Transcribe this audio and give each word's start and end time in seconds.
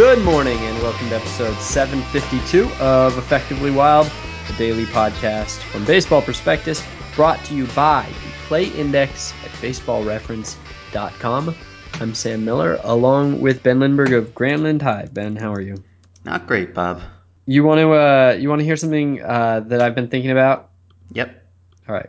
Good 0.00 0.24
morning 0.24 0.56
and 0.56 0.78
welcome 0.78 1.10
to 1.10 1.16
episode 1.16 1.54
752 1.58 2.72
of 2.82 3.18
Effectively 3.18 3.70
Wild, 3.70 4.10
the 4.46 4.54
daily 4.54 4.86
podcast 4.86 5.58
from 5.58 5.84
Baseball 5.84 6.22
Prospectus, 6.22 6.82
brought 7.14 7.44
to 7.44 7.54
you 7.54 7.66
by 7.76 8.06
the 8.08 8.30
Play 8.48 8.68
Index 8.68 9.34
at 9.44 9.50
baseballreference.com. 9.60 11.54
I'm 12.00 12.14
Sam 12.14 12.46
Miller, 12.46 12.80
along 12.82 13.42
with 13.42 13.62
Ben 13.62 13.78
Lindbergh 13.78 14.14
of 14.14 14.34
Grantland 14.34 14.80
High. 14.80 15.06
Ben, 15.12 15.36
how 15.36 15.52
are 15.52 15.60
you? 15.60 15.84
Not 16.24 16.46
great, 16.46 16.72
Bob. 16.72 17.02
You 17.44 17.62
want 17.64 17.80
to 17.80 17.92
uh, 17.92 18.38
you 18.40 18.48
want 18.48 18.60
to 18.60 18.64
hear 18.64 18.76
something 18.76 19.20
uh, 19.20 19.60
that 19.66 19.82
I've 19.82 19.94
been 19.94 20.08
thinking 20.08 20.30
about? 20.30 20.70
Yep. 21.12 21.46
All 21.86 21.94
right. 21.94 22.08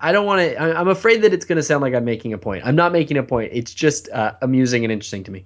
I 0.00 0.10
don't 0.10 0.26
want 0.26 0.40
to. 0.40 0.60
I'm 0.60 0.88
afraid 0.88 1.22
that 1.22 1.32
it's 1.32 1.44
going 1.44 1.56
to 1.56 1.62
sound 1.62 1.82
like 1.82 1.94
I'm 1.94 2.04
making 2.04 2.32
a 2.32 2.38
point. 2.38 2.66
I'm 2.66 2.74
not 2.74 2.90
making 2.90 3.16
a 3.16 3.22
point. 3.22 3.52
It's 3.54 3.72
just 3.72 4.08
uh, 4.08 4.32
amusing 4.42 4.84
and 4.84 4.90
interesting 4.90 5.22
to 5.22 5.30
me. 5.30 5.44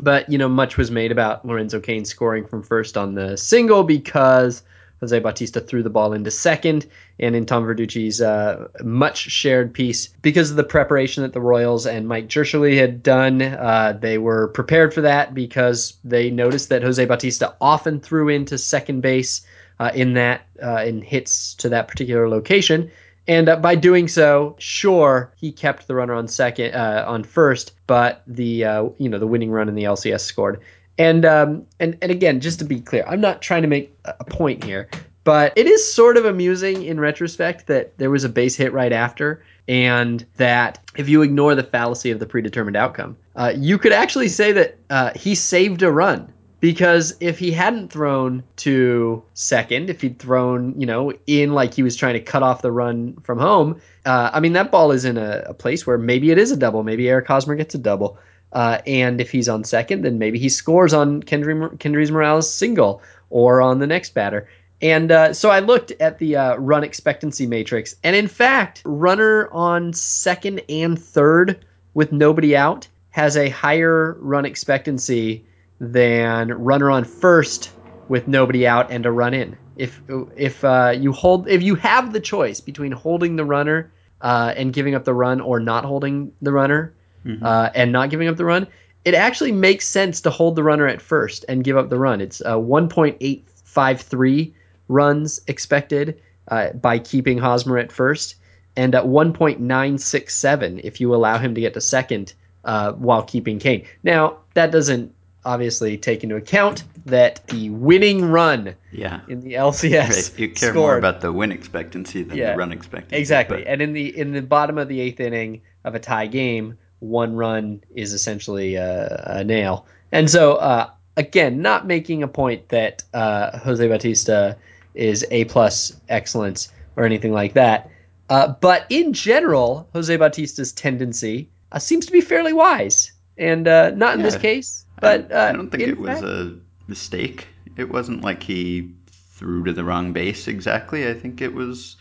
But 0.00 0.28
you 0.28 0.38
know, 0.38 0.48
much 0.48 0.76
was 0.76 0.90
made 0.90 1.12
about 1.12 1.46
Lorenzo 1.46 1.80
Cain 1.80 2.04
scoring 2.04 2.46
from 2.46 2.62
first 2.62 2.96
on 2.96 3.14
the 3.14 3.36
single 3.36 3.84
because 3.84 4.62
Jose 5.00 5.18
Bautista 5.18 5.60
threw 5.60 5.82
the 5.82 5.90
ball 5.90 6.12
into 6.12 6.30
second, 6.30 6.86
and 7.18 7.36
in 7.36 7.46
Tom 7.46 7.64
Verducci's 7.64 8.22
uh, 8.22 8.68
much 8.82 9.18
shared 9.18 9.74
piece, 9.74 10.08
because 10.22 10.50
of 10.50 10.56
the 10.56 10.64
preparation 10.64 11.22
that 11.22 11.32
the 11.32 11.40
Royals 11.40 11.86
and 11.86 12.08
Mike 12.08 12.28
Jirschele 12.28 12.76
had 12.76 13.02
done, 13.02 13.42
uh, 13.42 13.96
they 14.00 14.18
were 14.18 14.48
prepared 14.48 14.94
for 14.94 15.02
that 15.02 15.34
because 15.34 15.98
they 16.04 16.30
noticed 16.30 16.70
that 16.70 16.82
Jose 16.82 17.04
Bautista 17.04 17.54
often 17.60 18.00
threw 18.00 18.28
into 18.28 18.56
second 18.56 19.02
base 19.02 19.44
uh, 19.78 19.90
in 19.94 20.14
that 20.14 20.46
uh, 20.62 20.84
in 20.84 21.02
hits 21.02 21.54
to 21.54 21.68
that 21.68 21.88
particular 21.88 22.28
location. 22.28 22.90
And 23.26 23.48
uh, 23.48 23.56
by 23.56 23.74
doing 23.74 24.08
so, 24.08 24.54
sure, 24.58 25.32
he 25.36 25.50
kept 25.50 25.86
the 25.86 25.94
runner 25.94 26.14
on 26.14 26.28
second, 26.28 26.74
uh, 26.74 27.04
on 27.06 27.24
first, 27.24 27.72
but 27.86 28.22
the 28.26 28.64
uh, 28.64 28.88
you 28.98 29.08
know 29.08 29.18
the 29.18 29.26
winning 29.26 29.50
run 29.50 29.68
in 29.68 29.74
the 29.74 29.84
LCS 29.84 30.20
scored. 30.20 30.60
And 30.98 31.24
um, 31.24 31.66
and 31.80 31.96
and 32.02 32.10
again, 32.10 32.40
just 32.40 32.58
to 32.58 32.64
be 32.64 32.80
clear, 32.80 33.04
I'm 33.08 33.20
not 33.20 33.40
trying 33.40 33.62
to 33.62 33.68
make 33.68 33.96
a 34.04 34.24
point 34.24 34.62
here, 34.62 34.88
but 35.24 35.52
it 35.56 35.66
is 35.66 35.92
sort 35.92 36.16
of 36.16 36.26
amusing 36.26 36.84
in 36.84 37.00
retrospect 37.00 37.66
that 37.68 37.96
there 37.96 38.10
was 38.10 38.24
a 38.24 38.28
base 38.28 38.56
hit 38.56 38.72
right 38.74 38.92
after, 38.92 39.42
and 39.68 40.24
that 40.36 40.78
if 40.96 41.08
you 41.08 41.22
ignore 41.22 41.54
the 41.54 41.62
fallacy 41.62 42.10
of 42.10 42.18
the 42.18 42.26
predetermined 42.26 42.76
outcome, 42.76 43.16
uh, 43.36 43.52
you 43.56 43.78
could 43.78 43.92
actually 43.92 44.28
say 44.28 44.52
that 44.52 44.76
uh, 44.90 45.12
he 45.16 45.34
saved 45.34 45.82
a 45.82 45.90
run 45.90 46.30
because 46.64 47.14
if 47.20 47.38
he 47.38 47.50
hadn't 47.50 47.92
thrown 47.92 48.42
to 48.56 49.22
second, 49.34 49.90
if 49.90 50.00
he'd 50.00 50.18
thrown, 50.18 50.80
you 50.80 50.86
know, 50.86 51.12
in 51.26 51.52
like 51.52 51.74
he 51.74 51.82
was 51.82 51.94
trying 51.94 52.14
to 52.14 52.20
cut 52.20 52.42
off 52.42 52.62
the 52.62 52.72
run 52.72 53.14
from 53.22 53.38
home, 53.38 53.82
uh, 54.06 54.30
I 54.32 54.40
mean, 54.40 54.54
that 54.54 54.70
ball 54.70 54.90
is 54.90 55.04
in 55.04 55.18
a, 55.18 55.44
a, 55.48 55.52
place 55.52 55.86
where 55.86 55.98
maybe 55.98 56.30
it 56.30 56.38
is 56.38 56.52
a 56.52 56.56
double. 56.56 56.82
Maybe 56.82 57.06
Eric 57.06 57.26
Hosmer 57.26 57.54
gets 57.54 57.74
a 57.74 57.78
double. 57.78 58.16
Uh, 58.50 58.78
and 58.86 59.20
if 59.20 59.30
he's 59.30 59.46
on 59.46 59.62
second, 59.62 60.06
then 60.06 60.18
maybe 60.18 60.38
he 60.38 60.48
scores 60.48 60.94
on 60.94 61.22
Kendry, 61.22 61.54
Kendrys 61.76 62.10
Morales' 62.10 62.50
single 62.50 63.02
or 63.28 63.60
on 63.60 63.78
the 63.78 63.86
next 63.86 64.14
batter. 64.14 64.48
And 64.80 65.12
uh, 65.12 65.34
so 65.34 65.50
I 65.50 65.58
looked 65.58 65.90
at 66.00 66.18
the 66.18 66.36
uh, 66.36 66.56
run 66.56 66.82
expectancy 66.82 67.46
matrix, 67.46 67.94
and 68.02 68.16
in 68.16 68.26
fact, 68.26 68.80
runner 68.86 69.50
on 69.52 69.92
second 69.92 70.62
and 70.70 70.98
third 70.98 71.62
with 71.92 72.10
nobody 72.10 72.56
out 72.56 72.88
has 73.10 73.36
a 73.36 73.50
higher 73.50 74.16
run 74.18 74.46
expectancy 74.46 75.44
than 75.92 76.52
runner 76.52 76.90
on 76.90 77.04
first 77.04 77.70
with 78.08 78.28
nobody 78.28 78.66
out 78.66 78.90
and 78.90 79.06
a 79.06 79.12
run 79.12 79.34
in. 79.34 79.56
If 79.76 80.00
if 80.36 80.64
uh, 80.64 80.94
you 80.96 81.12
hold 81.12 81.48
if 81.48 81.62
you 81.62 81.74
have 81.76 82.12
the 82.12 82.20
choice 82.20 82.60
between 82.60 82.92
holding 82.92 83.36
the 83.36 83.44
runner 83.44 83.92
uh, 84.20 84.54
and 84.56 84.72
giving 84.72 84.94
up 84.94 85.04
the 85.04 85.14
run 85.14 85.40
or 85.40 85.58
not 85.60 85.84
holding 85.84 86.32
the 86.40 86.52
runner 86.52 86.94
mm-hmm. 87.24 87.44
uh, 87.44 87.70
and 87.74 87.90
not 87.92 88.10
giving 88.10 88.28
up 88.28 88.36
the 88.36 88.44
run, 88.44 88.68
it 89.04 89.14
actually 89.14 89.52
makes 89.52 89.86
sense 89.86 90.20
to 90.22 90.30
hold 90.30 90.56
the 90.56 90.62
runner 90.62 90.86
at 90.86 91.02
first 91.02 91.44
and 91.48 91.64
give 91.64 91.76
up 91.76 91.90
the 91.90 91.98
run. 91.98 92.20
It's 92.20 92.40
uh, 92.40 92.54
1.853 92.56 94.52
runs 94.88 95.40
expected 95.46 96.20
uh, 96.48 96.70
by 96.70 96.98
keeping 96.98 97.38
Hosmer 97.38 97.78
at 97.78 97.90
first, 97.90 98.36
and 98.76 98.94
at 98.94 99.04
1.967 99.04 100.80
if 100.84 101.00
you 101.00 101.14
allow 101.14 101.38
him 101.38 101.54
to 101.54 101.60
get 101.60 101.74
to 101.74 101.80
second 101.80 102.32
uh, 102.64 102.92
while 102.92 103.22
keeping 103.22 103.58
Cain. 103.58 103.86
Now 104.02 104.38
that 104.54 104.70
doesn't 104.70 105.14
obviously 105.44 105.96
take 105.98 106.24
into 106.24 106.36
account 106.36 106.84
that 107.06 107.46
the 107.48 107.70
winning 107.70 108.24
run 108.24 108.74
yeah. 108.92 109.20
in 109.28 109.40
the 109.40 109.54
LCS 109.54 110.08
right. 110.08 110.38
you 110.38 110.48
care 110.48 110.70
scored, 110.70 110.74
more 110.74 110.96
about 110.96 111.20
the 111.20 111.32
win 111.32 111.52
expectancy 111.52 112.22
than 112.22 112.36
yeah, 112.36 112.52
the 112.52 112.58
run 112.58 112.72
expectancy. 112.72 113.16
Exactly. 113.16 113.58
But. 113.58 113.66
And 113.66 113.82
in 113.82 113.92
the 113.92 114.16
in 114.16 114.32
the 114.32 114.42
bottom 114.42 114.78
of 114.78 114.88
the 114.88 115.00
eighth 115.00 115.20
inning 115.20 115.62
of 115.84 115.94
a 115.94 116.00
tie 116.00 116.26
game, 116.26 116.78
one 117.00 117.36
run 117.36 117.82
is 117.94 118.12
essentially 118.12 118.76
a, 118.76 119.22
a 119.26 119.44
nail. 119.44 119.86
And 120.12 120.30
so 120.30 120.54
uh, 120.54 120.90
again, 121.16 121.62
not 121.62 121.86
making 121.86 122.22
a 122.22 122.28
point 122.28 122.68
that 122.70 123.02
uh, 123.12 123.58
Jose 123.58 123.86
Bautista 123.86 124.56
is 124.94 125.26
a 125.30 125.44
plus 125.44 125.98
excellence 126.08 126.72
or 126.96 127.04
anything 127.04 127.32
like 127.32 127.54
that. 127.54 127.90
Uh, 128.30 128.48
but 128.48 128.86
in 128.88 129.12
general, 129.12 129.88
Jose 129.92 130.16
Bautista's 130.16 130.72
tendency 130.72 131.50
uh, 131.72 131.78
seems 131.78 132.06
to 132.06 132.12
be 132.12 132.22
fairly 132.22 132.52
wise, 132.52 133.12
and 133.36 133.68
uh, 133.68 133.90
not 133.90 134.14
in 134.14 134.20
yeah. 134.20 134.26
this 134.26 134.36
case 134.36 134.83
but 135.04 135.32
uh, 135.32 135.40
I 135.40 135.52
don't 135.52 135.70
think 135.70 135.82
it 135.84 135.98
was 135.98 136.20
fact, 136.20 136.24
a 136.24 136.58
mistake. 136.88 137.48
It 137.76 137.90
wasn't 137.90 138.22
like 138.22 138.42
he 138.42 138.94
threw 139.10 139.64
to 139.64 139.72
the 139.72 139.84
wrong 139.84 140.12
base 140.12 140.48
exactly. 140.48 141.08
I 141.08 141.14
think 141.14 141.40
it 141.40 141.54
was 141.54 141.96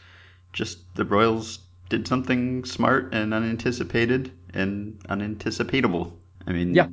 just 0.51 0.79
the 0.95 1.05
Royals 1.05 1.59
did 1.89 2.07
something 2.07 2.65
smart 2.65 3.13
and 3.13 3.33
unanticipated 3.33 4.31
and 4.53 4.99
unanticipatable. 5.09 6.13
I 6.47 6.51
mean, 6.51 6.75
yeah. 6.75 6.87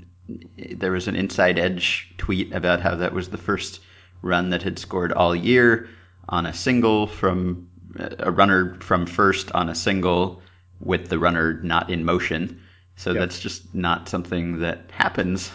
there 0.57 0.93
was 0.93 1.09
an 1.09 1.17
inside 1.17 1.59
edge 1.59 2.13
tweet 2.19 2.53
about 2.55 2.81
how 2.81 2.97
that 2.97 3.13
was 3.13 3.29
the 3.29 3.39
first 3.39 3.81
run 4.23 4.51
that 4.51 4.63
had 4.63 4.79
scored 4.79 5.13
all 5.13 5.35
year 5.35 5.89
on 6.29 6.47
a 6.47 6.55
single 6.55 7.07
from 7.07 7.69
a 8.19 8.31
runner 8.31 8.77
from 8.81 9.07
first 9.07 9.51
on 9.53 9.69
a 9.69 9.75
single 9.75 10.43
with 10.81 11.09
the 11.09 11.19
runner 11.19 11.61
not 11.63 11.91
in 11.91 12.05
motion. 12.05 12.63
So 12.97 13.13
yep. 13.13 13.21
that's 13.21 13.41
just 13.41 13.75
not 13.75 14.09
something 14.09 14.61
that 14.61 14.91
happens 14.91 15.51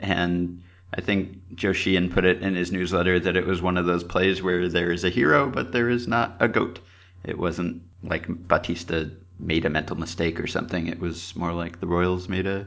and 0.00 0.62
I 0.96 1.00
think 1.00 1.38
Joe 1.54 1.72
Sheehan 1.72 2.10
put 2.10 2.24
it 2.24 2.42
in 2.42 2.54
his 2.54 2.70
newsletter 2.70 3.18
that 3.20 3.36
it 3.36 3.46
was 3.46 3.60
one 3.60 3.76
of 3.76 3.86
those 3.86 4.04
plays 4.04 4.42
where 4.42 4.68
there 4.68 4.92
is 4.92 5.04
a 5.04 5.10
hero, 5.10 5.50
but 5.50 5.72
there 5.72 5.88
is 5.88 6.06
not 6.06 6.36
a 6.40 6.48
goat. 6.48 6.78
It 7.24 7.38
wasn't 7.38 7.82
like 8.02 8.26
Bautista 8.28 9.10
made 9.38 9.64
a 9.64 9.70
mental 9.70 9.96
mistake 9.96 10.38
or 10.38 10.46
something. 10.46 10.86
It 10.86 11.00
was 11.00 11.34
more 11.34 11.52
like 11.52 11.80
the 11.80 11.86
Royals 11.86 12.28
made 12.28 12.46
a 12.46 12.66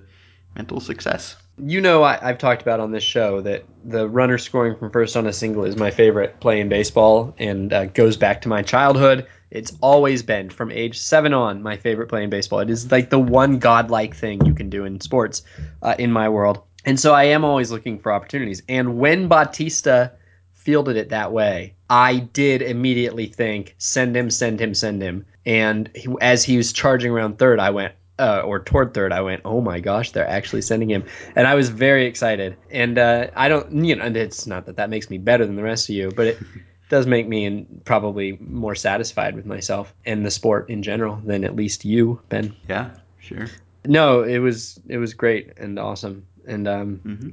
mental 0.55 0.79
success. 0.79 1.35
You 1.63 1.79
know, 1.81 2.03
I, 2.03 2.17
have 2.17 2.37
talked 2.37 2.61
about 2.61 2.79
on 2.79 2.91
this 2.91 3.03
show 3.03 3.41
that 3.41 3.63
the 3.85 4.07
runner 4.07 4.37
scoring 4.37 4.75
from 4.77 4.91
first 4.91 5.15
on 5.15 5.25
a 5.25 5.33
single 5.33 5.63
is 5.63 5.75
my 5.75 5.91
favorite 5.91 6.39
play 6.39 6.59
in 6.59 6.69
baseball 6.69 7.33
and 7.39 7.71
uh, 7.71 7.85
goes 7.85 8.17
back 8.17 8.41
to 8.41 8.49
my 8.49 8.61
childhood. 8.61 9.25
It's 9.49 9.73
always 9.81 10.21
been 10.21 10.49
from 10.49 10.71
age 10.71 10.99
seven 10.99 11.33
on 11.33 11.63
my 11.63 11.77
favorite 11.77 12.07
play 12.07 12.23
in 12.23 12.29
baseball. 12.29 12.59
It 12.59 12.69
is 12.69 12.91
like 12.91 13.09
the 13.09 13.19
one 13.19 13.59
godlike 13.59 14.15
thing 14.15 14.45
you 14.45 14.53
can 14.53 14.69
do 14.69 14.83
in 14.83 14.99
sports 14.99 15.43
uh, 15.81 15.95
in 15.97 16.11
my 16.11 16.27
world. 16.27 16.61
And 16.87 16.97
so 16.97 17.13
I 17.13 17.25
am 17.25 17.43
always 17.43 17.69
looking 17.69 17.99
for 17.99 18.13
opportunities. 18.13 18.63
And 18.69 18.97
when 18.97 19.27
Bautista 19.27 20.13
fielded 20.53 20.95
it 20.95 21.09
that 21.09 21.33
way, 21.33 21.75
I 21.89 22.19
did 22.19 22.61
immediately 22.61 23.27
think, 23.27 23.75
send 23.77 24.15
him, 24.15 24.29
send 24.29 24.61
him, 24.61 24.73
send 24.73 25.01
him. 25.01 25.25
And 25.45 25.91
he, 25.93 26.07
as 26.21 26.45
he 26.45 26.55
was 26.55 26.71
charging 26.71 27.11
around 27.11 27.39
third, 27.39 27.59
I 27.59 27.71
went, 27.71 27.93
uh, 28.19 28.41
or 28.45 28.59
toward 28.63 28.93
third, 28.93 29.11
I 29.11 29.19
went, 29.19 29.41
oh 29.43 29.59
my 29.59 29.81
gosh, 29.81 30.11
they're 30.11 30.27
actually 30.27 30.61
sending 30.61 30.89
him. 30.89 31.03
And 31.35 31.45
I 31.45 31.55
was 31.55 31.67
very 31.67 32.05
excited. 32.05 32.55
And 32.71 32.97
uh, 32.97 33.27
I 33.35 33.49
don't, 33.49 33.83
you 33.83 33.97
know, 33.97 34.05
it's 34.05 34.47
not 34.47 34.65
that 34.67 34.77
that 34.77 34.89
makes 34.89 35.09
me 35.09 35.17
better 35.17 35.45
than 35.45 35.57
the 35.57 35.63
rest 35.63 35.89
of 35.89 35.95
you, 35.95 36.09
but 36.15 36.27
it 36.27 36.39
does 36.89 37.05
make 37.05 37.27
me 37.27 37.67
probably 37.83 38.37
more 38.39 38.75
satisfied 38.75 39.35
with 39.35 39.45
myself 39.45 39.93
and 40.05 40.25
the 40.25 40.31
sport 40.31 40.69
in 40.69 40.83
general 40.83 41.17
than 41.25 41.43
at 41.43 41.53
least 41.53 41.83
you, 41.83 42.21
Ben. 42.29 42.55
Yeah, 42.69 42.91
sure. 43.19 43.47
No, 43.85 44.23
it 44.23 44.39
was 44.39 44.79
it 44.87 44.97
was 44.97 45.13
great 45.13 45.57
and 45.57 45.79
awesome 45.79 46.25
and 46.47 46.67
um, 46.67 47.01
mm-hmm. 47.05 47.29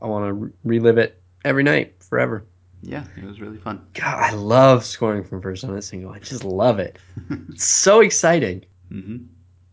I 0.00 0.06
want 0.06 0.26
to 0.26 0.32
re- 0.32 0.50
relive 0.64 0.98
it 0.98 1.20
every 1.44 1.62
night 1.62 2.02
forever. 2.02 2.44
Yeah, 2.82 3.04
it 3.16 3.24
was 3.24 3.40
really 3.40 3.58
fun. 3.58 3.84
God, 3.94 4.32
I 4.32 4.34
love 4.34 4.84
scoring 4.84 5.24
from 5.24 5.42
first 5.42 5.64
on 5.64 5.76
a 5.76 5.82
single. 5.82 6.12
I 6.12 6.18
just 6.20 6.44
love 6.44 6.78
it. 6.78 6.98
it's 7.30 7.66
so 7.66 8.00
exciting. 8.00 8.64
Mm-hmm. 8.90 9.24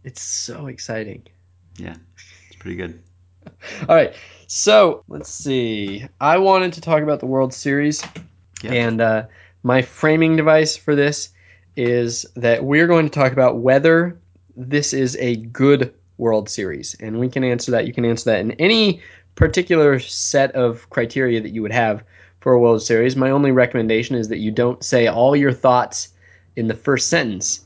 It's 0.04 0.22
so 0.22 0.68
exciting. 0.68 1.24
Yeah, 1.78 1.96
it's 2.48 2.56
pretty 2.58 2.76
good. 2.76 3.02
All 3.88 3.96
right, 3.96 4.14
so 4.48 5.04
let's 5.08 5.30
see. 5.30 6.06
I 6.20 6.38
wanted 6.38 6.74
to 6.74 6.82
talk 6.82 7.04
about 7.04 7.20
the 7.20 7.26
World 7.26 7.54
Series, 7.54 8.04
and 8.64 9.02
uh, 9.02 9.28
my 9.64 9.82
framing 9.82 10.36
device 10.36 10.76
for 10.76 10.96
this 10.96 11.30
is 11.76 12.26
that 12.36 12.64
we're 12.64 12.88
going 12.88 13.06
to 13.06 13.12
talk 13.12 13.32
about 13.32 13.58
whether 13.58 14.20
this 14.56 14.94
is 14.94 15.16
a 15.18 15.36
good 15.38 15.94
World 16.18 16.50
Series? 16.50 16.96
And 17.00 17.20
we 17.20 17.30
can 17.30 17.44
answer 17.44 17.72
that. 17.72 17.88
You 17.88 17.94
can 17.94 18.06
answer 18.06 18.32
that 18.32 18.40
in 18.40 18.52
any 18.54 19.02
particular 19.36 20.00
set 20.00 20.52
of 20.52 20.90
criteria 20.90 21.42
that 21.42 21.50
you 21.50 21.62
would 21.62 21.72
have 21.72 22.04
for 22.40 22.54
a 22.54 22.60
World 22.60 22.82
Series. 22.82 23.16
My 23.16 23.32
only 23.32 23.52
recommendation 23.52 24.16
is 24.16 24.28
that 24.30 24.38
you 24.38 24.52
don't 24.52 24.84
say 24.84 25.08
all 25.08 25.36
your 25.36 25.54
thoughts 25.54 26.10
in 26.56 26.68
the 26.68 26.76
first 26.76 27.08
sentence 27.08 27.62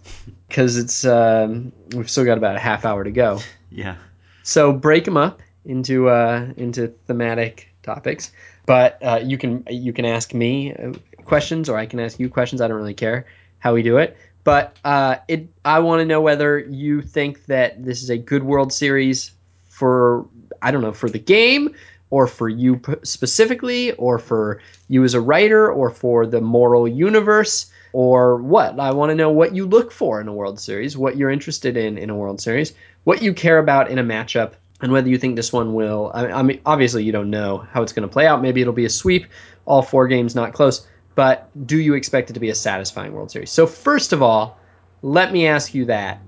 because 0.47 0.77
it's 0.77 1.03
um, 1.05 1.71
we've 1.93 2.09
still 2.09 2.25
got 2.25 2.37
about 2.37 2.55
a 2.55 2.59
half 2.59 2.85
hour 2.85 3.03
to 3.03 3.11
go. 3.11 3.39
Yeah. 3.69 3.95
So 4.43 4.71
break 4.71 5.03
them 5.03 5.17
up 5.17 5.41
into 5.65 6.09
uh, 6.09 6.47
into 6.57 6.87
thematic 7.05 7.69
topics. 7.83 8.31
But 8.65 8.97
uh, 9.01 9.21
you 9.23 9.37
can 9.37 9.63
you 9.69 9.93
can 9.93 10.05
ask 10.05 10.33
me 10.33 10.73
uh, 10.73 10.93
questions, 11.25 11.69
or 11.69 11.77
I 11.77 11.85
can 11.85 11.99
ask 11.99 12.19
you 12.19 12.29
questions. 12.29 12.61
I 12.61 12.67
don't 12.67 12.77
really 12.77 12.93
care 12.93 13.25
how 13.59 13.73
we 13.73 13.83
do 13.83 13.97
it. 13.97 14.15
But 14.47 14.77
uh, 14.85 15.17
it 15.27 15.49
I 15.65 15.79
want 15.79 15.99
to 15.99 16.05
know 16.05 16.21
whether 16.21 16.57
you 16.57 17.01
think 17.01 17.47
that 17.47 17.83
this 17.83 18.01
is 18.01 18.09
a 18.09 18.17
good 18.17 18.43
World 18.43 18.71
Series 18.71 19.33
for 19.67 20.25
I 20.61 20.71
don't 20.71 20.81
know 20.81 20.93
for 20.93 21.09
the 21.09 21.19
game 21.19 21.75
or 22.11 22.27
for 22.27 22.47
you 22.47 22.79
specifically 23.03 23.91
or 23.91 24.17
for 24.17 24.61
you 24.87 25.03
as 25.03 25.15
a 25.15 25.19
writer 25.19 25.69
or 25.69 25.89
for 25.89 26.25
the 26.25 26.39
moral 26.39 26.87
universe 26.87 27.69
or 27.91 28.37
what? 28.37 28.79
I 28.79 28.91
want 28.91 29.09
to 29.09 29.15
know 29.15 29.31
what 29.31 29.53
you 29.53 29.65
look 29.65 29.91
for 29.91 30.21
in 30.21 30.29
a 30.29 30.33
world 30.33 30.61
series 30.61 30.97
what 30.97 31.17
you're 31.17 31.29
interested 31.29 31.75
in 31.75 31.97
in 31.97 32.09
a 32.09 32.15
world 32.15 32.39
series 32.39 32.71
what 33.03 33.21
you 33.21 33.33
care 33.33 33.59
about 33.59 33.91
in 33.91 33.99
a 33.99 34.03
matchup 34.03 34.53
and 34.79 34.93
whether 34.93 35.09
you 35.09 35.17
think 35.17 35.35
this 35.35 35.51
one 35.51 35.73
will 35.73 36.09
i, 36.13 36.25
I 36.27 36.41
mean 36.41 36.61
obviously 36.65 37.03
you 37.03 37.11
don't 37.11 37.29
know 37.29 37.67
how 37.73 37.83
it's 37.83 37.91
going 37.91 38.07
to 38.07 38.13
play 38.13 38.25
out. 38.25 38.41
Maybe 38.41 38.61
it'll 38.61 38.71
be 38.71 38.85
a 38.85 38.89
sweep 38.89 39.25
all 39.65 39.81
four 39.81 40.07
games 40.07 40.35
not 40.35 40.53
close 40.53 40.87
but 41.17 41.49
do 41.65 41.77
you 41.77 41.95
expect 41.95 42.29
it 42.29 42.33
to 42.33 42.39
be 42.39 42.49
a 42.49 42.55
satisfying 42.55 43.11
world 43.11 43.31
series 43.31 43.51
so 43.51 43.67
first 43.67 44.13
of 44.13 44.21
all 44.21 44.57
let 45.01 45.33
me 45.33 45.47
ask 45.47 45.73
you 45.73 45.85
that 45.85 46.21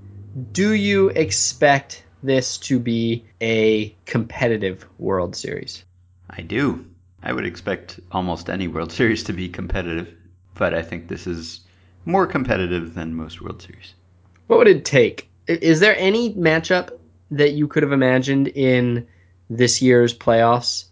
do 0.51 0.73
you 0.73 1.09
expect 1.09 2.03
this 2.21 2.57
to 2.57 2.79
be 2.79 3.25
a 3.41 3.95
competitive 4.05 4.85
World 4.97 5.35
Series? 5.35 5.83
I 6.29 6.41
do. 6.41 6.85
I 7.21 7.33
would 7.33 7.45
expect 7.45 7.99
almost 8.11 8.49
any 8.49 8.67
World 8.67 8.91
Series 8.91 9.23
to 9.25 9.33
be 9.33 9.49
competitive, 9.49 10.13
but 10.53 10.73
I 10.73 10.81
think 10.81 11.07
this 11.07 11.27
is 11.27 11.61
more 12.05 12.27
competitive 12.27 12.93
than 12.93 13.13
most 13.13 13.41
World 13.41 13.61
Series. 13.61 13.93
What 14.47 14.59
would 14.59 14.67
it 14.67 14.85
take? 14.85 15.29
Is 15.47 15.79
there 15.79 15.95
any 15.97 16.33
matchup 16.33 16.91
that 17.31 17.51
you 17.51 17.67
could 17.67 17.83
have 17.83 17.91
imagined 17.91 18.47
in 18.47 19.07
this 19.49 19.81
year's 19.81 20.15
playoffs 20.15 20.85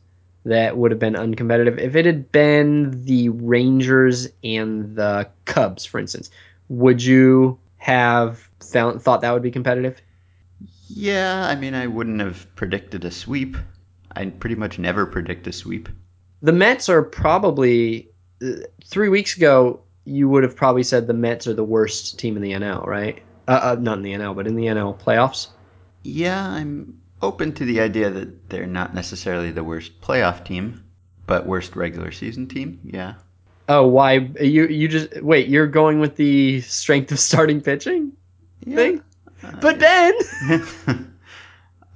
that 0.48 0.78
would 0.78 0.92
have 0.92 1.00
been 1.00 1.14
uncompetitive? 1.14 1.80
If 1.80 1.96
it 1.96 2.06
had 2.06 2.32
been 2.32 3.06
the 3.06 3.30
Rangers 3.30 4.28
and 4.44 4.96
the 4.96 5.30
Cubs, 5.46 5.86
for 5.86 6.00
instance, 6.00 6.30
would 6.70 7.04
you 7.04 7.60
have 7.78 8.50
found, 8.60 9.02
thought 9.02 9.22
that 9.22 9.32
would 9.32 9.44
be 9.44 9.52
competitive? 9.52 10.02
Yeah, 10.90 11.46
I 11.46 11.56
mean, 11.56 11.74
I 11.74 11.88
wouldn't 11.88 12.22
have 12.22 12.54
predicted 12.56 13.06
a 13.06 13.12
sweep. 13.12 13.58
I 14.16 14.26
pretty 14.26 14.56
much 14.56 14.80
never 14.80 15.06
predict 15.06 15.48
a 15.48 15.52
sweep. 15.52 15.90
The 16.42 16.54
Mets 16.54 16.90
are 16.90 17.04
probably 17.04 18.10
uh, 18.42 18.52
three 18.86 19.10
weeks 19.10 19.36
ago. 19.36 19.82
You 20.06 20.30
would 20.30 20.44
have 20.44 20.56
probably 20.56 20.84
said 20.84 21.08
the 21.08 21.14
Mets 21.14 21.48
are 21.48 21.54
the 21.54 21.64
worst 21.64 22.18
team 22.18 22.36
in 22.38 22.42
the 22.42 22.54
NL, 22.54 22.86
right? 22.86 23.22
Uh, 23.48 23.60
uh, 23.64 23.78
not 23.80 23.98
in 23.98 24.04
the 24.04 24.14
NL, 24.14 24.36
but 24.36 24.48
in 24.48 24.56
the 24.56 24.66
NL 24.66 24.98
playoffs. 24.98 25.48
Yeah, 26.04 26.42
I'm 26.42 27.02
open 27.22 27.54
to 27.54 27.66
the 27.66 27.82
idea 27.82 28.10
that 28.10 28.50
they're 28.50 28.68
not 28.68 28.94
necessarily 28.94 29.52
the 29.52 29.64
worst 29.64 30.02
playoff 30.02 30.46
team, 30.46 30.84
but 31.26 31.46
worst 31.46 31.76
regular 31.76 32.12
season 32.12 32.48
team. 32.48 32.80
Yeah. 32.84 33.16
Oh, 33.70 33.88
why 33.88 34.14
you 34.40 34.68
you 34.68 34.88
just 34.88 35.22
wait? 35.22 35.50
You're 35.50 35.68
going 35.68 36.00
with 36.00 36.16
the 36.16 36.62
strength 36.62 37.12
of 37.12 37.20
starting 37.20 37.62
pitching 37.62 38.14
yeah. 38.66 38.76
thing? 38.76 39.04
But 39.62 39.80
Ben, 39.80 40.14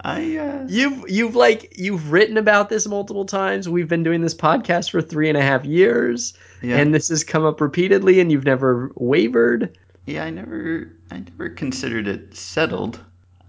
I 0.01 0.37
uh... 0.37 0.65
you've 0.67 1.09
you've 1.09 1.35
like 1.35 1.77
you've 1.77 2.11
written 2.11 2.37
about 2.37 2.69
this 2.69 2.87
multiple 2.87 3.25
times. 3.25 3.69
We've 3.69 3.87
been 3.87 4.03
doing 4.03 4.21
this 4.21 4.35
podcast 4.35 4.91
for 4.91 5.01
three 5.01 5.29
and 5.29 5.37
a 5.37 5.41
half 5.41 5.65
years, 5.65 6.33
yeah. 6.61 6.77
and 6.77 6.93
this 6.93 7.09
has 7.09 7.23
come 7.23 7.45
up 7.45 7.61
repeatedly, 7.61 8.19
and 8.19 8.31
you've 8.31 8.45
never 8.45 8.91
wavered. 8.95 9.77
Yeah, 10.05 10.25
I 10.25 10.29
never 10.29 10.91
I 11.09 11.19
never 11.19 11.49
considered 11.49 12.07
it 12.07 12.35
settled. 12.35 12.99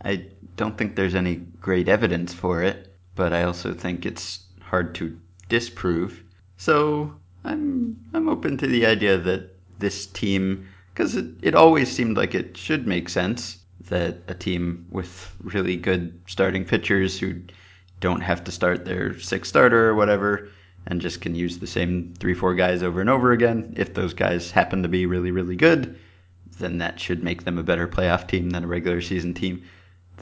I 0.05 0.27
don't 0.57 0.77
think 0.77 0.97
there's 0.97 1.15
any 1.15 1.37
great 1.37 1.89
evidence 1.89 2.35
for 2.35 2.63
it, 2.63 2.95
but 3.15 3.33
I 3.33 3.45
also 3.45 3.73
think 3.73 4.05
it's 4.05 4.41
hard 4.61 4.95
to 4.97 5.19
disprove. 5.49 6.23
So 6.57 7.15
I'm 7.45 7.97
I'm 8.15 8.29
open 8.29 8.59
to 8.59 8.67
the 8.67 8.87
idea 8.87 9.19
that 9.19 9.57
this 9.79 10.07
team, 10.07 10.69
because 10.93 11.17
it, 11.17 11.27
it 11.43 11.55
always 11.55 11.91
seemed 11.91 12.17
like 12.17 12.35
it 12.35 12.57
should 12.57 12.87
make 12.87 13.09
sense 13.09 13.59
that 13.89 14.19
a 14.29 14.35
team 14.35 14.87
with 14.91 15.35
really 15.41 15.77
good 15.77 16.21
starting 16.27 16.65
pitchers 16.65 17.19
who 17.19 17.41
don't 18.01 18.21
have 18.21 18.45
to 18.45 18.53
start 18.53 18.85
their 18.85 19.19
sixth 19.19 19.51
starter 19.51 19.89
or 19.89 19.95
whatever 19.95 20.49
and 20.87 21.01
just 21.01 21.21
can 21.21 21.35
use 21.35 21.59
the 21.59 21.67
same 21.67 22.15
three, 22.19 22.35
four 22.35 22.55
guys 22.55 22.83
over 22.83 23.01
and 23.01 23.11
over 23.11 23.33
again. 23.33 23.75
If 23.77 23.95
those 23.95 24.15
guys 24.15 24.51
happen 24.51 24.83
to 24.83 24.89
be 24.89 25.07
really, 25.07 25.31
really 25.31 25.57
good, 25.57 25.99
then 26.59 26.79
that 26.79 26.99
should 26.99 27.23
make 27.23 27.45
them 27.45 27.59
a 27.59 27.63
better 27.63 27.87
playoff 27.87 28.27
team 28.27 28.51
than 28.51 28.65
a 28.65 28.69
regular 28.69 29.01
season 29.01 29.35
team. 29.35 29.63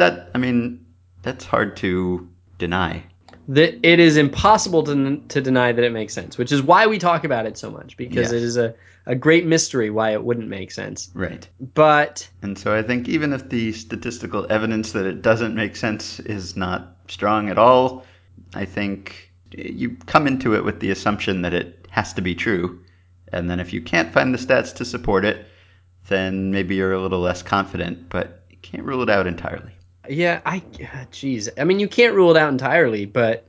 That, 0.00 0.30
I 0.34 0.38
mean, 0.38 0.84
that's 1.22 1.44
hard 1.44 1.76
to 1.78 2.28
deny. 2.58 3.04
That 3.48 3.78
it 3.86 4.00
is 4.00 4.16
impossible 4.16 4.82
to, 4.84 5.16
to 5.28 5.40
deny 5.40 5.72
that 5.72 5.84
it 5.84 5.92
makes 5.92 6.14
sense, 6.14 6.38
which 6.38 6.52
is 6.52 6.62
why 6.62 6.86
we 6.86 6.98
talk 6.98 7.24
about 7.24 7.46
it 7.46 7.58
so 7.58 7.70
much 7.70 7.96
because 7.96 8.32
it 8.32 8.42
is 8.42 8.56
a 8.56 8.74
a 9.06 9.14
great 9.14 9.46
mystery 9.46 9.90
why 9.90 10.12
it 10.12 10.22
wouldn't 10.22 10.48
make 10.48 10.70
sense. 10.70 11.10
Right. 11.14 11.48
But 11.74 12.28
and 12.42 12.58
so 12.58 12.76
I 12.76 12.82
think 12.82 13.08
even 13.08 13.32
if 13.32 13.48
the 13.48 13.72
statistical 13.72 14.46
evidence 14.50 14.92
that 14.92 15.06
it 15.06 15.22
doesn't 15.22 15.54
make 15.54 15.76
sense 15.76 16.20
is 16.20 16.56
not 16.56 16.96
strong 17.08 17.48
at 17.48 17.58
all, 17.58 18.04
I 18.54 18.64
think 18.64 19.32
you 19.52 19.96
come 20.06 20.26
into 20.26 20.54
it 20.54 20.64
with 20.64 20.80
the 20.80 20.90
assumption 20.90 21.42
that 21.42 21.54
it 21.54 21.88
has 21.90 22.12
to 22.14 22.22
be 22.22 22.34
true. 22.34 22.84
And 23.32 23.50
then 23.50 23.58
if 23.58 23.72
you 23.72 23.80
can't 23.80 24.12
find 24.12 24.34
the 24.34 24.38
stats 24.38 24.74
to 24.76 24.84
support 24.84 25.24
it, 25.24 25.46
then 26.08 26.50
maybe 26.50 26.76
you're 26.76 26.92
a 26.92 27.00
little 27.00 27.20
less 27.20 27.42
confident, 27.42 28.08
but 28.10 28.44
you 28.50 28.58
can't 28.62 28.84
rule 28.84 29.02
it 29.02 29.10
out 29.10 29.26
entirely. 29.26 29.72
Yeah, 30.10 30.40
I 30.44 30.60
jeez. 31.12 31.48
I 31.56 31.64
mean, 31.64 31.80
you 31.80 31.88
can't 31.88 32.14
rule 32.14 32.30
it 32.34 32.36
out 32.36 32.50
entirely, 32.50 33.06
but 33.06 33.46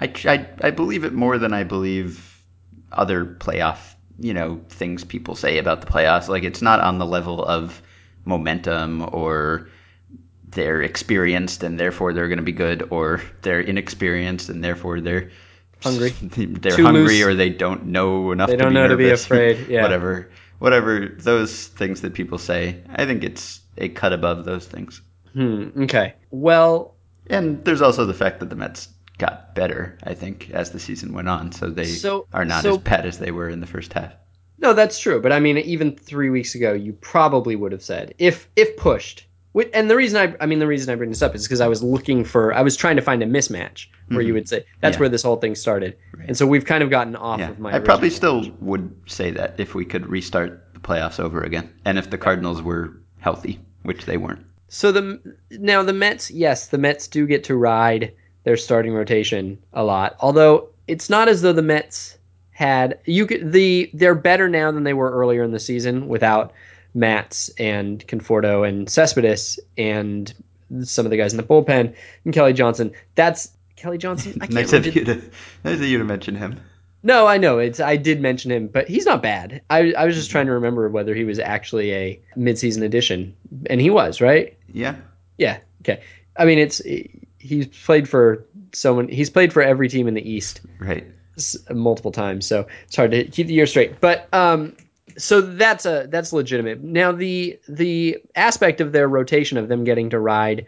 I, 0.00 0.12
I 0.24 0.46
I 0.62 0.70
believe 0.70 1.04
it 1.04 1.12
more 1.12 1.38
than 1.38 1.52
I 1.52 1.64
believe 1.64 2.42
other 2.92 3.24
playoff 3.24 3.78
you 4.18 4.32
know 4.32 4.60
things 4.68 5.02
people 5.04 5.34
say 5.34 5.58
about 5.58 5.80
the 5.80 5.86
playoffs. 5.86 6.28
Like 6.28 6.44
it's 6.44 6.62
not 6.62 6.80
on 6.80 6.98
the 6.98 7.06
level 7.06 7.44
of 7.44 7.82
momentum 8.24 9.08
or 9.12 9.68
they're 10.48 10.82
experienced 10.82 11.62
and 11.62 11.78
therefore 11.78 12.12
they're 12.12 12.28
going 12.28 12.38
to 12.38 12.44
be 12.44 12.52
good, 12.52 12.88
or 12.90 13.20
they're 13.42 13.60
inexperienced 13.60 14.48
and 14.48 14.62
therefore 14.62 15.00
they're 15.00 15.30
hungry. 15.82 16.10
They're 16.20 16.76
Too 16.76 16.84
hungry 16.84 17.02
loose. 17.18 17.26
or 17.26 17.34
they 17.34 17.50
don't 17.50 17.86
know 17.86 18.32
enough. 18.32 18.48
They 18.48 18.56
don't 18.56 18.68
to 18.68 18.74
know 18.74 18.86
nervous. 18.86 19.24
to 19.24 19.34
be 19.34 19.44
afraid. 19.54 19.68
Yeah. 19.68 19.82
whatever, 19.82 20.30
whatever 20.58 21.08
those 21.18 21.66
things 21.66 22.00
that 22.02 22.14
people 22.14 22.38
say. 22.38 22.82
I 22.88 23.04
think 23.04 23.22
it's 23.24 23.60
a 23.76 23.88
cut 23.90 24.12
above 24.14 24.44
those 24.44 24.66
things. 24.66 25.02
Hmm. 25.34 25.82
Okay. 25.82 26.14
Well, 26.30 26.94
and 27.28 27.64
there's 27.64 27.82
also 27.82 28.06
the 28.06 28.14
fact 28.14 28.40
that 28.40 28.50
the 28.50 28.56
Mets 28.56 28.88
got 29.18 29.54
better, 29.54 29.98
I 30.02 30.14
think, 30.14 30.50
as 30.50 30.70
the 30.70 30.80
season 30.80 31.12
went 31.12 31.28
on. 31.28 31.52
So 31.52 31.70
they 31.70 31.86
so, 31.86 32.26
are 32.32 32.44
not 32.44 32.62
so, 32.62 32.72
as 32.72 32.78
bad 32.78 33.06
as 33.06 33.18
they 33.18 33.30
were 33.30 33.48
in 33.48 33.60
the 33.60 33.66
first 33.66 33.92
half. 33.92 34.12
No, 34.58 34.72
that's 34.72 34.98
true. 34.98 35.20
But 35.20 35.32
I 35.32 35.40
mean, 35.40 35.58
even 35.58 35.96
three 35.96 36.30
weeks 36.30 36.54
ago, 36.54 36.72
you 36.72 36.92
probably 36.94 37.56
would 37.56 37.72
have 37.72 37.82
said, 37.82 38.14
if 38.18 38.48
if 38.56 38.76
pushed. 38.76 39.26
And 39.72 39.88
the 39.88 39.94
reason 39.94 40.18
I, 40.20 40.42
I 40.42 40.46
mean, 40.46 40.58
the 40.58 40.66
reason 40.66 40.92
I 40.92 40.96
bring 40.96 41.10
this 41.10 41.22
up 41.22 41.34
is 41.36 41.44
because 41.44 41.60
I 41.60 41.68
was 41.68 41.80
looking 41.80 42.24
for, 42.24 42.52
I 42.52 42.62
was 42.62 42.76
trying 42.76 42.96
to 42.96 43.02
find 43.02 43.22
a 43.22 43.26
mismatch 43.26 43.86
where 44.08 44.18
mm-hmm. 44.18 44.26
you 44.26 44.34
would 44.34 44.48
say 44.48 44.64
that's 44.80 44.96
yeah. 44.96 45.00
where 45.00 45.08
this 45.08 45.22
whole 45.22 45.36
thing 45.36 45.54
started, 45.54 45.96
right. 46.16 46.26
and 46.26 46.36
so 46.36 46.44
we've 46.44 46.64
kind 46.64 46.82
of 46.82 46.90
gotten 46.90 47.14
off 47.14 47.38
yeah. 47.38 47.50
of 47.50 47.60
my. 47.60 47.72
I 47.72 47.78
probably 47.78 48.10
still 48.10 48.50
would 48.60 48.92
say 49.06 49.30
that 49.30 49.54
if 49.58 49.74
we 49.74 49.84
could 49.84 50.08
restart 50.08 50.74
the 50.74 50.80
playoffs 50.80 51.20
over 51.20 51.40
again, 51.40 51.72
and 51.84 51.98
if 51.98 52.10
the 52.10 52.18
Cardinals 52.18 52.62
were 52.62 53.00
healthy, 53.20 53.60
which 53.82 54.06
they 54.06 54.16
weren't. 54.16 54.44
So 54.74 54.90
the 54.90 55.36
now 55.52 55.84
the 55.84 55.92
Mets, 55.92 56.32
yes, 56.32 56.66
the 56.66 56.78
Mets 56.78 57.06
do 57.06 57.28
get 57.28 57.44
to 57.44 57.54
ride 57.54 58.12
their 58.42 58.56
starting 58.56 58.92
rotation 58.92 59.56
a 59.72 59.84
lot. 59.84 60.16
Although 60.18 60.68
it's 60.88 61.08
not 61.08 61.28
as 61.28 61.42
though 61.42 61.52
the 61.52 61.62
Mets 61.62 62.18
had 62.50 62.98
you 63.04 63.24
could 63.24 63.52
the 63.52 63.88
they're 63.94 64.16
better 64.16 64.48
now 64.48 64.72
than 64.72 64.82
they 64.82 64.92
were 64.92 65.12
earlier 65.12 65.44
in 65.44 65.52
the 65.52 65.60
season 65.60 66.08
without 66.08 66.52
Matz 66.92 67.50
and 67.50 68.04
Conforto 68.08 68.68
and 68.68 68.90
Cespedes 68.90 69.60
and 69.78 70.34
some 70.82 71.06
of 71.06 71.10
the 71.10 71.16
guys 71.16 71.32
in 71.32 71.36
the 71.36 71.44
bullpen 71.44 71.94
and 72.24 72.34
Kelly 72.34 72.52
Johnson. 72.52 72.90
That's 73.14 73.52
Kelly 73.76 73.98
Johnson. 73.98 74.38
I 74.40 74.48
nice 74.48 74.72
of 74.72 74.86
you 74.86 75.04
to 75.04 75.22
nice 75.62 75.78
of 75.78 75.84
you 75.84 75.98
to 75.98 76.04
mention 76.04 76.34
him. 76.34 76.60
No, 77.06 77.26
I 77.26 77.36
know 77.36 77.58
it's. 77.58 77.80
I 77.80 77.98
did 77.98 78.22
mention 78.22 78.50
him, 78.50 78.66
but 78.66 78.88
he's 78.88 79.04
not 79.04 79.22
bad. 79.22 79.60
I, 79.68 79.92
I 79.92 80.06
was 80.06 80.16
just 80.16 80.30
trying 80.30 80.46
to 80.46 80.52
remember 80.52 80.88
whether 80.88 81.14
he 81.14 81.24
was 81.24 81.38
actually 81.38 81.92
a 81.92 82.20
midseason 82.34 82.82
addition, 82.82 83.36
and 83.66 83.78
he 83.78 83.90
was, 83.90 84.22
right? 84.22 84.56
Yeah. 84.72 84.96
Yeah. 85.36 85.58
Okay. 85.82 86.02
I 86.34 86.46
mean, 86.46 86.58
it's 86.58 86.80
he's 87.38 87.66
played 87.66 88.08
for 88.08 88.46
someone. 88.72 89.08
He's 89.08 89.28
played 89.28 89.52
for 89.52 89.62
every 89.62 89.90
team 89.90 90.08
in 90.08 90.14
the 90.14 90.28
East. 90.28 90.62
Right. 90.78 91.06
Multiple 91.70 92.10
times, 92.10 92.46
so 92.46 92.66
it's 92.86 92.96
hard 92.96 93.10
to 93.10 93.24
keep 93.24 93.48
the 93.48 93.54
year 93.54 93.66
straight. 93.66 94.00
But 94.00 94.32
um, 94.32 94.74
so 95.18 95.42
that's 95.42 95.84
a 95.84 96.06
that's 96.08 96.32
legitimate. 96.32 96.82
Now 96.82 97.12
the 97.12 97.60
the 97.68 98.18
aspect 98.34 98.80
of 98.80 98.92
their 98.92 99.08
rotation 99.08 99.58
of 99.58 99.68
them 99.68 99.84
getting 99.84 100.08
to 100.10 100.18
ride 100.18 100.64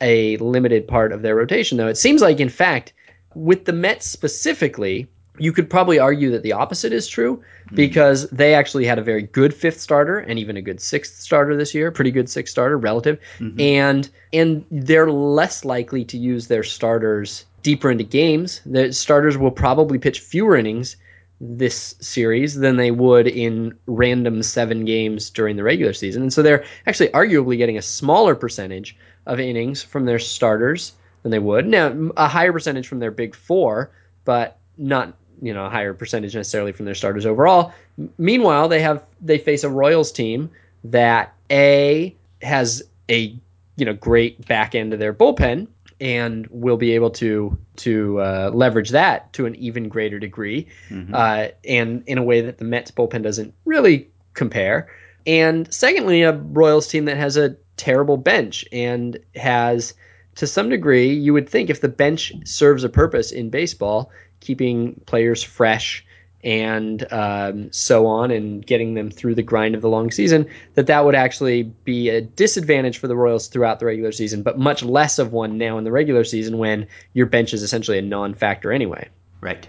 a 0.00 0.38
limited 0.38 0.88
part 0.88 1.12
of 1.12 1.20
their 1.20 1.36
rotation, 1.36 1.76
though, 1.76 1.88
it 1.88 1.98
seems 1.98 2.22
like 2.22 2.40
in 2.40 2.48
fact 2.48 2.94
with 3.34 3.66
the 3.66 3.72
Mets 3.72 4.06
specifically 4.06 5.08
you 5.38 5.52
could 5.52 5.68
probably 5.68 5.98
argue 5.98 6.30
that 6.30 6.42
the 6.42 6.52
opposite 6.52 6.92
is 6.92 7.08
true 7.08 7.36
mm-hmm. 7.36 7.76
because 7.76 8.28
they 8.30 8.54
actually 8.54 8.84
had 8.84 8.98
a 8.98 9.02
very 9.02 9.22
good 9.22 9.52
fifth 9.52 9.80
starter 9.80 10.18
and 10.18 10.38
even 10.38 10.56
a 10.56 10.62
good 10.62 10.80
sixth 10.80 11.20
starter 11.20 11.56
this 11.56 11.74
year, 11.74 11.90
pretty 11.90 12.10
good 12.10 12.28
sixth 12.28 12.52
starter 12.52 12.78
relative, 12.78 13.18
mm-hmm. 13.38 13.60
and 13.60 14.08
and 14.32 14.64
they're 14.70 15.10
less 15.10 15.64
likely 15.64 16.04
to 16.04 16.18
use 16.18 16.46
their 16.46 16.62
starters 16.62 17.44
deeper 17.62 17.90
into 17.90 18.04
games. 18.04 18.60
The 18.66 18.92
starters 18.92 19.36
will 19.36 19.50
probably 19.50 19.98
pitch 19.98 20.20
fewer 20.20 20.56
innings 20.56 20.96
this 21.40 21.96
series 22.00 22.54
than 22.54 22.76
they 22.76 22.90
would 22.90 23.26
in 23.26 23.76
random 23.86 24.42
seven 24.42 24.84
games 24.84 25.30
during 25.30 25.56
the 25.56 25.64
regular 25.64 25.92
season. 25.92 26.22
And 26.22 26.32
so 26.32 26.42
they're 26.42 26.64
actually 26.86 27.08
arguably 27.08 27.58
getting 27.58 27.76
a 27.76 27.82
smaller 27.82 28.34
percentage 28.34 28.96
of 29.26 29.40
innings 29.40 29.82
from 29.82 30.04
their 30.04 30.20
starters 30.20 30.92
than 31.22 31.32
they 31.32 31.38
would. 31.40 31.66
Now, 31.66 32.10
a 32.16 32.28
higher 32.28 32.52
percentage 32.52 32.86
from 32.86 33.00
their 33.00 33.10
big 33.10 33.34
four, 33.34 33.90
but 34.24 34.58
not 34.78 35.16
you 35.42 35.52
know 35.52 35.66
a 35.66 35.70
higher 35.70 35.94
percentage 35.94 36.34
necessarily 36.34 36.72
from 36.72 36.86
their 36.86 36.94
starters 36.94 37.26
overall. 37.26 37.72
Meanwhile, 38.18 38.68
they 38.68 38.80
have 38.80 39.04
they 39.20 39.38
face 39.38 39.64
a 39.64 39.70
Royals 39.70 40.12
team 40.12 40.50
that 40.84 41.34
a 41.50 42.14
has 42.42 42.82
a 43.10 43.36
you 43.76 43.84
know 43.84 43.94
great 43.94 44.46
back 44.46 44.74
end 44.74 44.92
of 44.92 44.98
their 44.98 45.12
bullpen 45.12 45.68
and 46.00 46.46
will 46.48 46.76
be 46.76 46.92
able 46.92 47.10
to 47.10 47.56
to 47.76 48.20
uh, 48.20 48.50
leverage 48.52 48.90
that 48.90 49.32
to 49.32 49.46
an 49.46 49.54
even 49.56 49.88
greater 49.88 50.18
degree, 50.18 50.66
mm-hmm. 50.88 51.14
uh, 51.14 51.48
and 51.64 52.02
in 52.06 52.18
a 52.18 52.22
way 52.22 52.40
that 52.40 52.58
the 52.58 52.64
Mets 52.64 52.90
bullpen 52.90 53.22
doesn't 53.22 53.54
really 53.64 54.08
compare. 54.34 54.88
And 55.26 55.72
secondly, 55.72 56.22
a 56.22 56.32
Royals 56.32 56.88
team 56.88 57.06
that 57.06 57.16
has 57.16 57.36
a 57.36 57.56
terrible 57.76 58.16
bench 58.16 58.64
and 58.72 59.18
has, 59.34 59.94
to 60.36 60.46
some 60.46 60.68
degree, 60.68 61.12
you 61.12 61.32
would 61.32 61.48
think 61.48 61.70
if 61.70 61.80
the 61.80 61.88
bench 61.88 62.32
serves 62.44 62.84
a 62.84 62.88
purpose 62.88 63.32
in 63.32 63.50
baseball, 63.50 64.10
keeping 64.44 65.00
players 65.06 65.42
fresh 65.42 66.04
and 66.44 67.10
um, 67.10 67.72
so 67.72 68.06
on 68.06 68.30
and 68.30 68.64
getting 68.66 68.94
them 68.94 69.10
through 69.10 69.34
the 69.34 69.42
grind 69.42 69.74
of 69.74 69.80
the 69.80 69.88
long 69.88 70.10
season, 70.10 70.46
that 70.74 70.86
that 70.86 71.04
would 71.04 71.14
actually 71.14 71.62
be 71.62 72.10
a 72.10 72.20
disadvantage 72.20 72.98
for 72.98 73.08
the 73.08 73.16
Royals 73.16 73.48
throughout 73.48 73.80
the 73.80 73.86
regular 73.86 74.12
season, 74.12 74.42
but 74.42 74.58
much 74.58 74.82
less 74.82 75.18
of 75.18 75.32
one 75.32 75.56
now 75.56 75.78
in 75.78 75.84
the 75.84 75.90
regular 75.90 76.22
season 76.22 76.58
when 76.58 76.86
your 77.14 77.24
bench 77.24 77.54
is 77.54 77.62
essentially 77.62 77.98
a 77.98 78.02
non-factor 78.02 78.72
anyway. 78.72 79.08
Right. 79.40 79.66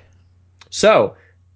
So, 0.70 1.16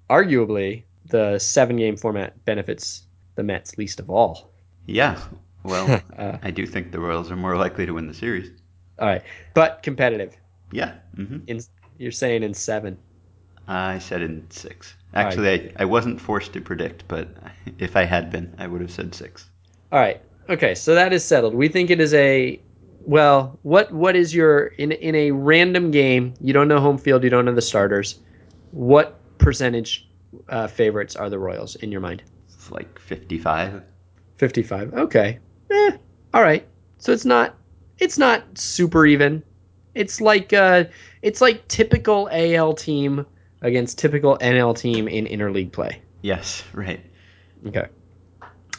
arguably, 0.09 0.83
the 1.07 1.37
seven-game 1.37 1.97
format 1.97 2.45
benefits 2.45 3.03
the 3.35 3.43
Mets 3.43 3.77
least 3.77 3.99
of 3.99 4.09
all. 4.09 4.51
Yeah. 4.85 5.19
Well, 5.63 6.01
uh, 6.17 6.37
I 6.41 6.51
do 6.51 6.65
think 6.65 6.93
the 6.93 6.99
Royals 6.99 7.29
are 7.29 7.35
more 7.35 7.57
likely 7.57 7.85
to 7.85 7.91
win 7.91 8.07
the 8.07 8.13
series. 8.13 8.51
All 8.99 9.07
right, 9.07 9.23
but 9.53 9.83
competitive. 9.83 10.35
Yeah. 10.71 10.95
Mm-hmm. 11.17 11.39
In, 11.47 11.61
you're 11.97 12.11
saying 12.11 12.43
in 12.43 12.53
seven. 12.53 12.97
I 13.69 13.99
said 13.99 14.23
in 14.23 14.49
six. 14.49 14.95
Actually, 15.13 15.47
right. 15.47 15.75
I, 15.77 15.83
I 15.83 15.85
wasn't 15.85 16.19
forced 16.19 16.53
to 16.53 16.61
predict, 16.61 17.07
but 17.07 17.29
if 17.77 17.95
I 17.95 18.03
had 18.03 18.31
been, 18.31 18.53
I 18.57 18.65
would 18.67 18.81
have 18.81 18.91
said 18.91 19.13
six. 19.13 19.47
All 19.91 19.99
right. 19.99 20.21
Okay, 20.49 20.73
so 20.73 20.95
that 20.95 21.13
is 21.13 21.23
settled. 21.23 21.53
We 21.53 21.67
think 21.67 21.91
it 21.91 21.99
is 21.99 22.13
a 22.15 22.59
well, 23.05 23.59
what 23.61 23.91
what 23.91 24.15
is 24.15 24.33
your 24.33 24.67
in 24.67 24.91
in 24.91 25.13
a 25.13 25.31
random 25.31 25.91
game? 25.91 26.33
You 26.41 26.51
don't 26.51 26.67
know 26.67 26.79
home 26.79 26.97
field, 26.97 27.23
you 27.23 27.29
don't 27.29 27.45
know 27.45 27.53
the 27.53 27.61
starters. 27.61 28.19
What 28.71 29.19
percentage 29.37 30.09
uh, 30.49 30.67
favorites 30.67 31.15
are 31.15 31.29
the 31.29 31.37
Royals 31.37 31.75
in 31.75 31.91
your 31.91 32.01
mind? 32.01 32.23
It's 32.47 32.71
like 32.71 32.99
fifty-five. 32.99 33.83
Fifty-five. 34.37 34.93
Okay. 34.95 35.37
Eh, 35.71 35.91
all 36.33 36.41
right. 36.41 36.67
So 36.97 37.11
it's 37.11 37.25
not 37.25 37.55
it's 37.99 38.17
not 38.17 38.43
super 38.57 39.05
even. 39.05 39.43
It's 39.93 40.19
like 40.21 40.53
uh, 40.53 40.85
it's 41.21 41.41
like 41.41 41.67
typical 41.67 42.29
AL 42.31 42.73
team 42.73 43.27
against 43.61 43.97
typical 43.97 44.37
NL 44.39 44.77
team 44.77 45.07
in 45.07 45.25
interleague 45.25 45.71
play. 45.71 46.01
Yes, 46.21 46.63
right. 46.73 46.99
Okay. 47.67 47.87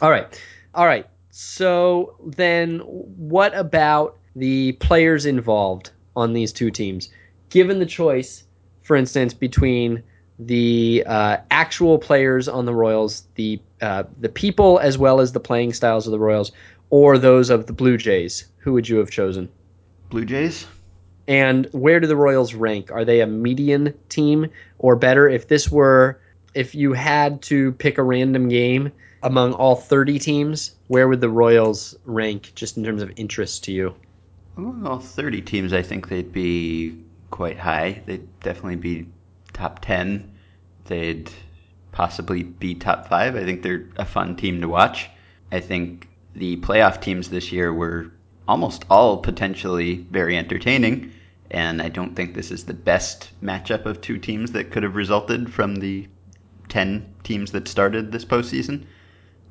All 0.01 0.09
right. 0.09 0.41
All 0.73 0.85
right. 0.85 1.07
So 1.29 2.15
then 2.25 2.79
what 2.79 3.55
about 3.55 4.17
the 4.35 4.73
players 4.73 5.25
involved 5.25 5.91
on 6.15 6.33
these 6.33 6.51
two 6.51 6.71
teams? 6.71 7.09
Given 7.49 7.79
the 7.79 7.85
choice, 7.85 8.43
for 8.83 8.95
instance, 8.95 9.33
between 9.33 10.03
the 10.39 11.03
uh, 11.05 11.37
actual 11.51 11.99
players 11.99 12.47
on 12.47 12.65
the 12.65 12.73
Royals, 12.73 13.23
the 13.35 13.61
uh, 13.81 14.03
the 14.19 14.29
people 14.29 14.79
as 14.79 14.97
well 14.97 15.21
as 15.21 15.31
the 15.31 15.39
playing 15.39 15.73
styles 15.73 16.07
of 16.07 16.11
the 16.11 16.19
Royals, 16.19 16.51
or 16.89 17.17
those 17.17 17.49
of 17.49 17.67
the 17.67 17.73
Blue 17.73 17.97
Jays, 17.97 18.45
who 18.57 18.73
would 18.73 18.89
you 18.89 18.97
have 18.97 19.11
chosen? 19.11 19.49
Blue 20.09 20.25
Jays. 20.25 20.65
And 21.27 21.67
where 21.71 21.99
do 21.99 22.07
the 22.07 22.15
Royals 22.15 22.53
rank? 22.53 22.91
Are 22.91 23.05
they 23.05 23.21
a 23.21 23.27
median 23.27 23.93
team 24.09 24.49
or 24.79 24.95
better? 24.95 25.29
If 25.29 25.47
this 25.47 25.71
were, 25.71 26.19
if 26.53 26.75
you 26.75 26.93
had 26.93 27.41
to 27.43 27.71
pick 27.73 27.97
a 27.97 28.03
random 28.03 28.49
game 28.49 28.91
among 29.23 29.53
all 29.53 29.75
30 29.75 30.19
teams, 30.19 30.75
where 30.87 31.07
would 31.07 31.21
the 31.21 31.29
Royals 31.29 31.95
rank 32.05 32.51
just 32.55 32.77
in 32.77 32.83
terms 32.83 33.01
of 33.01 33.11
interest 33.15 33.63
to 33.65 33.71
you? 33.71 33.95
Among 34.57 34.85
all 34.85 34.99
30 34.99 35.41
teams, 35.41 35.73
I 35.73 35.81
think 35.81 36.09
they'd 36.09 36.33
be 36.33 36.97
quite 37.29 37.57
high. 37.57 38.01
They'd 38.05 38.27
definitely 38.41 38.75
be 38.75 39.07
top 39.53 39.79
10. 39.81 40.29
They'd 40.85 41.31
possibly 41.91 42.43
be 42.43 42.75
top 42.75 43.07
five. 43.07 43.35
I 43.35 43.45
think 43.45 43.61
they're 43.61 43.87
a 43.95 44.05
fun 44.05 44.35
team 44.35 44.61
to 44.61 44.67
watch. 44.67 45.09
I 45.51 45.59
think 45.59 46.07
the 46.33 46.57
playoff 46.57 47.01
teams 47.01 47.29
this 47.29 47.51
year 47.51 47.73
were 47.73 48.11
almost 48.47 48.85
all 48.89 49.17
potentially 49.17 50.05
very 50.11 50.37
entertaining. 50.37 51.11
And 51.51 51.81
I 51.81 51.89
don't 51.89 52.15
think 52.15 52.33
this 52.33 52.51
is 52.51 52.63
the 52.63 52.73
best 52.73 53.31
matchup 53.43 53.85
of 53.85 54.01
two 54.01 54.17
teams 54.17 54.51
that 54.53 54.71
could 54.71 54.83
have 54.83 54.95
resulted 54.95 55.51
from 55.51 55.75
the 55.75 56.07
10 56.69 57.13
teams 57.23 57.51
that 57.51 57.67
started 57.67 58.11
this 58.11 58.25
postseason. 58.25 58.85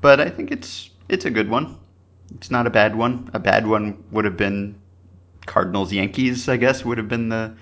But 0.00 0.20
I 0.20 0.30
think 0.30 0.50
it's 0.50 0.90
it's 1.08 1.26
a 1.26 1.30
good 1.30 1.50
one. 1.50 1.76
It's 2.34 2.50
not 2.50 2.66
a 2.66 2.70
bad 2.70 2.96
one. 2.96 3.28
A 3.34 3.38
bad 3.38 3.66
one 3.66 4.02
would 4.12 4.24
have 4.24 4.36
been 4.36 4.76
Cardinals 5.46 5.92
Yankees, 5.92 6.48
I 6.48 6.56
guess, 6.56 6.84
would 6.84 6.98
have 6.98 7.08
been 7.08 7.28
the 7.28 7.54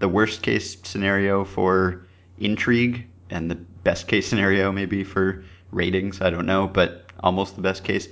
the 0.00 0.08
worst 0.08 0.42
case 0.42 0.76
scenario 0.82 1.44
for 1.44 2.06
intrigue 2.38 3.06
and 3.30 3.50
the 3.50 3.54
best 3.54 4.08
case 4.08 4.26
scenario 4.26 4.72
maybe 4.72 5.04
for 5.04 5.44
ratings, 5.70 6.20
I 6.20 6.30
don't 6.30 6.46
know, 6.46 6.66
but 6.66 7.06
almost 7.20 7.56
the 7.56 7.62
best 7.62 7.84
case. 7.84 8.08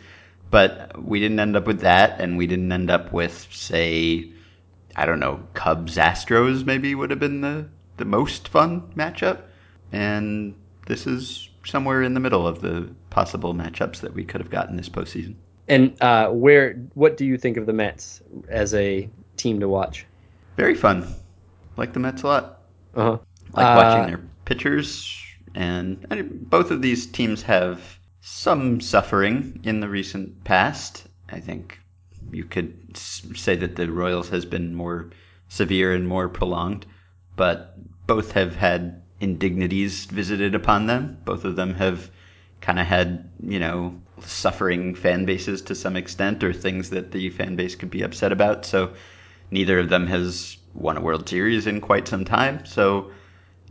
But 0.53 1.03
we 1.03 1.19
didn't 1.19 1.41
end 1.41 1.57
up 1.57 1.67
with 1.67 1.81
that, 1.81 2.21
and 2.21 2.37
we 2.37 2.47
didn't 2.47 2.71
end 2.71 2.91
up 2.91 3.11
with, 3.11 3.49
say, 3.51 4.31
I 4.95 5.07
don't 5.07 5.19
know, 5.19 5.41
Cubs 5.55 5.97
Astros 5.97 6.67
maybe 6.67 6.95
would 6.95 7.09
have 7.09 7.19
been 7.19 7.41
the, 7.41 7.67
the 7.97 8.05
most 8.05 8.49
fun 8.49 8.83
matchup. 8.95 9.41
And 9.93 10.55
this 10.87 11.07
is 11.07 11.49
somewhere 11.65 12.03
in 12.03 12.13
the 12.13 12.21
middle 12.21 12.47
of 12.47 12.61
the 12.61 12.89
possible 13.09 13.55
matchups 13.55 14.01
that 14.01 14.13
we 14.13 14.25
could 14.25 14.43
have 14.43 14.51
gotten 14.51 14.77
this 14.77 14.91
postseason. 14.91 15.37
And 15.69 16.01
uh, 16.03 16.29
where, 16.29 16.75
what 16.93 17.17
do 17.17 17.25
you 17.25 17.39
think 17.39 17.57
of 17.57 17.65
the 17.65 17.73
Mets 17.73 18.21
as 18.51 18.75
a 18.75 19.09
team 19.39 19.59
to 19.61 19.69
watch? 19.71 20.05
Very 20.59 20.75
fun. 20.75 21.15
Like 21.79 21.95
the 21.95 22.01
Mets 22.01 22.25
a 22.25 22.27
lot. 22.27 22.61
Uh-huh. 22.95 23.17
Like 23.55 23.67
uh, 23.67 23.83
watching 23.83 24.07
their 24.07 24.23
pitchers. 24.45 25.19
And 25.55 26.07
I 26.11 26.17
mean, 26.17 26.41
both 26.43 26.71
of 26.71 26.83
these 26.83 27.07
teams 27.07 27.41
have 27.41 27.81
some 28.25 28.81
suffering 28.81 29.61
in 29.65 29.81
the 29.81 29.89
recent 29.89 30.45
past. 30.45 31.05
I 31.29 31.41
think 31.41 31.81
you 32.31 32.45
could 32.45 32.97
say 32.97 33.57
that 33.57 33.75
the 33.75 33.91
Royals 33.91 34.29
has 34.29 34.45
been 34.45 34.75
more 34.75 35.11
severe 35.49 35.93
and 35.93 36.07
more 36.07 36.29
prolonged, 36.29 36.87
but 37.35 37.75
both 38.07 38.33
have 38.33 38.55
had 38.55 39.03
indignities 39.21 40.05
visited 40.07 40.55
upon 40.55 40.87
them. 40.87 41.19
Both 41.25 41.45
of 41.45 41.57
them 41.57 41.75
have 41.75 42.11
kind 42.61 42.79
of 42.79 42.87
had, 42.87 43.29
you 43.43 43.59
know, 43.59 44.01
suffering 44.21 44.95
fan 44.95 45.25
bases 45.25 45.61
to 45.63 45.75
some 45.75 45.97
extent 45.97 46.45
or 46.45 46.53
things 46.53 46.91
that 46.91 47.11
the 47.11 47.29
fan 47.31 47.57
base 47.57 47.75
could 47.75 47.91
be 47.91 48.03
upset 48.03 48.31
about. 48.31 48.65
So 48.65 48.95
neither 49.51 49.81
of 49.81 49.89
them 49.89 50.07
has 50.07 50.57
won 50.75 50.97
a 50.97 51.01
World 51.01 51.29
Series 51.29 51.67
in 51.67 51.81
quite 51.81 52.07
some 52.07 52.25
time. 52.25 52.65
So 52.67 53.11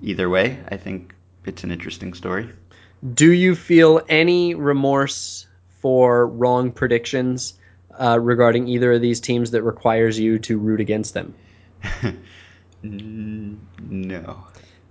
either 0.01 0.29
way, 0.29 0.60
I 0.67 0.75
think 0.75 1.15
it's 1.46 1.63
an 1.63 1.72
interesting 1.72 2.13
story. 2.13 2.51
Do 3.13 3.31
you 3.31 3.55
feel 3.55 4.01
any 4.08 4.53
remorse 4.53 5.48
for 5.79 6.27
wrong 6.27 6.72
predictions 6.72 7.55
uh, 8.00 8.20
regarding 8.20 8.67
either 8.67 8.93
of 8.93 9.01
these 9.01 9.20
teams 9.20 9.51
that 9.51 9.63
requires 9.63 10.20
you 10.20 10.39
to 10.39 10.58
root 10.58 10.79
against 10.79 11.13
them? 11.13 11.34
no. 12.84 14.38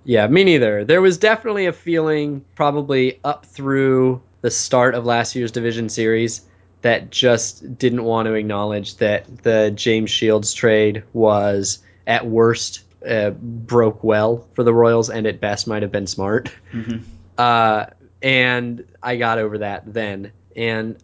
Yeah, 0.04 0.26
me 0.26 0.44
neither. 0.44 0.84
There 0.84 1.00
was 1.00 1.18
definitely 1.18 1.66
a 1.66 1.72
feeling, 1.72 2.44
probably 2.54 3.20
up 3.22 3.46
through 3.46 4.22
the 4.40 4.50
start 4.50 4.94
of 4.94 5.04
last 5.04 5.36
year's 5.36 5.52
division 5.52 5.88
series, 5.88 6.42
that 6.82 7.10
just 7.10 7.78
didn't 7.78 8.04
want 8.04 8.26
to 8.26 8.34
acknowledge 8.34 8.96
that 8.96 9.42
the 9.42 9.70
James 9.70 10.10
Shields 10.10 10.54
trade 10.54 11.04
was 11.12 11.78
at 12.06 12.26
worst 12.26 12.82
uh, 13.06 13.30
broke 13.30 14.02
well 14.02 14.46
for 14.54 14.64
the 14.64 14.72
Royals 14.72 15.10
and 15.10 15.26
at 15.26 15.40
best 15.40 15.66
might 15.66 15.82
have 15.82 15.92
been 15.92 16.06
smart. 16.06 16.50
Mm-hmm. 16.72 16.98
Uh, 17.36 17.86
and 18.22 18.84
I 19.02 19.16
got 19.16 19.38
over 19.38 19.58
that 19.58 19.92
then. 19.92 20.32
And 20.56 20.96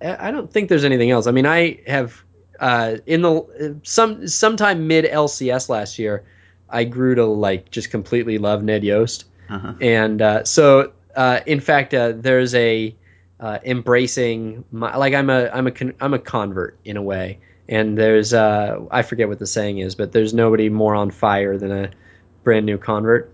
I 0.00 0.30
don't 0.30 0.50
think 0.50 0.68
there's 0.68 0.84
anything 0.84 1.10
else. 1.10 1.26
I 1.26 1.30
mean, 1.30 1.46
I 1.46 1.80
have 1.86 2.22
uh, 2.58 2.96
in 3.06 3.22
the 3.22 3.80
some 3.82 4.26
sometime 4.28 4.86
mid 4.86 5.04
LCS 5.04 5.68
last 5.68 5.98
year, 5.98 6.24
I 6.68 6.84
grew 6.84 7.14
to 7.16 7.24
like 7.24 7.70
just 7.70 7.90
completely 7.90 8.38
love 8.38 8.62
Ned 8.62 8.84
Yost, 8.84 9.24
uh-huh. 9.48 9.74
and 9.80 10.22
uh, 10.22 10.44
so 10.44 10.92
uh, 11.14 11.40
in 11.46 11.60
fact, 11.60 11.94
uh, 11.94 12.12
there's 12.16 12.54
a 12.54 12.94
uh, 13.40 13.58
embracing 13.64 14.64
my, 14.70 14.96
like 14.96 15.14
I'm 15.14 15.30
a 15.30 15.48
I'm 15.52 15.66
a 15.66 15.72
con- 15.72 15.94
I'm 16.00 16.14
a 16.14 16.18
convert 16.18 16.78
in 16.84 16.96
a 16.96 17.02
way, 17.02 17.38
and 17.68 17.96
there's 17.98 18.32
uh, 18.32 18.80
I 18.90 19.02
forget 19.02 19.28
what 19.28 19.38
the 19.38 19.46
saying 19.46 19.78
is, 19.78 19.94
but 19.94 20.12
there's 20.12 20.32
nobody 20.34 20.68
more 20.68 20.94
on 20.94 21.10
fire 21.10 21.58
than 21.58 21.72
a 21.72 21.90
brand 22.44 22.66
new 22.66 22.78
convert. 22.78 23.32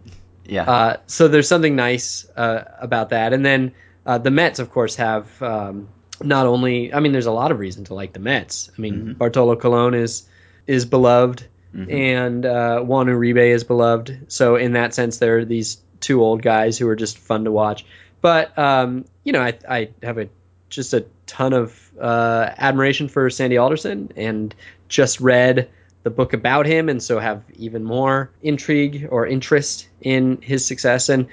Yeah. 0.49 0.63
Uh, 0.71 0.97
so 1.07 1.29
there's 1.29 1.47
something 1.49 1.77
nice 1.77 2.27
uh, 2.37 2.65
about 2.81 3.11
that, 3.11 3.33
and 3.33 3.45
then 3.45 3.73
uh, 4.07 4.19
the 4.19 4.31
Mets, 4.31 4.59
of 4.59 4.71
course, 4.71 4.97
have 4.97 5.41
um, 5.43 5.89
not 6.23 6.47
only. 6.47 6.93
I 6.93 7.01
mean, 7.01 7.13
there's 7.13 7.27
a 7.27 7.33
lot 7.33 7.53
of 7.53 7.59
reason 7.59 7.85
to 7.85 7.95
like 7.95 8.13
the 8.15 8.19
Mets. 8.21 8.71
I 8.77 8.81
mean, 8.81 8.95
Mm-hmm. 8.95 9.13
Bartolo 9.13 9.57
Colon 9.57 9.95
is 9.95 10.25
is 10.67 10.85
beloved, 10.87 11.47
Mhm. 11.75 11.93
and 11.93 12.47
uh, 12.47 12.81
Juan 12.81 13.07
Uribe 13.09 13.51
is 13.55 13.65
beloved. 13.65 14.27
So 14.29 14.57
in 14.57 14.73
that 14.73 14.95
sense, 14.95 15.19
there 15.19 15.39
are 15.39 15.45
these 15.45 15.79
two 16.01 16.23
old 16.23 16.41
guys 16.43 16.79
who 16.79 16.89
are 16.89 16.97
just 16.97 17.19
fun 17.19 17.45
to 17.45 17.53
watch. 17.53 17.85
But 18.23 18.59
um, 18.59 19.05
you 19.25 19.33
know, 19.33 19.43
I, 19.43 19.59
I 19.69 19.91
have 20.03 20.19
a 20.19 20.29
just 20.71 20.95
a 20.95 21.05
ton 21.27 21.53
of 21.53 21.79
uh, 22.01 22.51
admiration 22.57 23.09
for 23.09 23.29
Sandy 23.31 23.59
Alderson, 23.59 24.13
and 24.17 24.55
just 24.89 25.21
read 25.21 25.69
the 26.03 26.11
book 26.11 26.33
about 26.33 26.67
him, 26.67 26.89
and 26.89 27.03
so 27.03 27.19
have 27.19 27.43
even 27.57 27.85
more 27.85 28.31
intrigue 28.43 29.09
or 29.11 29.27
interest 29.27 29.89
in 30.01 30.39
his 30.43 30.65
success. 30.65 31.09
And 31.09 31.27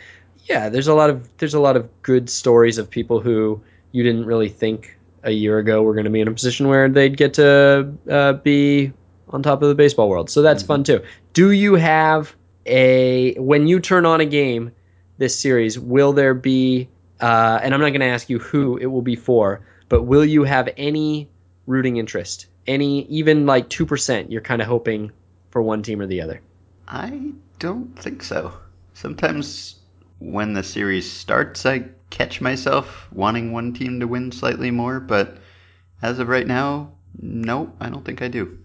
yeah, 0.45 0.69
there's 0.69 0.87
a 0.87 0.93
lot 0.93 1.09
of 1.09 1.29
there's 1.37 1.53
a 1.53 1.59
lot 1.59 1.75
of 1.75 1.89
good 2.01 2.29
stories 2.29 2.77
of 2.77 2.89
people 2.89 3.19
who 3.19 3.61
you 3.91 4.03
didn't 4.03 4.25
really 4.25 4.49
think 4.49 4.97
a 5.23 5.31
year 5.31 5.57
ago 5.57 5.81
were 5.81 5.93
going 5.93 6.05
to 6.05 6.11
be 6.11 6.21
in 6.21 6.27
a 6.27 6.31
position 6.31 6.67
where 6.67 6.87
they'd 6.87 7.17
get 7.17 7.33
to 7.35 7.93
uh, 8.09 8.33
be 8.33 8.93
on 9.29 9.41
top 9.41 9.61
of 9.61 9.69
the 9.69 9.75
baseball 9.75 10.07
world. 10.07 10.29
So 10.29 10.41
that's 10.41 10.63
fun 10.63 10.83
too. 10.83 11.03
Do 11.33 11.51
you 11.51 11.75
have 11.75 12.35
a 12.65 13.33
when 13.35 13.67
you 13.67 13.79
turn 13.79 14.05
on 14.05 14.21
a 14.21 14.25
game 14.25 14.71
this 15.17 15.37
series? 15.39 15.79
Will 15.79 16.13
there 16.13 16.33
be? 16.33 16.89
Uh, 17.19 17.59
and 17.63 17.73
I'm 17.73 17.79
not 17.79 17.89
going 17.89 18.01
to 18.01 18.07
ask 18.07 18.29
you 18.29 18.39
who 18.39 18.77
it 18.77 18.87
will 18.87 19.01
be 19.01 19.15
for, 19.15 19.65
but 19.87 20.03
will 20.03 20.25
you 20.25 20.43
have 20.43 20.69
any 20.77 21.29
rooting 21.65 21.97
interest? 21.97 22.47
Any 22.67 23.05
even 23.05 23.45
like 23.45 23.69
two 23.69 23.85
percent? 23.85 24.31
You're 24.31 24.41
kind 24.41 24.61
of 24.61 24.67
hoping 24.67 25.11
for 25.51 25.61
one 25.61 25.83
team 25.83 26.01
or 26.01 26.07
the 26.07 26.21
other. 26.21 26.41
I 26.87 27.31
don't 27.59 27.97
think 27.97 28.23
so. 28.23 28.53
Sometimes 28.93 29.75
when 30.19 30.53
the 30.53 30.63
series 30.63 31.11
starts, 31.11 31.65
I 31.65 31.85
catch 32.09 32.41
myself 32.41 33.07
wanting 33.11 33.51
one 33.51 33.73
team 33.73 33.99
to 33.99 34.07
win 34.07 34.31
slightly 34.31 34.71
more, 34.71 34.99
but 34.99 35.37
as 36.01 36.19
of 36.19 36.27
right 36.27 36.47
now, 36.47 36.91
no, 37.19 37.71
I 37.79 37.89
don't 37.89 38.05
think 38.05 38.21
I 38.21 38.27
do. 38.27 38.57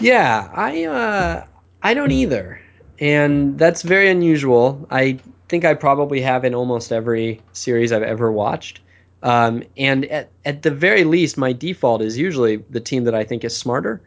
Yeah, 0.00 0.50
I 0.52 0.84
uh, 0.84 1.46
I 1.82 1.94
don't 1.94 2.12
either, 2.12 2.60
and 2.98 3.58
that's 3.58 3.82
very 3.82 4.10
unusual. 4.10 4.86
I 4.90 5.18
think 5.48 5.64
I 5.64 5.74
probably 5.74 6.20
have 6.22 6.44
in 6.44 6.54
almost 6.54 6.92
every 6.92 7.40
series 7.52 7.92
I've 7.92 8.02
ever 8.02 8.30
watched. 8.30 8.80
Um, 9.26 9.64
and 9.76 10.04
at, 10.04 10.30
at 10.44 10.62
the 10.62 10.70
very 10.70 11.02
least, 11.02 11.36
my 11.36 11.52
default 11.52 12.00
is 12.00 12.16
usually 12.16 12.58
the 12.70 12.78
team 12.78 13.04
that 13.04 13.14
I 13.14 13.24
think 13.24 13.44
is 13.44 13.56
smarter. 13.56 14.00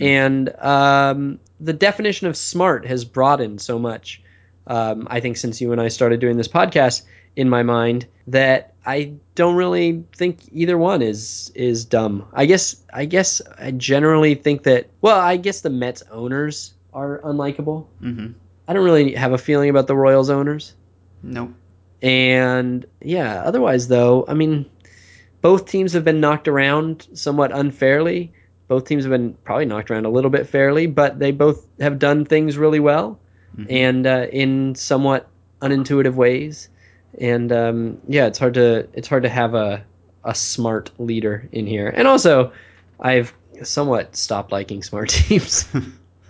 And 0.00 0.56
um, 0.58 1.38
the 1.60 1.74
definition 1.74 2.28
of 2.28 2.36
smart 2.36 2.86
has 2.86 3.04
broadened 3.04 3.60
so 3.60 3.78
much, 3.78 4.22
um, 4.66 5.06
I 5.10 5.20
think, 5.20 5.36
since 5.36 5.60
you 5.60 5.72
and 5.72 5.80
I 5.80 5.88
started 5.88 6.18
doing 6.20 6.38
this 6.38 6.48
podcast 6.48 7.02
in 7.36 7.50
my 7.50 7.62
mind, 7.62 8.06
that 8.28 8.72
I 8.86 9.12
don't 9.34 9.56
really 9.56 10.04
think 10.16 10.38
either 10.50 10.78
one 10.78 11.02
is 11.02 11.52
is 11.54 11.84
dumb. 11.84 12.26
I 12.32 12.46
guess 12.46 12.76
I 12.90 13.04
guess 13.04 13.42
I 13.58 13.72
generally 13.72 14.34
think 14.34 14.62
that 14.62 14.88
well, 15.02 15.20
I 15.20 15.36
guess 15.36 15.60
the 15.60 15.68
Mets 15.68 16.02
owners 16.10 16.72
are 16.94 17.20
unlikable. 17.20 17.86
Mm-hmm. 18.02 18.32
I 18.66 18.72
don't 18.72 18.84
really 18.84 19.14
have 19.14 19.32
a 19.32 19.38
feeling 19.38 19.68
about 19.68 19.88
the 19.88 19.96
Royals 19.96 20.30
owners. 20.30 20.72
Nope. 21.22 21.52
And 22.04 22.84
yeah, 23.00 23.42
otherwise 23.44 23.88
though, 23.88 24.26
I 24.28 24.34
mean, 24.34 24.66
both 25.40 25.64
teams 25.64 25.94
have 25.94 26.04
been 26.04 26.20
knocked 26.20 26.48
around 26.48 27.08
somewhat 27.14 27.50
unfairly. 27.50 28.30
Both 28.68 28.84
teams 28.84 29.04
have 29.04 29.10
been 29.10 29.32
probably 29.44 29.64
knocked 29.64 29.90
around 29.90 30.04
a 30.04 30.10
little 30.10 30.30
bit 30.30 30.46
fairly, 30.46 30.86
but 30.86 31.18
they 31.18 31.32
both 31.32 31.66
have 31.80 31.98
done 31.98 32.26
things 32.26 32.58
really 32.58 32.78
well 32.78 33.18
and 33.70 34.06
uh, 34.06 34.26
in 34.32 34.74
somewhat 34.74 35.28
unintuitive 35.62 36.14
ways. 36.14 36.68
And 37.20 37.50
um, 37.50 37.98
yeah, 38.06 38.26
it's 38.26 38.38
hard 38.38 38.54
to 38.54 38.86
it's 38.92 39.08
hard 39.08 39.22
to 39.22 39.28
have 39.30 39.54
a 39.54 39.82
a 40.24 40.34
smart 40.34 40.90
leader 40.98 41.48
in 41.52 41.66
here. 41.66 41.88
And 41.88 42.06
also, 42.06 42.52
I've 43.00 43.32
somewhat 43.62 44.14
stopped 44.14 44.52
liking 44.52 44.82
smart 44.82 45.08
teams. 45.10 45.66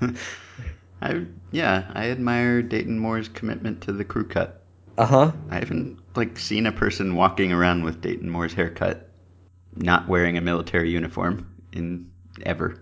I 1.03 1.25
yeah, 1.51 1.91
I 1.95 2.11
admire 2.11 2.63
Dayton 2.63 2.99
Moore's 2.99 3.29
commitment 3.29 3.81
to 3.83 3.93
the 3.93 4.05
crew 4.05 4.27
cut. 4.27 4.64
Uh 4.99 5.07
huh. 5.07 5.33
I 5.51 5.57
haven't 5.59 5.99
like 6.17 6.39
seen 6.39 6.67
a 6.67 6.73
person 6.73 7.17
walking 7.17 7.53
around 7.53 7.85
with 7.85 8.01
Dayton 8.01 8.29
Moore's 8.31 8.53
haircut, 8.53 9.09
not 9.77 10.09
wearing 10.09 10.37
a 10.39 10.41
military 10.41 10.91
uniform 10.91 11.49
in 11.73 12.11
ever. 12.45 12.81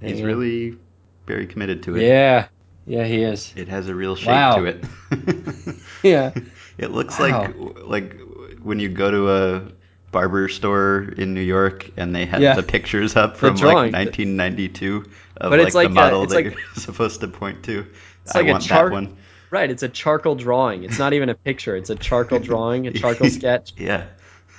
He's 0.00 0.22
really 0.22 0.78
very 1.26 1.46
committed 1.46 1.82
to 1.84 1.96
it. 1.96 2.02
Yeah. 2.06 2.46
Yeah, 2.86 3.04
he 3.04 3.22
is. 3.22 3.52
It 3.56 3.68
has 3.68 3.88
a 3.88 3.94
real 3.94 4.16
shape 4.16 4.28
Wow. 4.28 4.56
to 4.56 4.64
it. 4.64 4.84
Yeah. 6.02 6.32
it 6.78 6.90
looks 6.92 7.18
Wow. 7.18 7.42
like 7.42 7.54
like 7.84 8.20
when 8.62 8.78
you 8.80 8.88
go 8.88 9.10
to 9.10 9.30
a 9.30 9.62
barber 10.12 10.48
store 10.48 11.12
in 11.18 11.34
New 11.34 11.42
York 11.42 11.90
and 11.98 12.14
they 12.14 12.24
have 12.26 12.40
Yeah. 12.40 12.54
the 12.54 12.62
pictures 12.62 13.16
up 13.16 13.36
from 13.36 13.54
like 13.56 13.92
1992 13.92 15.04
of 15.36 15.50
But 15.50 15.58
like, 15.58 15.66
it's 15.66 15.74
like 15.74 15.88
the 15.88 15.92
a- 15.92 15.94
model 15.94 16.22
it's 16.24 16.32
that 16.32 16.44
like- 16.46 16.54
you're 16.54 16.64
supposed 16.74 17.20
to 17.20 17.28
point 17.28 17.62
to. 17.64 17.86
I 18.34 18.38
like 18.38 18.48
a 18.48 18.52
want 18.52 18.64
chart- 18.64 18.86
that 18.88 18.92
one. 18.94 19.16
Right, 19.50 19.70
it's 19.70 19.82
a 19.82 19.88
charcoal 19.88 20.34
drawing. 20.36 20.84
It's 20.84 20.98
not 20.98 21.12
even 21.12 21.28
a 21.28 21.34
picture. 21.34 21.74
It's 21.76 21.90
a 21.90 21.96
charcoal 21.96 22.38
drawing, 22.50 22.86
a 22.86 22.92
charcoal 22.92 23.28
sketch 23.38 23.72
Yeah. 23.76 24.06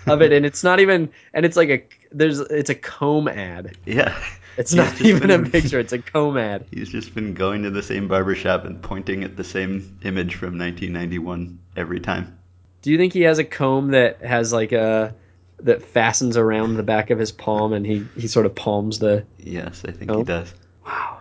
of 0.08 0.22
it, 0.22 0.34
and 0.34 0.46
it's 0.46 0.64
not 0.64 0.80
even. 0.80 1.10
And 1.34 1.46
it's 1.46 1.56
like 1.58 1.70
a 1.70 1.84
there's 2.12 2.40
it's 2.40 2.70
a 2.70 2.76
comb 2.76 3.28
ad. 3.28 3.78
Yeah. 3.86 4.18
It's 4.58 4.72
He's 4.72 4.78
not 4.78 4.90
just 4.92 5.02
even 5.06 5.32
a 5.32 5.40
picture. 5.44 5.80
It's 5.80 5.94
a 5.94 6.00
comb 6.00 6.38
ad. 6.38 6.66
He's 6.72 6.90
just 6.90 7.16
been 7.16 7.34
going 7.34 7.64
to 7.64 7.70
the 7.70 7.82
same 7.82 8.10
barber 8.10 8.36
shop 8.36 8.66
and 8.66 8.82
pointing 8.82 9.24
at 9.24 9.38
the 9.38 9.46
same 9.46 9.98
image 10.04 10.36
from 10.36 10.58
1991 10.60 11.58
every 11.78 12.02
time. 12.02 12.38
Do 12.82 12.92
you 12.92 12.98
think 12.98 13.14
he 13.14 13.22
has 13.22 13.40
a 13.40 13.46
comb 13.46 13.92
that 13.92 14.22
has 14.22 14.52
like 14.52 14.74
a 14.74 15.16
that 15.62 15.84
fastens 15.84 16.36
around 16.36 16.74
the 16.76 16.84
back 16.84 17.12
of 17.12 17.20
his 17.20 17.32
palm, 17.32 17.72
and 17.72 17.86
he 17.86 18.06
he 18.18 18.28
sort 18.28 18.46
of 18.46 18.54
palms 18.54 19.00
the. 19.00 19.26
Yes, 19.38 19.84
I 19.88 19.92
think 19.92 20.12
he 20.12 20.24
does. 20.24 20.54
Wow, 20.86 21.20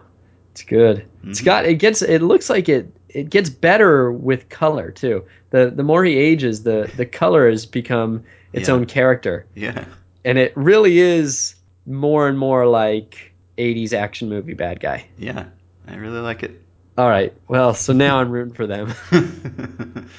it's 0.50 0.64
good. 0.64 1.06
It's 1.24 1.40
Mhm. 1.40 1.44
got 1.44 1.66
it 1.66 1.74
gets 1.74 2.02
it 2.02 2.22
looks 2.22 2.50
like 2.50 2.68
it 2.68 2.90
it 3.14 3.30
gets 3.30 3.50
better 3.50 4.10
with 4.12 4.48
color 4.48 4.90
too. 4.90 5.24
The 5.50 5.70
the 5.74 5.82
more 5.82 6.04
he 6.04 6.16
ages, 6.16 6.62
the 6.62 6.90
the 6.96 7.06
color 7.06 7.48
has 7.50 7.66
become 7.66 8.24
its 8.52 8.68
Yeah. 8.68 8.74
own 8.74 8.86
character. 8.86 9.46
Yeah. 9.54 9.84
and 10.24 10.36
it 10.38 10.52
really 10.56 10.98
is 10.98 11.54
more 11.86 12.28
and 12.28 12.38
more 12.38 12.66
like 12.66 13.32
80s 13.58 13.92
action 13.92 14.28
movie 14.28 14.54
bad 14.54 14.80
guy. 14.80 15.06
Yeah. 15.18 15.46
I 15.88 15.96
really 15.96 16.20
like 16.20 16.42
it. 16.42 16.60
All 16.98 17.08
right. 17.08 17.32
Well, 17.48 17.72
so 17.74 17.92
now 17.92 18.18
I'm 18.20 18.30
rooting 18.30 18.52
for 18.54 18.66
them. 18.66 18.92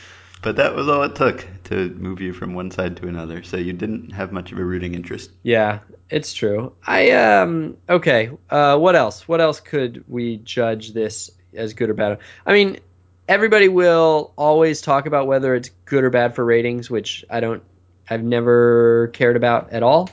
but 0.41 0.55
that 0.55 0.75
was 0.75 0.87
all 0.87 1.03
it 1.03 1.15
took 1.15 1.45
to 1.65 1.89
move 1.91 2.19
you 2.19 2.33
from 2.33 2.53
one 2.55 2.71
side 2.71 2.97
to 2.97 3.07
another. 3.07 3.43
So 3.43 3.57
you 3.57 3.73
didn't 3.73 4.11
have 4.11 4.31
much 4.31 4.51
of 4.51 4.57
a 4.57 4.63
rooting 4.65 4.95
interest. 4.95 5.31
yeah, 5.43 5.79
it's 6.09 6.33
true. 6.33 6.73
I 6.85 7.11
um 7.11 7.77
okay. 7.87 8.31
Uh 8.49 8.77
what 8.77 8.95
else? 8.95 9.27
What 9.27 9.39
else 9.41 9.59
could 9.59 10.03
we 10.07 10.37
judge 10.37 10.93
this 10.93 11.29
as 11.55 11.73
good 11.73 11.89
or 11.89 11.93
bad? 11.93 12.19
I 12.45 12.53
mean, 12.53 12.79
everybody 13.27 13.67
will 13.67 14.33
always 14.35 14.81
talk 14.81 15.05
about 15.05 15.27
whether 15.27 15.55
it's 15.55 15.69
good 15.85 16.03
or 16.03 16.09
bad 16.09 16.35
for 16.35 16.43
ratings, 16.45 16.89
which 16.89 17.25
I 17.29 17.39
don't 17.39 17.63
I've 18.09 18.23
never 18.23 19.07
cared 19.13 19.35
about 19.35 19.71
at 19.71 19.83
all. 19.83 20.09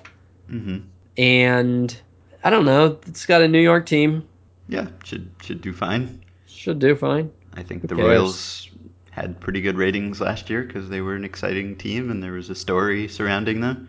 Mm-hmm. 0.50 0.78
And 1.16 2.00
I 2.44 2.50
don't 2.50 2.64
know. 2.64 2.98
It's 3.06 3.26
got 3.26 3.42
a 3.42 3.48
New 3.48 3.60
York 3.60 3.86
team. 3.86 4.26
Yeah, 4.68 4.86
should 5.04 5.30
should 5.42 5.60
do 5.60 5.72
fine. 5.72 6.22
Should 6.46 6.78
do 6.78 6.94
fine. 6.94 7.30
I 7.54 7.62
think 7.62 7.82
Who 7.82 7.88
the 7.88 7.96
cares? 7.96 8.06
Royals 8.06 8.68
had 9.10 9.40
pretty 9.40 9.60
good 9.60 9.76
ratings 9.76 10.20
last 10.20 10.48
year 10.48 10.62
because 10.62 10.88
they 10.88 11.00
were 11.00 11.16
an 11.16 11.24
exciting 11.24 11.76
team 11.76 12.10
and 12.10 12.22
there 12.22 12.32
was 12.32 12.50
a 12.50 12.54
story 12.54 13.08
surrounding 13.08 13.60
them. 13.60 13.88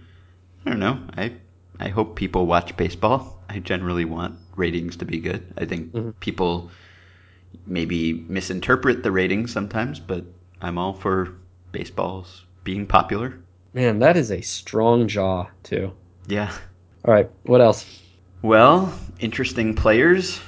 I 0.66 0.72
don't 0.72 0.80
know. 0.80 1.00
I 1.16 1.34
I 1.80 1.90
hope 1.90 2.16
people 2.16 2.46
watch 2.48 2.76
baseball. 2.78 3.40
I 3.48 3.60
generally 3.60 4.06
want 4.06 4.38
ratings 4.56 4.98
to 4.98 5.06
be 5.06 5.20
good. 5.20 5.54
I 5.58 5.66
think 5.66 5.92
Mhm. 5.92 6.14
people 6.20 6.72
maybe 7.66 8.26
misinterpret 8.28 9.04
the 9.04 9.12
ratings 9.12 9.52
sometimes, 9.52 10.00
but 10.00 10.24
I'm 10.62 10.78
all 10.78 10.94
for 10.94 11.36
baseballs 11.72 12.46
being 12.64 12.86
popular. 12.88 13.40
Man, 13.74 14.00
that 14.00 14.18
is 14.18 14.32
a 14.32 14.42
strong 14.42 15.08
jaw, 15.08 15.48
too. 15.64 15.94
Yeah. 16.28 16.52
All 17.06 17.14
right. 17.14 17.30
What 17.44 17.62
else? 17.62 18.02
Well, 18.42 18.94
interesting 19.20 19.76
players. 19.76 20.40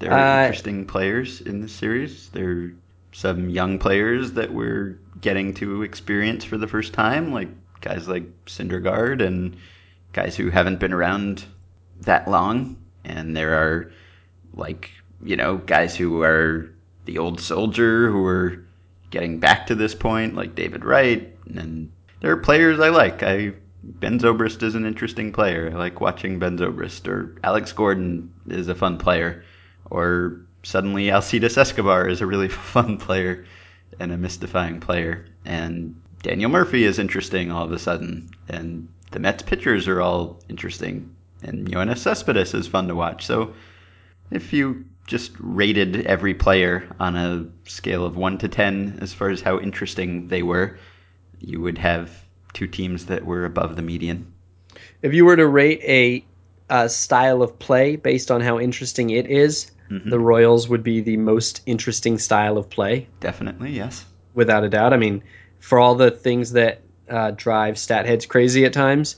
There 0.00 0.12
are 0.12 0.42
Uh, 0.42 0.46
interesting 0.46 0.84
players 0.86 1.40
in 1.40 1.60
this 1.60 1.72
series. 1.72 2.28
There 2.30 2.50
are 2.50 2.72
some 3.12 3.48
young 3.48 3.78
players 3.78 4.32
that 4.32 4.52
we're 4.52 4.98
getting 5.20 5.54
to 5.54 5.82
experience 5.82 6.44
for 6.44 6.58
the 6.58 6.66
first 6.66 6.92
time, 6.92 7.32
like 7.32 7.48
guys 7.80 8.08
like 8.08 8.24
Syndergaard 8.46 9.22
and 9.24 9.56
guys 10.12 10.36
who 10.36 10.50
haven't 10.50 10.80
been 10.80 10.92
around 10.92 11.44
that 12.00 12.28
long. 12.28 12.76
And 13.04 13.36
there 13.36 13.54
are 13.54 13.92
like, 14.54 14.90
you 15.22 15.36
know, 15.36 15.58
guys 15.58 15.96
who 15.96 16.22
are 16.22 16.70
the 17.04 17.18
old 17.18 17.40
soldier 17.40 18.10
who 18.10 18.24
are 18.26 18.64
getting 19.10 19.38
back 19.38 19.66
to 19.66 19.74
this 19.74 19.94
point, 19.94 20.34
like 20.34 20.54
David 20.54 20.84
Wright. 20.84 21.34
And 21.54 21.92
there 22.20 22.32
are 22.32 22.36
players 22.36 22.80
I 22.80 22.88
like. 22.88 23.22
I 23.22 23.52
Ben 23.82 24.18
Zobrist 24.18 24.62
is 24.62 24.74
an 24.74 24.86
interesting 24.86 25.32
player. 25.32 25.70
I 25.72 25.76
like 25.76 26.00
watching 26.00 26.38
Ben 26.38 26.58
Zobrist. 26.58 27.06
Or 27.06 27.36
Alex 27.44 27.72
Gordon 27.72 28.32
is 28.48 28.68
a 28.68 28.74
fun 28.74 28.98
player. 28.98 29.44
Or 29.90 30.40
suddenly 30.62 31.10
Alcides 31.10 31.56
Escobar 31.56 32.08
is 32.08 32.20
a 32.20 32.26
really 32.26 32.48
fun 32.74 32.96
player 32.96 33.44
and 34.00 34.10
a 34.10 34.16
mystifying 34.16 34.80
player. 34.80 35.26
And 35.44 36.00
Daniel 36.22 36.50
Murphy 36.50 36.84
is 36.84 36.98
interesting 36.98 37.52
all 37.52 37.64
of 37.64 37.72
a 37.72 37.78
sudden. 37.78 38.30
And 38.48 38.88
the 39.10 39.18
Mets 39.20 39.42
pitchers 39.42 39.86
are 39.86 40.00
all 40.00 40.40
interesting. 40.48 41.14
And 41.42 41.68
Yoenis 41.68 41.98
Cespedes 41.98 42.54
is 42.54 42.66
fun 42.66 42.88
to 42.88 42.94
watch. 42.94 43.26
So 43.26 43.52
if 44.30 44.52
you 44.52 44.86
just 45.06 45.32
rated 45.38 46.06
every 46.06 46.34
player 46.34 46.88
on 46.98 47.16
a 47.16 47.46
scale 47.68 48.04
of 48.04 48.16
1 48.16 48.38
to 48.38 48.48
10 48.48 48.98
as 49.02 49.12
far 49.12 49.28
as 49.28 49.40
how 49.40 49.60
interesting 49.60 50.28
they 50.28 50.42
were, 50.42 50.78
you 51.40 51.60
would 51.60 51.78
have 51.78 52.10
two 52.52 52.66
teams 52.66 53.06
that 53.06 53.24
were 53.24 53.44
above 53.44 53.76
the 53.76 53.82
median. 53.82 54.32
If 55.02 55.12
you 55.12 55.24
were 55.24 55.36
to 55.36 55.46
rate 55.46 55.80
a, 55.82 56.24
a 56.70 56.88
style 56.88 57.42
of 57.42 57.58
play 57.58 57.96
based 57.96 58.30
on 58.30 58.40
how 58.40 58.58
interesting 58.58 59.10
it 59.10 59.30
is, 59.30 59.70
mm-hmm. 59.90 60.08
the 60.08 60.18
Royals 60.18 60.68
would 60.68 60.82
be 60.82 61.00
the 61.00 61.18
most 61.18 61.60
interesting 61.66 62.18
style 62.18 62.56
of 62.56 62.70
play. 62.70 63.06
Definitely, 63.20 63.72
yes. 63.72 64.04
Without 64.34 64.64
a 64.64 64.68
doubt. 64.68 64.92
I 64.92 64.96
mean, 64.96 65.22
for 65.58 65.78
all 65.78 65.94
the 65.94 66.10
things 66.10 66.52
that 66.52 66.80
uh, 67.10 67.32
drive 67.32 67.78
stat 67.78 68.06
heads 68.06 68.24
crazy 68.24 68.64
at 68.64 68.72
times, 68.72 69.16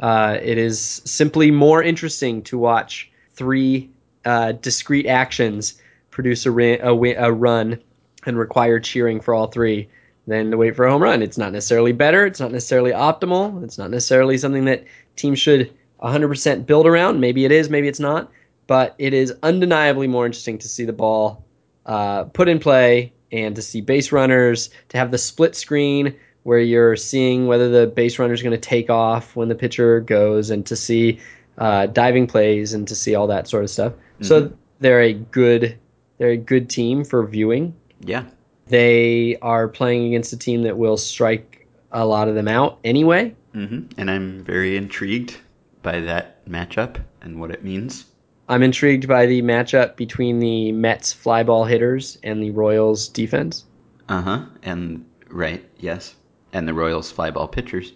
uh, 0.00 0.38
it 0.40 0.58
is 0.58 1.02
simply 1.04 1.50
more 1.50 1.82
interesting 1.82 2.42
to 2.42 2.58
watch 2.58 3.10
three 3.34 3.90
uh, 4.28 4.52
discrete 4.52 5.06
actions 5.06 5.80
produce 6.10 6.44
a, 6.44 6.50
a, 6.50 6.94
a 7.14 7.32
run 7.32 7.80
and 8.26 8.38
require 8.38 8.78
cheering 8.78 9.20
for 9.20 9.32
all 9.32 9.46
three 9.46 9.88
than 10.26 10.50
to 10.50 10.58
wait 10.58 10.76
for 10.76 10.84
a 10.84 10.90
home 10.90 11.02
run. 11.02 11.22
It's 11.22 11.38
not 11.38 11.52
necessarily 11.52 11.92
better. 11.92 12.26
It's 12.26 12.38
not 12.38 12.52
necessarily 12.52 12.92
optimal. 12.92 13.64
It's 13.64 13.78
not 13.78 13.90
necessarily 13.90 14.36
something 14.36 14.66
that 14.66 14.84
teams 15.16 15.38
should 15.38 15.72
100% 16.02 16.66
build 16.66 16.86
around. 16.86 17.20
Maybe 17.20 17.46
it 17.46 17.52
is, 17.52 17.70
maybe 17.70 17.88
it's 17.88 18.00
not. 18.00 18.30
But 18.66 18.94
it 18.98 19.14
is 19.14 19.32
undeniably 19.42 20.08
more 20.08 20.26
interesting 20.26 20.58
to 20.58 20.68
see 20.68 20.84
the 20.84 20.92
ball 20.92 21.46
uh, 21.86 22.24
put 22.24 22.48
in 22.48 22.58
play 22.58 23.14
and 23.32 23.56
to 23.56 23.62
see 23.62 23.80
base 23.80 24.12
runners, 24.12 24.68
to 24.90 24.98
have 24.98 25.10
the 25.10 25.16
split 25.16 25.56
screen 25.56 26.14
where 26.42 26.58
you're 26.58 26.96
seeing 26.96 27.46
whether 27.46 27.70
the 27.70 27.86
base 27.86 28.18
runner 28.18 28.34
is 28.34 28.42
going 28.42 28.52
to 28.52 28.58
take 28.58 28.90
off 28.90 29.34
when 29.34 29.48
the 29.48 29.54
pitcher 29.54 30.00
goes, 30.00 30.50
and 30.50 30.66
to 30.66 30.76
see 30.76 31.18
uh, 31.58 31.86
diving 31.86 32.26
plays 32.26 32.72
and 32.72 32.88
to 32.88 32.94
see 32.94 33.14
all 33.14 33.26
that 33.26 33.48
sort 33.48 33.64
of 33.64 33.70
stuff. 33.70 33.92
Mm-hmm. 33.92 34.24
So 34.24 34.52
they're 34.80 35.02
a 35.02 35.12
good 35.12 35.78
they're 36.18 36.30
a 36.30 36.36
good 36.36 36.68
team 36.68 37.04
for 37.04 37.26
viewing. 37.26 37.74
Yeah. 38.00 38.24
They 38.66 39.36
are 39.40 39.68
playing 39.68 40.06
against 40.06 40.32
a 40.32 40.36
team 40.36 40.62
that 40.62 40.76
will 40.76 40.96
strike 40.96 41.66
a 41.92 42.04
lot 42.04 42.28
of 42.28 42.34
them 42.34 42.48
out 42.48 42.78
anyway. 42.84 43.34
Mm-hmm. 43.54 44.00
And 44.00 44.10
I'm 44.10 44.44
very 44.44 44.76
intrigued 44.76 45.38
by 45.82 46.00
that 46.00 46.44
matchup 46.46 47.02
and 47.22 47.40
what 47.40 47.50
it 47.50 47.64
means. 47.64 48.06
I'm 48.48 48.62
intrigued 48.62 49.06
by 49.06 49.26
the 49.26 49.42
matchup 49.42 49.96
between 49.96 50.38
the 50.38 50.72
Mets 50.72 51.14
flyball 51.14 51.68
hitters 51.68 52.18
and 52.22 52.42
the 52.42 52.50
Royals 52.50 53.08
defense. 53.08 53.64
Uh 54.08 54.22
huh. 54.22 54.46
And 54.62 55.04
right, 55.28 55.64
yes. 55.78 56.14
And 56.52 56.66
the 56.66 56.74
Royals 56.74 57.12
flyball 57.12 57.50
pitchers. 57.50 57.92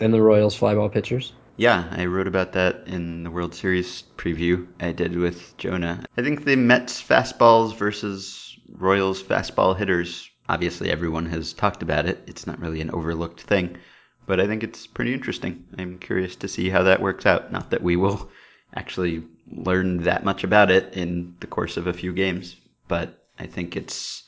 And 0.00 0.14
the 0.14 0.22
Royals 0.22 0.58
flyball 0.58 0.90
pitchers. 0.90 1.32
Yeah, 1.58 1.88
I 1.90 2.04
wrote 2.04 2.26
about 2.26 2.52
that 2.52 2.82
in 2.86 3.22
the 3.22 3.30
World 3.30 3.54
Series 3.54 4.04
preview 4.18 4.66
I 4.78 4.92
did 4.92 5.16
with 5.16 5.56
Jonah. 5.56 6.04
I 6.18 6.22
think 6.22 6.44
the 6.44 6.54
Mets 6.54 7.02
fastballs 7.02 7.74
versus 7.74 8.58
Royals 8.70 9.22
fastball 9.22 9.74
hitters, 9.74 10.30
obviously 10.50 10.90
everyone 10.90 11.24
has 11.26 11.54
talked 11.54 11.82
about 11.82 12.04
it. 12.04 12.22
It's 12.26 12.46
not 12.46 12.58
really 12.58 12.82
an 12.82 12.90
overlooked 12.90 13.40
thing, 13.40 13.78
but 14.26 14.38
I 14.38 14.46
think 14.46 14.64
it's 14.64 14.86
pretty 14.86 15.14
interesting. 15.14 15.64
I'm 15.78 15.98
curious 15.98 16.36
to 16.36 16.48
see 16.48 16.68
how 16.68 16.82
that 16.82 17.00
works 17.00 17.24
out. 17.24 17.50
Not 17.50 17.70
that 17.70 17.82
we 17.82 17.96
will 17.96 18.30
actually 18.74 19.22
learn 19.50 20.02
that 20.02 20.24
much 20.24 20.44
about 20.44 20.70
it 20.70 20.92
in 20.92 21.36
the 21.40 21.46
course 21.46 21.78
of 21.78 21.86
a 21.86 21.94
few 21.94 22.12
games, 22.12 22.56
but 22.86 23.26
I 23.38 23.46
think 23.46 23.76
it's 23.76 24.24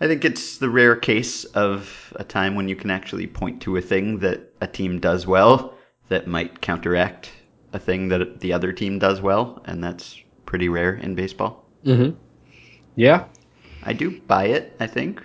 I 0.00 0.06
think 0.06 0.24
it's 0.24 0.56
the 0.56 0.70
rare 0.70 0.96
case 0.96 1.44
of 1.44 2.10
a 2.16 2.24
time 2.24 2.54
when 2.54 2.70
you 2.70 2.76
can 2.76 2.90
actually 2.90 3.26
point 3.26 3.60
to 3.62 3.76
a 3.76 3.82
thing 3.82 4.20
that 4.20 4.50
a 4.62 4.66
team 4.66 4.98
does 4.98 5.26
well 5.26 5.74
that 6.08 6.26
might 6.26 6.60
counteract 6.60 7.30
a 7.72 7.78
thing 7.78 8.08
that 8.08 8.40
the 8.40 8.52
other 8.52 8.72
team 8.72 8.98
does 8.98 9.20
well, 9.20 9.62
and 9.66 9.82
that's 9.82 10.20
pretty 10.46 10.68
rare 10.68 10.94
in 10.94 11.14
baseball. 11.14 11.64
Mm-hmm. 11.84 12.16
Yeah, 12.96 13.24
I 13.82 13.92
do 13.92 14.20
buy 14.20 14.46
it. 14.46 14.76
I 14.80 14.86
think 14.86 15.22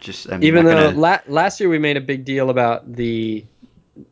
just 0.00 0.30
I'm 0.30 0.42
even 0.42 0.64
though 0.64 0.90
gonna... 0.90 0.98
la- 0.98 1.20
last 1.26 1.60
year 1.60 1.68
we 1.68 1.78
made 1.78 1.96
a 1.96 2.00
big 2.00 2.24
deal 2.24 2.50
about 2.50 2.92
the 2.92 3.44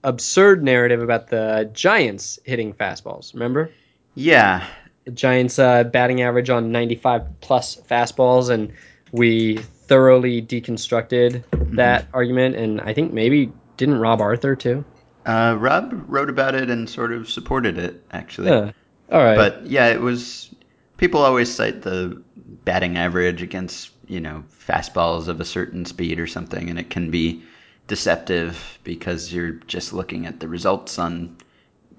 absurd 0.04 0.62
narrative 0.62 1.02
about 1.02 1.28
the 1.28 1.70
Giants 1.72 2.38
hitting 2.44 2.74
fastballs. 2.74 3.32
Remember? 3.34 3.70
Yeah, 4.14 4.66
the 5.04 5.12
Giants 5.12 5.58
uh, 5.58 5.84
batting 5.84 6.22
average 6.22 6.50
on 6.50 6.72
95 6.72 7.40
plus 7.40 7.76
fastballs, 7.88 8.50
and 8.50 8.72
we 9.12 9.56
thoroughly 9.56 10.42
deconstructed 10.42 11.44
mm-hmm. 11.44 11.76
that 11.76 12.06
argument. 12.12 12.56
And 12.56 12.80
I 12.80 12.92
think 12.92 13.12
maybe 13.12 13.52
didn't 13.76 13.98
Rob 13.98 14.20
Arthur 14.20 14.54
too? 14.54 14.84
Uh, 15.26 15.56
Rob 15.58 16.04
wrote 16.08 16.30
about 16.30 16.54
it 16.54 16.70
and 16.70 16.88
sort 16.88 17.12
of 17.12 17.28
supported 17.28 17.78
it, 17.78 18.02
actually. 18.10 18.48
Yeah. 18.48 18.72
All 19.10 19.22
right. 19.22 19.36
But 19.36 19.66
yeah, 19.66 19.88
it 19.88 20.00
was. 20.00 20.54
People 20.96 21.20
always 21.22 21.52
cite 21.52 21.82
the 21.82 22.22
batting 22.64 22.98
average 22.98 23.42
against, 23.42 23.90
you 24.06 24.20
know, 24.20 24.44
fastballs 24.66 25.28
of 25.28 25.40
a 25.40 25.44
certain 25.44 25.84
speed 25.84 26.20
or 26.20 26.26
something, 26.26 26.68
and 26.68 26.78
it 26.78 26.90
can 26.90 27.10
be 27.10 27.42
deceptive 27.86 28.78
because 28.84 29.32
you're 29.32 29.52
just 29.52 29.92
looking 29.92 30.26
at 30.26 30.40
the 30.40 30.48
results 30.48 30.98
on 30.98 31.36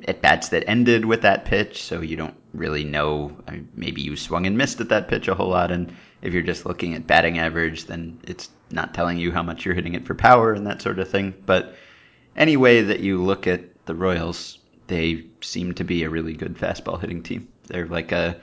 at 0.07 0.21
bats 0.21 0.49
that 0.49 0.63
ended 0.67 1.05
with 1.05 1.21
that 1.21 1.45
pitch, 1.45 1.83
so 1.83 2.01
you 2.01 2.15
don't 2.15 2.35
really 2.53 2.83
know. 2.83 3.35
I 3.47 3.51
mean, 3.51 3.69
maybe 3.75 4.01
you 4.01 4.15
swung 4.15 4.45
and 4.45 4.57
missed 4.57 4.81
at 4.81 4.89
that 4.89 5.07
pitch 5.07 5.27
a 5.27 5.35
whole 5.35 5.49
lot, 5.49 5.71
and 5.71 5.93
if 6.21 6.33
you're 6.33 6.41
just 6.43 6.65
looking 6.65 6.93
at 6.93 7.07
batting 7.07 7.39
average, 7.39 7.85
then 7.85 8.19
it's 8.23 8.49
not 8.71 8.93
telling 8.93 9.17
you 9.17 9.31
how 9.31 9.43
much 9.43 9.65
you're 9.65 9.75
hitting 9.75 9.95
it 9.95 10.05
for 10.05 10.15
power 10.15 10.53
and 10.53 10.65
that 10.67 10.81
sort 10.81 10.99
of 10.99 11.09
thing. 11.09 11.33
But 11.45 11.75
any 12.35 12.57
way 12.57 12.81
that 12.81 12.99
you 12.99 13.21
look 13.21 13.47
at 13.47 13.85
the 13.85 13.95
Royals, 13.95 14.59
they 14.87 15.25
seem 15.41 15.73
to 15.75 15.83
be 15.83 16.03
a 16.03 16.09
really 16.09 16.33
good 16.33 16.55
fastball 16.55 16.99
hitting 16.99 17.23
team. 17.23 17.47
They're 17.67 17.87
like 17.87 18.11
a 18.11 18.39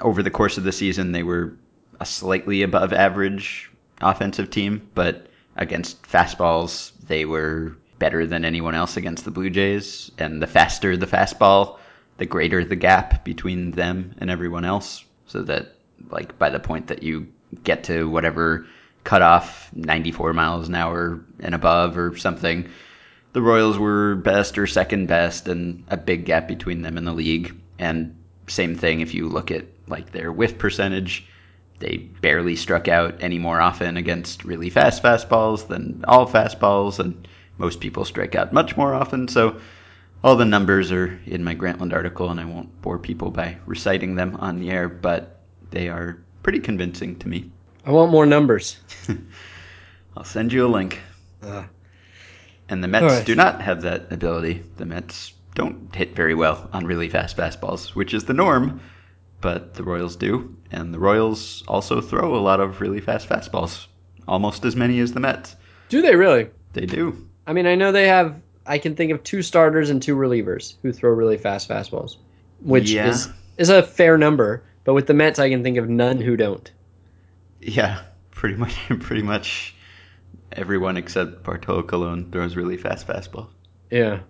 over 0.00 0.22
the 0.22 0.30
course 0.30 0.58
of 0.58 0.64
the 0.64 0.72
season 0.72 1.12
they 1.12 1.22
were 1.22 1.56
a 2.00 2.06
slightly 2.06 2.62
above 2.62 2.92
average 2.92 3.70
offensive 4.00 4.50
team, 4.50 4.88
but 4.94 5.26
against 5.56 6.02
fastballs 6.02 6.92
they 7.06 7.24
were 7.24 7.76
better 7.98 8.26
than 8.26 8.44
anyone 8.44 8.74
else 8.74 8.96
against 8.96 9.24
the 9.24 9.30
Blue 9.30 9.50
Jays. 9.50 10.10
And 10.18 10.40
the 10.40 10.46
faster 10.46 10.96
the 10.96 11.06
fastball, 11.06 11.78
the 12.18 12.26
greater 12.26 12.64
the 12.64 12.76
gap 12.76 13.24
between 13.24 13.72
them 13.72 14.14
and 14.18 14.30
everyone 14.30 14.64
else. 14.64 15.04
So 15.26 15.42
that 15.42 15.74
like 16.10 16.38
by 16.38 16.50
the 16.50 16.60
point 16.60 16.88
that 16.88 17.02
you 17.02 17.28
get 17.64 17.84
to 17.84 18.08
whatever 18.08 18.66
cutoff, 19.04 19.70
94 19.74 20.32
miles 20.32 20.68
an 20.68 20.74
hour 20.74 21.20
and 21.40 21.54
above 21.54 21.98
or 21.98 22.16
something, 22.16 22.68
the 23.32 23.42
Royals 23.42 23.78
were 23.78 24.16
best 24.16 24.58
or 24.58 24.66
second 24.66 25.06
best, 25.06 25.48
and 25.48 25.84
a 25.88 25.96
big 25.96 26.24
gap 26.24 26.48
between 26.48 26.82
them 26.82 26.96
and 26.96 27.06
the 27.06 27.12
league. 27.12 27.54
And 27.78 28.16
same 28.46 28.74
thing 28.74 29.00
if 29.00 29.14
you 29.14 29.28
look 29.28 29.50
at 29.50 29.66
like 29.86 30.12
their 30.12 30.32
whiff 30.32 30.58
percentage, 30.58 31.26
they 31.78 31.98
barely 32.20 32.56
struck 32.56 32.88
out 32.88 33.14
any 33.20 33.38
more 33.38 33.60
often 33.60 33.96
against 33.96 34.44
really 34.44 34.70
fast 34.70 35.02
fastballs 35.02 35.68
than 35.68 36.04
all 36.08 36.26
fastballs, 36.26 36.98
and 36.98 37.28
most 37.58 37.80
people 37.80 38.04
strike 38.04 38.34
out 38.34 38.52
much 38.52 38.76
more 38.76 38.94
often. 38.94 39.28
So 39.28 39.60
all 40.24 40.36
the 40.36 40.44
numbers 40.44 40.90
are 40.90 41.18
in 41.26 41.44
my 41.44 41.54
Grantland 41.54 41.92
article, 41.92 42.30
and 42.30 42.40
I 42.40 42.44
won't 42.44 42.80
bore 42.82 42.98
people 42.98 43.30
by 43.30 43.58
reciting 43.66 44.16
them 44.16 44.36
on 44.36 44.58
the 44.58 44.70
air, 44.70 44.88
but 44.88 45.40
they 45.70 45.88
are 45.88 46.18
pretty 46.42 46.60
convincing 46.60 47.16
to 47.20 47.28
me. 47.28 47.50
I 47.84 47.90
want 47.90 48.10
more 48.10 48.26
numbers. 48.26 48.78
I'll 50.16 50.24
send 50.24 50.52
you 50.52 50.66
a 50.66 50.68
link. 50.68 51.00
Uh. 51.42 51.64
And 52.68 52.84
the 52.84 52.88
Mets 52.88 53.14
right. 53.14 53.26
do 53.26 53.34
not 53.34 53.62
have 53.62 53.82
that 53.82 54.12
ability. 54.12 54.62
The 54.76 54.84
Mets 54.84 55.32
don't 55.54 55.94
hit 55.94 56.14
very 56.14 56.34
well 56.34 56.68
on 56.72 56.86
really 56.86 57.08
fast 57.08 57.36
fastballs, 57.36 57.94
which 57.94 58.14
is 58.14 58.24
the 58.24 58.34
norm, 58.34 58.80
but 59.40 59.74
the 59.74 59.82
Royals 59.82 60.16
do. 60.16 60.56
And 60.70 60.92
the 60.92 60.98
Royals 60.98 61.64
also 61.66 62.00
throw 62.00 62.36
a 62.36 62.38
lot 62.38 62.60
of 62.60 62.80
really 62.80 63.00
fast 63.00 63.28
fastballs, 63.28 63.86
almost 64.26 64.64
as 64.64 64.76
many 64.76 65.00
as 65.00 65.12
the 65.12 65.20
Mets. 65.20 65.56
Do 65.88 66.02
they 66.02 66.14
really? 66.14 66.50
They 66.74 66.86
do. 66.86 67.26
I 67.46 67.54
mean, 67.54 67.66
I 67.66 67.74
know 67.74 67.92
they 67.92 68.08
have, 68.08 68.36
I 68.66 68.78
can 68.78 68.94
think 68.94 69.12
of 69.12 69.24
two 69.24 69.42
starters 69.42 69.88
and 69.88 70.02
two 70.02 70.14
relievers 70.14 70.74
who 70.82 70.92
throw 70.92 71.10
really 71.10 71.38
fast 71.38 71.68
fastballs, 71.68 72.16
which 72.60 72.90
yeah. 72.90 73.08
is, 73.08 73.28
is 73.56 73.70
a 73.70 73.82
fair 73.82 74.18
number. 74.18 74.62
But 74.84 74.94
with 74.94 75.06
the 75.06 75.14
Mets, 75.14 75.38
I 75.38 75.48
can 75.48 75.62
think 75.62 75.78
of 75.78 75.88
none 75.88 76.20
who 76.20 76.36
don't. 76.36 76.70
Yeah, 77.60 78.02
pretty 78.30 78.56
much, 78.56 78.76
pretty 79.00 79.22
much 79.22 79.74
everyone 80.52 80.96
except 80.96 81.42
Bartolo 81.44 81.82
Colon 81.82 82.30
throws 82.30 82.56
really 82.56 82.76
fast 82.76 83.06
fastballs. 83.06 83.48
Yeah. 83.90 84.20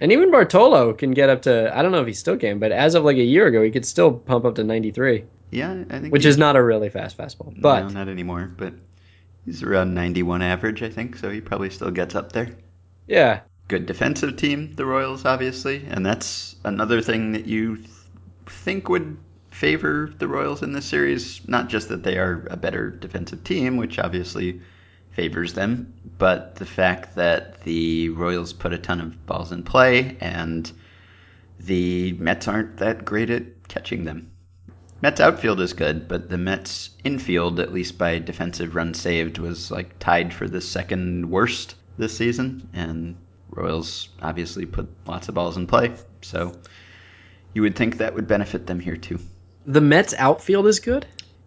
And 0.00 0.12
even 0.12 0.30
Bartolo 0.30 0.92
can 0.92 1.12
get 1.12 1.30
up 1.30 1.42
to 1.42 1.76
I 1.76 1.82
don't 1.82 1.92
know 1.92 2.00
if 2.02 2.06
he 2.06 2.12
still 2.12 2.36
can, 2.36 2.58
but 2.58 2.72
as 2.72 2.94
of 2.94 3.04
like 3.04 3.16
a 3.16 3.22
year 3.24 3.46
ago, 3.46 3.62
he 3.62 3.70
could 3.70 3.86
still 3.86 4.12
pump 4.12 4.44
up 4.44 4.56
to 4.56 4.64
93. 4.64 5.24
Yeah, 5.50 5.84
I 5.90 6.00
think 6.00 6.12
which 6.12 6.24
is 6.26 6.36
not 6.36 6.56
a 6.56 6.62
really 6.62 6.90
fast 6.90 7.16
fastball. 7.16 7.54
But 7.60 7.82
no, 7.82 7.88
not 7.88 8.08
anymore, 8.08 8.52
but 8.56 8.74
he's 9.44 9.62
around 9.62 9.94
91 9.94 10.42
average, 10.42 10.82
I 10.82 10.90
think, 10.90 11.16
so 11.16 11.30
he 11.30 11.40
probably 11.40 11.70
still 11.70 11.90
gets 11.90 12.14
up 12.14 12.32
there. 12.32 12.50
Yeah. 13.06 13.40
good 13.68 13.86
defensive 13.86 14.36
team, 14.36 14.74
the 14.76 14.84
Royals, 14.86 15.24
obviously, 15.24 15.84
and 15.88 16.04
that's 16.04 16.56
another 16.64 17.00
thing 17.00 17.32
that 17.32 17.46
you 17.46 17.76
th- 17.76 17.88
think 18.46 18.88
would 18.88 19.16
favor 19.50 20.12
the 20.18 20.28
Royals 20.28 20.62
in 20.62 20.72
this 20.72 20.84
series. 20.86 21.40
Not 21.48 21.68
just 21.68 21.88
that 21.88 22.02
they 22.02 22.18
are 22.18 22.46
a 22.50 22.56
better 22.56 22.90
defensive 22.90 23.44
team, 23.44 23.76
which 23.76 23.98
obviously 23.98 24.60
favors 25.16 25.54
them, 25.54 25.94
but 26.18 26.56
the 26.56 26.66
fact 26.66 27.14
that 27.16 27.62
the 27.62 28.10
Royals 28.10 28.52
put 28.52 28.74
a 28.74 28.78
ton 28.78 29.00
of 29.00 29.26
balls 29.26 29.50
in 29.50 29.62
play 29.62 30.14
and 30.20 30.70
the 31.58 32.12
Mets 32.12 32.46
aren't 32.46 32.76
that 32.76 33.06
great 33.06 33.30
at 33.30 33.66
catching 33.66 34.04
them. 34.04 34.30
Mets 35.00 35.18
outfield 35.20 35.60
is 35.60 35.72
good, 35.72 36.06
but 36.06 36.28
the 36.28 36.36
Mets 36.36 36.90
infield, 37.02 37.60
at 37.60 37.72
least 37.72 37.96
by 37.96 38.18
defensive 38.18 38.74
runs 38.74 39.00
saved, 39.00 39.38
was 39.38 39.70
like 39.70 39.98
tied 39.98 40.34
for 40.34 40.46
the 40.48 40.60
second 40.60 41.30
worst 41.30 41.76
this 41.96 42.16
season, 42.16 42.68
and 42.74 43.16
Royals 43.50 44.10
obviously 44.20 44.66
put 44.66 44.86
lots 45.06 45.28
of 45.28 45.34
balls 45.34 45.56
in 45.56 45.66
play, 45.66 45.94
so 46.20 46.52
you 47.54 47.62
would 47.62 47.74
think 47.74 47.98
that 47.98 48.14
would 48.14 48.28
benefit 48.28 48.66
them 48.66 48.80
here 48.80 48.96
too. 48.96 49.18
The 49.64 49.80
Mets 49.80 50.12
outfield 50.12 50.66
is 50.66 50.80
good. 50.80 51.06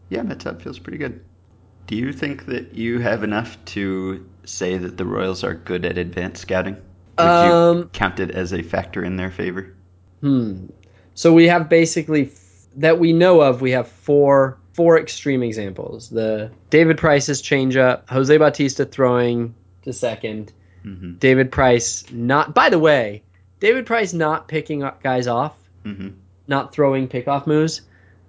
Yeah, 0.10 0.23
Mets 0.23 0.47
outfield's 0.47 0.79
pretty 0.79 0.97
good. 0.97 1.23
Do 1.89 1.95
you 1.95 2.13
think 2.13 2.45
that 2.45 2.75
you 2.75 2.99
have 2.99 3.23
enough 3.23 3.58
to 3.73 4.23
say 4.45 4.78
that 4.78 4.95
the 4.95 5.06
Royals 5.06 5.43
are 5.43 5.56
good 5.56 5.86
at 5.86 5.97
advanced 5.97 6.43
scouting? 6.43 6.75
Would 7.17 7.25
Um, 7.28 7.78
you 7.80 7.89
count 7.93 8.19
it 8.19 8.30
as 8.30 8.54
a 8.54 8.62
factor 8.62 9.04
in 9.04 9.15
their 9.17 9.32
favor? 9.32 9.73
Hmm. 10.21 10.67
So 11.15 11.34
we 11.34 11.47
have 11.47 11.67
basically 11.67 12.28
f- 12.28 12.67
that 12.75 12.99
we 12.99 13.12
know 13.12 13.41
of. 13.41 13.62
We 13.62 13.71
have 13.71 13.88
four 13.88 14.60
four 14.73 14.99
extreme 14.99 15.41
examples: 15.41 16.10
the 16.10 16.52
David 16.69 16.99
Price's 16.99 17.41
changeup, 17.41 18.08
Jose 18.08 18.38
Bautista 18.38 18.86
throwing 18.86 19.56
to 19.82 19.91
second, 19.91 20.54
Mm-hmm. 20.86 21.13
David 21.15 21.52
Price 21.52 22.06
not. 22.12 22.54
By 22.54 22.69
the 22.69 22.78
way, 22.80 23.23
David 23.60 23.88
Price 23.88 24.13
not 24.13 24.47
picking 24.47 24.84
up 24.84 25.02
guys 25.02 25.25
off, 25.25 25.56
Mm-hmm. 25.86 26.10
not 26.47 26.71
throwing 26.71 27.08
pickoff 27.08 27.47
moves, 27.47 27.82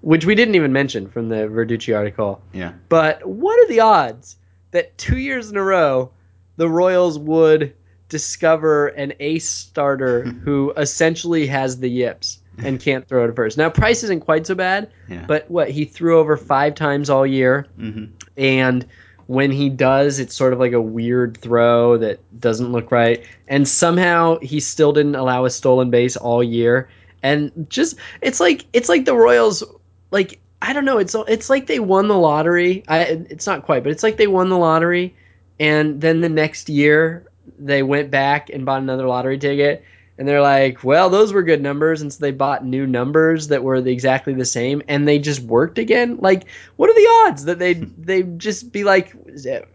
which 0.03 0.25
we 0.25 0.35
didn't 0.35 0.55
even 0.55 0.73
mention 0.73 1.09
from 1.09 1.29
the 1.29 1.47
Verducci 1.49 1.97
article. 1.97 2.41
Yeah. 2.53 2.73
But 2.89 3.25
what 3.27 3.59
are 3.63 3.69
the 3.69 3.81
odds 3.81 4.37
that 4.71 4.97
two 4.99 5.19
years 5.19 5.51
in 5.51 5.57
a 5.57 5.63
row 5.63 6.11
the 6.57 6.69
Royals 6.69 7.19
would 7.19 7.75
discover 8.09 8.89
an 8.89 9.13
ace 9.21 9.49
starter 9.49 10.23
who 10.45 10.73
essentially 10.77 11.47
has 11.47 11.79
the 11.81 11.89
yips 11.91 12.39
and 12.59 12.79
can't 12.81 13.07
throw 13.09 13.27
to 13.27 13.33
first? 13.33 13.57
Now 13.57 13.71
Price 13.71 14.03
isn't 14.05 14.21
quite 14.21 14.47
so 14.47 14.55
bad, 14.55 14.91
Yeah. 15.09 15.25
but 15.27 15.51
what 15.51 15.71
he 15.71 15.85
threw 15.85 16.19
over 16.19 16.37
five 16.37 16.75
times 16.75 17.09
all 17.09 17.27
year, 17.27 17.67
Mm-hmm. 17.79 18.07
and 18.37 18.87
when 19.27 19.53
he 19.53 19.69
does, 19.69 20.19
it's 20.19 20.35
sort 20.35 20.53
of 20.53 20.59
like 20.59 20.73
a 20.73 20.81
weird 20.81 21.37
throw 21.39 21.97
that 21.99 22.19
doesn't 22.41 22.73
look 22.73 22.91
right. 22.91 23.25
And 23.47 23.69
somehow 23.69 24.41
he 24.41 24.59
still 24.59 24.93
didn't 24.93 25.15
allow 25.15 25.45
a 25.45 25.51
stolen 25.51 25.89
base 25.89 26.17
all 26.17 26.43
year. 26.43 26.89
And 27.23 27.53
just 27.69 27.95
it's 28.23 28.41
like 28.41 28.65
it's 28.73 28.89
like 28.89 29.05
the 29.05 29.15
Royals 29.15 29.63
like 30.11 30.41
I 30.63 30.73
don't 30.73 30.85
know, 30.85 30.99
it's 30.99 31.15
it's 31.29 31.51
like 31.51 31.67
they 31.67 31.81
won 31.81 32.09
the 32.09 32.19
lottery. 32.19 32.85
I 32.89 33.03
it's 33.31 33.47
not 33.47 33.65
quite, 33.65 33.83
but 33.83 33.93
it's 33.93 34.03
like 34.03 34.17
they 34.17 34.27
won 34.27 34.49
the 34.49 34.59
lottery 34.59 35.15
and 35.59 36.01
then 36.01 36.21
the 36.21 36.29
next 36.29 36.69
year 36.69 37.27
they 37.59 37.83
went 37.83 38.11
back 38.11 38.51
and 38.51 38.65
bought 38.65 38.83
another 38.83 39.07
lottery 39.07 39.39
ticket 39.39 39.85
and 40.21 40.29
they're 40.29 40.43
like, 40.43 40.85
well, 40.85 41.09
those 41.09 41.33
were 41.33 41.43
good 41.43 41.63
numbers, 41.63 42.03
and 42.03 42.13
so 42.13 42.19
they 42.21 42.31
bought 42.31 42.63
new 42.63 42.87
numbers 42.87 43.49
that 43.49 43.65
were 43.65 43.81
the, 43.81 43.91
exactly 43.91 44.35
the 44.35 44.45
same, 44.45 44.83
and 44.87 45.09
they 45.09 45.19
just 45.19 45.41
worked 45.41 45.79
again. 45.79 46.19
Like, 46.19 46.47
what 46.77 46.91
are 46.91 46.95
the 46.95 47.09
odds 47.27 47.45
that 47.47 47.59
they 47.59 47.73
they 47.99 48.25
just 48.25 48.71
be 48.71 48.85
like, 48.85 49.15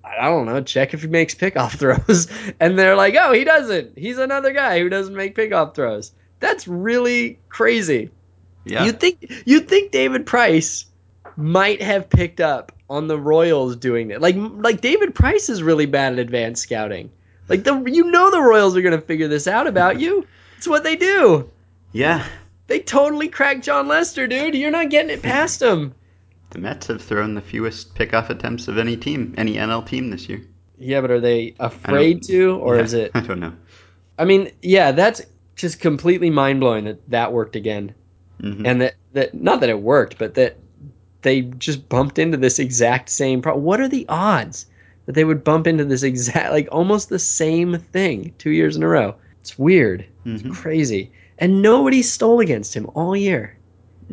I 0.03 0.27
don't 0.27 0.45
know, 0.45 0.61
check 0.61 0.93
if 0.93 1.01
he 1.01 1.07
makes 1.07 1.33
pickoff 1.33 1.71
throws, 1.79 2.27
and 2.59 2.77
they're 2.77 2.95
like, 2.95 3.15
oh, 3.19 3.33
he 3.33 3.43
doesn't. 3.43 3.97
He's 3.97 4.19
another 4.19 4.53
guy 4.53 4.77
who 4.77 4.87
doesn't 4.87 5.15
make 5.15 5.35
pickoff 5.35 5.73
throws. 5.73 6.11
That's 6.39 6.67
really 6.67 7.39
crazy. 7.49 8.11
Yeah. 8.65 8.85
You 8.85 8.91
think 8.91 9.31
you 9.45 9.59
think 9.61 9.91
David 9.91 10.25
Price 10.25 10.85
might 11.37 11.81
have 11.81 12.09
picked 12.09 12.39
up 12.41 12.71
on 12.89 13.07
the 13.07 13.17
Royals 13.19 13.75
doing 13.75 14.11
it? 14.11 14.21
Like 14.21 14.35
like 14.37 14.81
David 14.81 15.13
Price 15.15 15.49
is 15.49 15.63
really 15.63 15.85
bad 15.85 16.13
at 16.13 16.19
advanced 16.19 16.63
scouting. 16.63 17.11
Like 17.47 17.63
the 17.63 17.83
you 17.85 18.05
know 18.11 18.31
the 18.31 18.41
Royals 18.41 18.75
are 18.75 18.81
gonna 18.81 19.01
figure 19.01 19.27
this 19.27 19.47
out 19.47 19.67
about 19.67 19.99
you. 19.99 20.25
It's 20.57 20.67
what 20.67 20.83
they 20.83 20.95
do. 20.95 21.49
yeah. 21.91 22.25
They 22.67 22.79
totally 22.79 23.27
cracked 23.27 23.63
Jon 23.63 23.87
Lester, 23.87 24.25
dude. 24.25 24.55
You're 24.55 24.71
not 24.71 24.89
getting 24.89 25.11
it 25.11 25.21
past 25.21 25.59
them. 25.59 25.93
The 26.49 26.57
Mets 26.57 26.87
have 26.87 26.99
thrown 26.99 27.35
the 27.35 27.41
fewest 27.41 27.93
pickoff 27.93 28.31
attempts 28.31 28.67
of 28.67 28.79
any 28.79 28.97
team, 28.97 29.35
any 29.37 29.53
NL 29.57 29.85
team 29.85 30.09
this 30.09 30.27
year. 30.27 30.41
Yeah, 30.79 31.01
but 31.01 31.11
are 31.11 31.19
they 31.19 31.53
afraid 31.59 32.23
to, 32.23 32.55
or 32.55 32.77
Yeah, 32.77 32.81
is 32.81 32.93
it? 32.93 33.11
I 33.15 33.19
don't 33.19 33.39
know. 33.39 33.53
I 34.17 34.25
mean, 34.25 34.51
yeah, 34.63 34.93
that's 34.93 35.21
just 35.55 35.79
completely 35.79 36.31
mind 36.31 36.59
blowing 36.59 36.85
that 36.85 37.07
that 37.11 37.31
worked 37.33 37.55
again. 37.55 37.93
Mhm. 38.45 38.65
and 38.65 38.81
that 38.81 38.95
that 39.13 39.33
not 39.33 39.59
that 39.61 39.69
it 39.69 39.81
worked, 39.81 40.17
but 40.17 40.35
that 40.35 40.57
they 41.23 41.41
just 41.41 41.89
bumped 41.89 42.19
into 42.19 42.37
this 42.37 42.59
exact 42.59 43.09
same 43.09 43.41
problem. 43.41 43.65
What 43.65 43.81
are 43.81 43.87
the 43.87 44.05
odds 44.07 44.67
that 45.07 45.13
they 45.13 45.23
would 45.23 45.43
bump 45.43 45.65
into 45.67 45.83
this 45.85 46.03
exact 46.03 46.51
like 46.51 46.67
almost 46.71 47.09
the 47.09 47.19
same 47.19 47.77
thing 47.79 48.33
two 48.37 48.51
years 48.51 48.75
in 48.77 48.83
a 48.83 48.87
row? 48.87 49.15
It's 49.41 49.57
weird. 49.57 50.05
Mhm. 50.25 50.45
It's 50.45 50.59
crazy. 50.59 51.11
And 51.39 51.61
nobody 51.61 52.01
stole 52.01 52.39
against 52.39 52.73
him 52.75 52.87
all 52.93 53.15
year. 53.15 53.57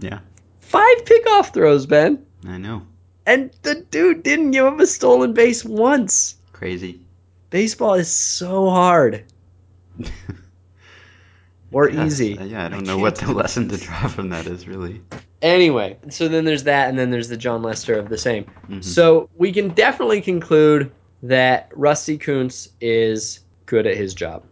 Yeah, 0.01 0.21
Five 0.61 1.05
pickoff 1.05 1.53
throws, 1.53 1.85
Ben. 1.87 2.19
I 2.49 2.57
know. 2.57 2.83
And 3.27 3.51
the 3.63 3.77
dude 3.91 4.23
didn't 4.23 4.51
give 4.53 4.65
up 4.65 4.81
a 4.81 4.87
stolen 4.87 5.33
base 5.35 5.65
once. 5.65 6.37
Crazy. 6.53 6.99
Baseball 7.51 7.95
is 7.95 8.09
so 8.09 8.71
hard. 8.71 9.23
Or 11.73 11.89
Yeah, 11.91 12.07
easy. 12.07 12.39
yeah, 12.41 12.67
I 12.67 12.69
don't 12.69 12.81
I 12.89 12.93
know 12.93 12.99
what 12.99 13.17
the 13.17 13.33
lesson 13.33 13.69
to 13.69 13.77
draw 13.77 14.09
from 14.09 14.29
that 14.31 14.47
is 14.47 14.69
really. 14.69 15.01
Anyway, 15.41 15.97
so 16.09 16.29
then 16.29 16.45
there's 16.45 16.63
that, 16.65 16.89
and 16.89 16.99
then 16.99 17.11
there's 17.11 17.29
the 17.29 17.37
Jon 17.37 17.63
Lester 17.63 17.95
of 17.99 18.09
the 18.09 18.19
same. 18.19 18.45
Mhm. 18.71 18.85
So 18.85 19.29
we 19.37 19.53
can 19.53 19.71
definitely 19.71 20.21
conclude 20.21 20.91
that 21.25 21.69
Rusty 21.75 22.17
Kuntz 22.19 22.69
is 22.81 23.41
good 23.67 23.87
at 23.87 23.97
his 23.97 24.15
job. 24.15 24.43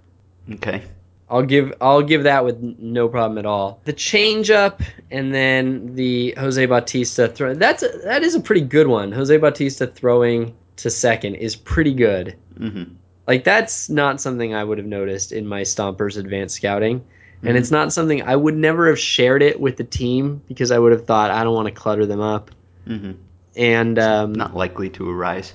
Okay. 0.52 0.82
I'll 1.28 1.42
give 1.44 1.72
I'll 1.80 2.02
give 2.02 2.24
that 2.24 2.44
with 2.44 2.60
no 2.60 3.08
problem 3.08 3.38
at 3.38 3.46
all. 3.46 3.80
The 3.84 3.92
changeup 3.92 4.80
and 5.12 5.32
then 5.32 5.94
the 5.94 6.34
Jose 6.36 6.64
Bautista 6.66 7.28
throw 7.28 7.54
that's 7.54 7.84
a, 7.84 7.88
that 8.04 8.24
is 8.24 8.34
a 8.34 8.40
pretty 8.40 8.62
good 8.62 8.88
one. 8.88 9.12
Jose 9.12 9.36
Bautista 9.36 9.86
throwing 9.86 10.54
to 10.76 10.90
second 10.90 11.36
is 11.36 11.54
pretty 11.54 11.94
good. 11.94 12.34
hmm 12.58 12.82
Like 13.30 13.44
that's 13.44 13.88
not 13.88 14.20
something 14.20 14.54
I 14.56 14.64
would 14.64 14.78
have 14.78 14.88
noticed 14.88 15.30
in 15.30 15.46
my 15.46 15.60
Stompers 15.62 16.16
advanced 16.18 16.56
scouting. 16.56 17.04
And 17.44 17.54
Mhm. 17.56 17.60
it's 17.60 17.70
not 17.70 17.92
something 17.92 18.22
I 18.22 18.34
would 18.34 18.56
never 18.56 18.88
have 18.88 18.98
shared 18.98 19.40
it 19.40 19.60
with 19.60 19.76
the 19.76 19.84
team 19.84 20.42
because 20.48 20.72
I 20.72 20.78
would 20.80 20.90
have 20.90 21.04
thought 21.06 21.30
I 21.30 21.44
don't 21.44 21.54
want 21.54 21.68
to 21.68 21.72
clutter 21.72 22.06
them 22.06 22.20
up. 22.20 22.50
hmm 22.88 23.12
And 23.56 24.00
um, 24.00 24.32
Not 24.32 24.56
likely 24.56 24.88
to 24.90 25.08
arise. 25.08 25.54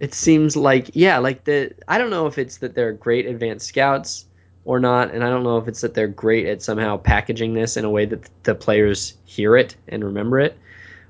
it 0.00 0.12
seems 0.12 0.56
like 0.56 0.90
yeah 0.94 1.18
like 1.18 1.44
the 1.44 1.70
i 1.86 1.98
don't 1.98 2.10
know 2.10 2.26
if 2.26 2.36
it's 2.36 2.56
that 2.58 2.74
they're 2.74 2.92
great 2.92 3.26
advanced 3.26 3.68
scouts 3.68 4.26
or 4.64 4.80
not 4.80 5.14
and 5.14 5.22
i 5.22 5.30
don't 5.30 5.44
know 5.44 5.56
if 5.58 5.68
it's 5.68 5.82
that 5.82 5.94
they're 5.94 6.08
great 6.24 6.46
at 6.46 6.62
somehow 6.62 6.96
packaging 6.96 7.54
this 7.54 7.76
in 7.76 7.84
a 7.84 7.90
way 7.90 8.04
that 8.04 8.28
the 8.42 8.56
players 8.56 9.14
hear 9.24 9.56
it 9.56 9.76
and 9.86 10.02
remember 10.04 10.40
it 10.40 10.58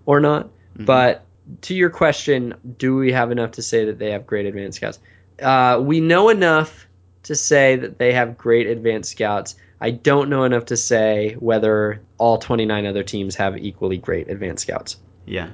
or 0.04 0.20
not 0.20 0.50
Mhm. 0.78 0.84
but 0.84 1.24
to 1.62 1.74
your 1.74 1.88
question 1.90 2.54
do 2.78 2.94
we 2.94 3.10
have 3.12 3.30
enough 3.32 3.52
to 3.52 3.62
say 3.62 3.86
that 3.86 3.98
they 3.98 4.10
have 4.10 4.26
great 4.26 4.44
advanced 4.46 4.76
scouts 4.76 4.98
uh, 5.42 5.80
we 5.82 6.00
know 6.00 6.28
enough 6.28 6.86
to 7.24 7.34
say 7.34 7.76
that 7.76 7.98
they 7.98 8.12
have 8.12 8.36
great 8.36 8.66
advanced 8.66 9.10
scouts 9.10 9.56
i 9.80 9.90
don't 9.90 10.28
know 10.28 10.44
enough 10.44 10.66
to 10.66 10.76
say 10.76 11.34
whether 11.38 12.00
all 12.18 12.38
29 12.38 12.86
other 12.86 13.02
teams 13.02 13.34
have 13.34 13.56
equally 13.56 13.98
great 13.98 14.28
advanced 14.28 14.62
scouts 14.62 14.96
yeah. 15.26 15.48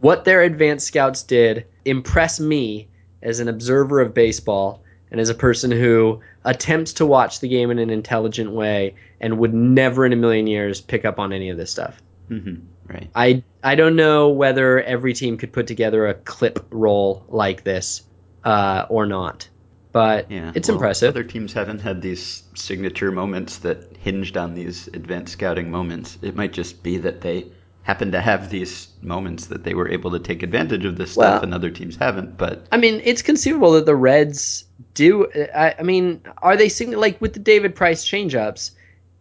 what 0.00 0.24
their 0.24 0.42
advanced 0.42 0.86
scouts 0.86 1.22
did 1.22 1.66
impress 1.84 2.40
me 2.40 2.88
as 3.22 3.40
an 3.40 3.48
observer 3.48 4.00
of 4.00 4.14
baseball 4.14 4.82
and 5.10 5.20
as 5.20 5.28
a 5.28 5.34
person 5.34 5.70
who 5.70 6.20
attempts 6.44 6.94
to 6.94 7.06
watch 7.06 7.40
the 7.40 7.48
game 7.48 7.70
in 7.70 7.78
an 7.78 7.90
intelligent 7.90 8.52
way 8.52 8.94
and 9.20 9.38
would 9.38 9.52
never 9.52 10.06
in 10.06 10.12
a 10.12 10.16
million 10.16 10.46
years 10.46 10.80
pick 10.80 11.04
up 11.04 11.18
on 11.18 11.32
any 11.32 11.50
of 11.50 11.56
this 11.56 11.70
stuff. 11.70 12.00
hmm 12.28 12.56
Right. 12.86 13.08
I 13.14 13.44
I 13.62 13.76
don't 13.76 13.94
know 13.94 14.30
whether 14.30 14.82
every 14.82 15.14
team 15.14 15.36
could 15.38 15.52
put 15.52 15.68
together 15.68 16.08
a 16.08 16.14
clip 16.14 16.66
roll 16.70 17.24
like 17.28 17.62
this 17.62 18.02
uh, 18.44 18.86
or 18.88 19.06
not, 19.06 19.48
but 19.92 20.30
Yeah. 20.30 20.52
it's 20.54 20.68
well, 20.68 20.76
impressive. 20.76 21.08
Other 21.10 21.24
teams 21.24 21.52
haven't 21.52 21.80
had 21.80 22.00
these 22.02 22.42
signature 22.54 23.10
moments 23.12 23.58
that 23.58 23.96
hinged 23.98 24.36
on 24.36 24.54
these 24.54 24.88
advanced 24.88 25.32
scouting 25.32 25.70
moments. 25.70 26.18
It 26.22 26.36
might 26.36 26.52
just 26.52 26.82
be 26.82 26.98
that 26.98 27.20
they 27.20 27.46
happen 27.82 28.12
to 28.12 28.20
have 28.20 28.50
these 28.50 28.88
moments 29.02 29.46
that 29.46 29.64
they 29.64 29.74
were 29.74 29.88
able 29.88 30.10
to 30.12 30.18
take 30.18 30.42
advantage 30.42 30.84
of 30.84 30.96
this 30.96 31.16
Well- 31.16 31.28
stuff 31.32 31.42
and 31.42 31.52
other 31.54 31.70
teams 31.70 31.96
haven't. 31.96 32.36
But 32.36 32.66
I 32.70 32.76
mean, 32.76 33.00
it's 33.04 33.22
conceivable 33.22 33.72
that 33.72 33.86
the 33.86 33.96
Reds 33.96 34.64
do. 34.94 35.26
I, 35.54 35.74
I 35.78 35.82
mean, 35.82 36.20
are 36.42 36.56
they 36.56 36.68
sign- 36.68 36.92
like 36.92 37.20
with 37.20 37.32
the 37.32 37.40
David 37.40 37.74
Price 37.74 38.04
changeups? 38.04 38.72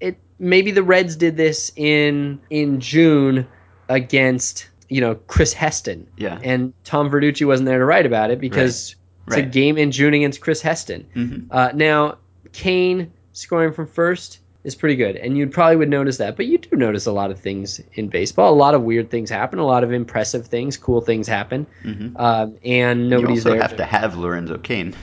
It 0.02 0.18
maybe 0.40 0.72
the 0.72 0.84
Reds 0.84 1.16
did 1.16 1.36
this 1.38 1.72
in 1.76 2.40
in 2.50 2.80
June 2.80 3.48
against 3.88 4.68
you 4.90 5.02
know 5.02 5.16
Chris 5.28 5.54
Heston, 5.54 6.08
yeah. 6.18 6.40
and 6.44 6.74
Tom 6.84 7.10
Verducci 7.10 7.46
wasn't 7.46 7.68
there 7.68 7.80
to 7.80 7.86
write 7.86 8.06
about 8.06 8.30
it 8.32 8.40
because 8.40 8.96
it's 9.38 9.48
a 9.48 9.50
game 9.50 9.78
in 9.78 9.92
June 9.92 10.14
against 10.14 10.42
Chris 10.42 10.62
Heston. 10.62 11.06
hmm 11.14 11.38
Uh, 11.52 11.72
now, 11.74 12.18
Cain 12.54 13.12
scoring 13.34 13.74
from 13.74 13.88
first 13.88 14.40
is 14.64 14.76
pretty 14.76 14.96
good, 14.96 15.16
and 15.16 15.38
you 15.38 15.48
probably 15.48 15.78
would 15.78 15.90
notice 15.90 16.18
that. 16.18 16.36
But 16.36 16.48
you 16.48 16.58
do 16.58 16.76
notice 16.76 17.06
a 17.06 17.12
lot 17.12 17.32
of 17.32 17.40
things 17.40 17.80
in 17.94 18.08
baseball. 18.10 18.54
A 18.54 18.56
lot 18.56 18.76
of 18.76 18.82
weird 18.84 19.10
things 19.10 19.30
happen. 19.30 19.58
A 19.60 19.66
lot 19.66 19.84
of 19.84 19.94
impressive 19.94 20.48
things, 20.48 20.76
cool 20.78 21.00
things 21.02 21.28
happen, 21.28 21.66
Mhm. 21.86 22.20
um, 22.20 22.56
and 22.66 23.10
nobody's 23.10 23.46
you 23.46 23.52
also 23.52 23.52
there. 23.52 23.62
have 23.62 23.78
to 23.78 23.86
have 23.86 24.18
Lorenzo 24.18 24.58
Cain 24.58 24.94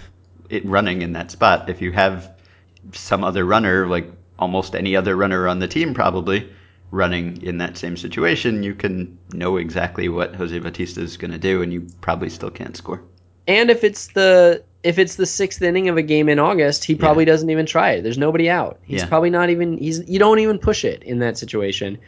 it 0.50 0.64
running 0.66 1.02
in 1.02 1.12
that 1.14 1.30
spot. 1.30 1.68
If 1.70 1.80
you 1.82 1.90
have 1.92 2.30
some 2.92 3.24
other 3.24 3.44
runner, 3.44 3.86
like 3.86 4.10
almost 4.38 4.74
any 4.76 4.94
other 4.94 5.16
runner 5.16 5.48
on 5.48 5.58
the 5.58 5.66
team, 5.68 5.94
probably 5.94 6.48
running 6.92 7.42
in 7.42 7.58
that 7.58 7.76
same 7.76 7.96
situation, 7.96 8.62
you 8.62 8.74
can 8.74 9.18
know 9.32 9.56
exactly 9.56 10.08
what 10.08 10.36
Jose 10.36 10.56
Bautista 10.58 11.00
is 11.00 11.16
going 11.16 11.32
to 11.32 11.38
do, 11.38 11.62
and 11.62 11.72
you 11.72 11.86
probably 12.00 12.28
still 12.28 12.50
can't 12.50 12.76
score. 12.76 13.00
And 13.46 13.70
if 13.70 13.84
it's 13.84 14.08
the 14.08 14.62
if 14.82 14.98
it's 14.98 15.16
the 15.16 15.26
sixth 15.26 15.62
inning 15.62 15.88
of 15.88 15.96
a 15.96 16.02
game 16.02 16.28
in 16.28 16.38
August, 16.38 16.84
he 16.84 16.94
probably 16.94 17.24
doesn't 17.24 17.50
even 17.50 17.66
try 17.66 17.92
it. 17.92 18.02
There's 18.02 18.18
nobody 18.18 18.48
out. 18.48 18.78
He's 18.84 19.00
Yeah. 19.00 19.08
probably 19.08 19.30
not 19.30 19.50
even 19.50 19.78
he's 19.78 20.08
you 20.08 20.18
don't 20.18 20.38
even 20.38 20.58
push 20.58 20.84
it 20.84 21.02
in 21.02 21.18
that 21.20 21.36
situation. 21.38 21.98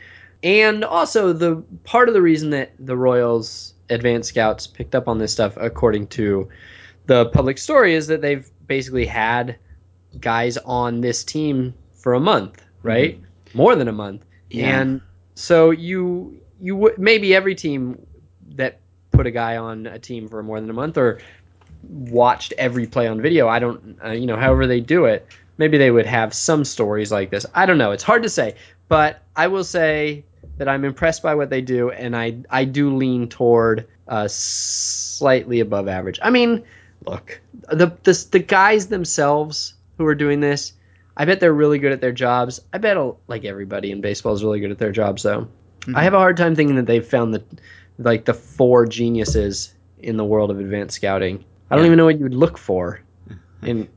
And 0.42 0.85
also 0.85 1.33
the 1.33 1.57
part 1.85 2.09
of 2.09 2.14
the 2.14 2.22
reason 2.22 2.51
that 2.51 2.72
the 2.79 2.96
Royals 2.96 3.74
advanced 3.90 4.29
scouts 4.29 4.66
picked 4.66 4.94
up 4.94 5.09
on 5.09 5.18
this 5.18 5.33
stuff 5.33 5.57
according 5.57 6.07
to 6.09 6.48
the 7.07 7.27
public 7.27 7.59
story 7.59 7.94
is 7.94 8.07
that 8.07 8.20
they've 8.20 8.48
basically 8.66 9.07
had 9.07 9.57
guys 10.20 10.57
on 10.59 11.01
this 11.01 11.24
team 11.24 11.74
for 11.94 12.14
a 12.14 12.20
month, 12.20 12.59
mm-hmm. 12.59 12.88
right? 12.88 13.20
More 13.55 13.74
than 13.74 13.88
a 13.88 13.92
month. 13.92 14.24
Yeah. 14.51 14.81
And 14.81 15.01
so 15.35 15.70
you 15.70 16.40
you 16.61 16.77
would 16.77 16.98
maybe 16.98 17.35
every 17.35 17.55
team 17.55 18.07
that 18.57 18.81
put 19.19 19.27
a 19.27 19.33
guy 19.33 19.57
on 19.57 19.85
a 19.87 19.99
team 19.99 20.29
for 20.29 20.45
more 20.45 20.61
than 20.61 20.71
a 20.71 20.73
month 20.73 20.97
or 20.97 21.19
watched 21.83 22.53
every 22.57 22.87
play 22.87 23.09
on 23.09 23.21
video. 23.21 23.49
I 23.49 23.59
don't, 23.59 23.99
uh, 24.05 24.13
you 24.13 24.27
know, 24.27 24.37
however 24.37 24.69
they 24.69 24.79
do 24.79 25.07
it. 25.07 25.27
Maybe 25.57 25.77
they 25.77 25.91
would 25.91 26.07
have 26.07 26.33
some 26.33 26.65
stories 26.65 27.11
like 27.11 27.29
this. 27.29 27.45
I 27.53 27.67
don't 27.67 27.79
know. 27.79 27.91
It's 27.91 28.05
hard 28.05 28.23
to 28.23 28.29
say, 28.29 28.55
but 28.89 29.21
I 29.35 29.49
will 29.49 29.65
say 29.65 30.25
that 30.59 30.69
I'm 30.69 30.85
impressed 30.85 31.21
by 31.21 31.35
what 31.35 31.51
they 31.51 31.63
do, 31.63 31.91
and 31.91 32.17
I 32.17 32.37
I 32.49 32.65
do 32.65 32.95
lean 32.95 33.29
toward 33.29 33.89
uh, 34.07 34.29
slightly 34.29 35.59
above 35.59 35.89
average. 35.89 36.21
I 36.23 36.31
mean, 36.31 36.63
look, 37.05 37.41
the 37.69 37.87
the 38.05 38.27
the 38.31 38.39
guys 38.39 38.87
themselves 38.87 39.75
who 39.97 40.07
are 40.07 40.15
doing 40.15 40.39
this, 40.39 40.75
I 41.17 41.25
bet 41.25 41.41
they're 41.41 41.53
really 41.53 41.81
good 41.81 41.91
at 41.91 42.01
their 42.01 42.13
jobs. 42.13 42.61
I 42.73 42.79
bet 42.79 42.97
like 43.27 43.45
everybody 43.45 43.91
in 43.91 44.01
baseball 44.01 44.35
is 44.35 44.45
really 44.45 44.61
good 44.61 44.71
at 44.71 44.79
their 44.79 44.93
jobs, 44.93 45.25
though. 45.25 45.49
I 45.93 46.05
have 46.05 46.15
a 46.15 46.19
hard 46.19 46.37
time 46.37 46.55
thinking 46.55 46.77
that 46.77 46.87
they've 46.87 47.05
found 47.05 47.35
the 47.35 47.43
like 47.99 48.25
the 48.25 48.35
four 48.35 48.87
geniuses 48.87 49.75
in 49.99 50.17
the 50.17 50.25
world 50.25 50.51
of 50.51 50.59
advanced 50.61 50.97
scouting. 50.97 51.45
I 51.71 51.75
don't 51.77 51.85
Yeah. 51.85 51.89
even 51.89 51.99
know 51.99 52.05
what 52.05 52.19
you 52.19 52.25
would 52.25 52.35
look 52.35 52.57
for 52.59 53.01
in 53.63 53.89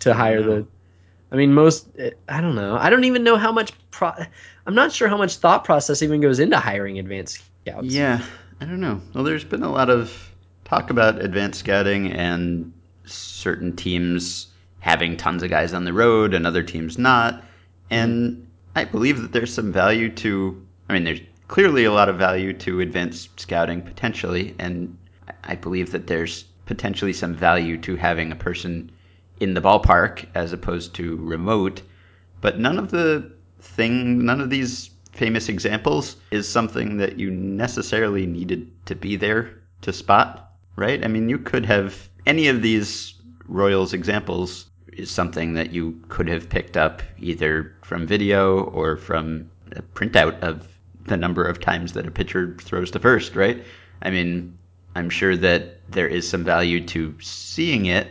to 0.00 0.14
hire 0.14 0.42
the. 0.42 0.66
I 1.32 1.36
mean, 1.36 1.52
most. 1.52 1.88
I 2.28 2.40
don't 2.40 2.54
know. 2.54 2.76
I 2.76 2.90
don't 2.90 3.04
even 3.04 3.22
know 3.22 3.36
how 3.36 3.52
much. 3.52 3.72
Pro, 3.90 4.12
I'm 4.66 4.74
not 4.74 4.92
sure 4.92 5.08
how 5.08 5.16
much 5.16 5.36
thought 5.36 5.64
process 5.64 6.02
even 6.02 6.20
goes 6.20 6.40
into 6.40 6.58
hiring 6.58 6.98
advanced 6.98 7.42
scouts. 7.62 7.86
Yeah, 7.86 8.22
I 8.60 8.64
don't 8.64 8.80
know. 8.80 9.00
Well, 9.14 9.24
there's 9.24 9.44
been 9.44 9.62
a 9.62 9.70
lot 9.70 9.90
of 9.90 10.12
talk 10.64 10.90
about 10.90 11.20
advanced 11.20 11.60
scouting 11.60 12.12
and 12.12 12.72
certain 13.04 13.74
teams 13.76 14.48
having 14.80 15.16
tons 15.16 15.42
of 15.42 15.50
guys 15.50 15.74
on 15.74 15.84
the 15.84 15.92
road 15.92 16.34
and 16.34 16.46
other 16.46 16.62
teams 16.62 16.98
not. 16.98 17.44
And 17.90 18.32
mm-hmm. 18.32 18.44
I 18.76 18.84
believe 18.84 19.20
that 19.20 19.32
there's 19.32 19.52
some 19.52 19.72
value 19.72 20.08
to, 20.16 20.66
I 20.88 20.94
mean, 20.94 21.04
there's 21.04 21.20
clearly 21.50 21.84
a 21.84 21.92
lot 21.92 22.08
of 22.08 22.16
value 22.16 22.52
to 22.52 22.80
advanced 22.80 23.40
scouting 23.40 23.82
potentially. 23.82 24.54
And 24.60 24.96
I 25.42 25.56
believe 25.56 25.90
that 25.90 26.06
there's 26.06 26.44
potentially 26.64 27.12
some 27.12 27.34
value 27.34 27.76
to 27.78 27.96
having 27.96 28.30
a 28.30 28.36
person 28.36 28.92
in 29.40 29.54
the 29.54 29.60
ballpark 29.60 30.26
as 30.36 30.52
opposed 30.52 30.94
to 30.94 31.16
remote. 31.16 31.82
But 32.40 32.60
none 32.60 32.78
of 32.78 32.92
the 32.92 33.32
thing, 33.60 34.24
none 34.24 34.40
of 34.40 34.48
these 34.48 34.90
famous 35.10 35.48
examples 35.48 36.16
is 36.30 36.48
something 36.48 36.98
that 36.98 37.18
you 37.18 37.32
necessarily 37.32 38.26
needed 38.26 38.70
to 38.86 38.94
be 38.94 39.16
there 39.16 39.58
to 39.82 39.92
spot, 39.92 40.52
right? 40.76 41.04
I 41.04 41.08
mean, 41.08 41.28
you 41.28 41.38
could 41.38 41.66
have 41.66 42.08
any 42.26 42.46
of 42.46 42.62
these 42.62 43.14
Royals 43.48 43.92
examples 43.92 44.66
is 44.92 45.10
something 45.10 45.54
that 45.54 45.72
you 45.72 46.00
could 46.08 46.28
have 46.28 46.48
picked 46.48 46.76
up 46.76 47.02
either 47.18 47.74
from 47.82 48.06
video 48.06 48.60
or 48.60 48.96
from 48.96 49.50
a 49.72 49.82
printout 49.82 50.38
of 50.42 50.69
the 51.06 51.16
number 51.16 51.44
of 51.44 51.60
times 51.60 51.92
that 51.94 52.06
a 52.06 52.10
pitcher 52.10 52.56
throws 52.60 52.90
to 52.92 52.98
first, 52.98 53.36
right? 53.36 53.64
I 54.02 54.10
mean, 54.10 54.58
I'm 54.94 55.10
sure 55.10 55.36
that 55.36 55.90
there 55.90 56.08
is 56.08 56.28
some 56.28 56.44
value 56.44 56.86
to 56.88 57.14
seeing 57.20 57.86
it, 57.86 58.08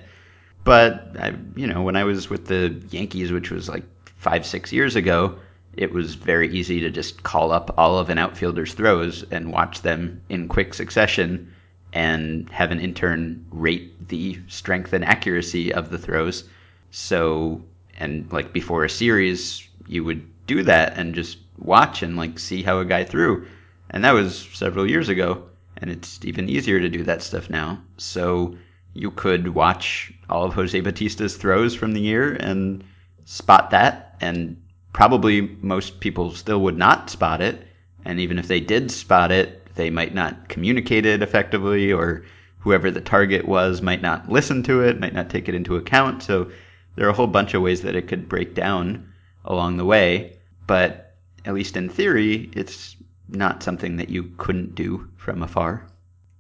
but 0.64 1.16
I, 1.20 1.36
you 1.56 1.68
know, 1.68 1.82
when 1.82 1.96
I 1.96 2.04
was 2.04 2.30
with 2.30 2.48
the 2.48 2.82
Yankees, 2.90 3.32
which 3.32 3.52
was 3.52 3.70
like 3.70 3.84
five, 4.18 4.46
six 4.46 4.72
years 4.72 4.96
ago, 4.96 5.40
it 5.76 5.94
was 5.94 6.16
very 6.16 6.54
easy 6.54 6.82
to 6.82 6.90
just 6.90 7.24
call 7.24 7.52
up 7.52 7.76
all 7.78 7.98
of 7.98 8.10
an 8.10 8.18
outfielder's 8.18 8.74
throws 8.74 9.24
and 9.32 9.52
watch 9.52 9.82
them 9.82 10.22
in 10.30 10.48
quick 10.48 10.74
succession 10.74 11.54
and 11.94 12.50
have 12.50 12.72
an 12.72 12.80
intern 12.80 13.46
rate 13.52 14.08
the 14.10 14.40
strength 14.48 14.94
and 14.94 15.06
accuracy 15.06 15.74
of 15.74 15.90
the 15.90 15.98
throws. 15.98 16.44
So, 16.92 17.64
and 17.98 18.32
like 18.32 18.54
before 18.54 18.84
a 18.84 18.90
series, 18.90 19.68
you 19.88 20.04
would 20.04 20.26
do 20.48 20.64
that 20.64 20.98
and 20.98 21.16
just 21.16 21.38
watch 21.60 22.02
and 22.04 22.16
like 22.16 22.40
see 22.40 22.64
how 22.64 22.80
a 22.80 22.86
guy 22.86 23.04
threw. 23.04 23.48
And 23.90 24.04
that 24.04 24.14
was 24.14 24.48
several 24.54 24.90
years 24.90 25.10
ago. 25.10 25.46
And 25.78 25.90
it's 25.90 26.20
even 26.24 26.50
easier 26.50 26.80
to 26.80 26.90
do 26.90 27.04
that 27.04 27.22
stuff 27.22 27.50
now. 27.50 27.82
So 27.98 28.58
you 28.94 29.12
could 29.12 29.50
watch 29.50 30.12
all 30.30 30.46
of 30.46 30.54
Jose 30.54 30.80
Bautista's 30.82 31.38
throws 31.38 31.76
from 31.76 31.94
the 31.94 32.02
year 32.02 32.34
and 32.34 32.84
spot 33.26 33.72
that. 33.72 34.18
And 34.20 34.62
probably 34.94 35.42
most 35.42 36.00
people 36.00 36.32
still 36.32 36.62
would 36.62 36.78
not 36.78 37.10
spot 37.10 37.42
it. 37.42 37.66
And 38.04 38.20
even 38.20 38.40
if 38.40 38.48
they 38.48 38.60
did 38.60 38.92
spot 38.92 39.32
it, 39.32 39.74
they 39.76 39.90
might 39.90 40.14
not 40.14 40.50
communicate 40.50 41.06
it 41.06 41.22
effectively, 41.22 41.94
or 41.94 42.26
whoever 42.60 42.92
the 42.92 43.02
target 43.02 43.48
was 43.48 43.82
might 43.82 44.02
not 44.02 44.30
listen 44.30 44.64
to 44.64 44.82
it, 44.82 45.00
might 45.00 45.14
not 45.14 45.30
take 45.30 45.48
it 45.48 45.56
into 45.56 45.78
account. 45.78 46.24
So 46.24 46.52
there 46.96 47.06
are 47.08 47.12
a 47.12 47.14
whole 47.14 47.28
bunch 47.28 47.54
of 47.54 47.62
ways 47.62 47.84
that 47.84 47.96
it 47.96 48.08
could 48.08 48.28
break 48.28 48.56
down 48.56 49.14
along 49.46 49.78
the 49.78 49.86
way. 49.86 50.38
But 50.68 51.09
at 51.50 51.56
least 51.56 51.76
in 51.76 51.90
theory, 51.90 52.48
it's 52.54 52.96
not 53.28 53.64
something 53.64 53.98
that 53.98 54.10
you 54.10 54.32
couldn't 54.38 54.76
do 54.76 55.10
from 55.18 55.42
afar. 55.42 55.84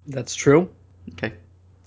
That's 0.05 0.35
true. 0.35 0.69
Okay. 1.13 1.33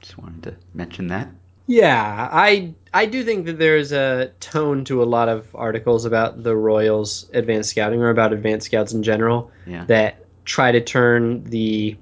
Just 0.00 0.18
wanted 0.18 0.42
to 0.42 0.56
mention 0.74 1.06
that. 1.06 1.28
Yeah, 1.68 2.28
I 2.32 2.74
I 2.92 3.06
do 3.06 3.22
think 3.22 3.46
that 3.46 3.60
there's 3.60 3.92
a 3.92 4.32
tone 4.40 4.84
to 4.86 5.02
a 5.02 5.04
lot 5.04 5.28
of 5.28 5.46
articles 5.54 6.04
about 6.04 6.42
the 6.42 6.56
Royals 6.56 7.30
advanced 7.32 7.70
scouting 7.70 8.00
or 8.02 8.10
about 8.10 8.32
advanced 8.32 8.66
scouts 8.66 8.92
in 8.92 9.04
general 9.04 9.52
Yeah. 9.68 9.84
that 9.84 10.16
try 10.44 10.72
to 10.72 10.80
turn 10.80 11.44
the 11.44 11.96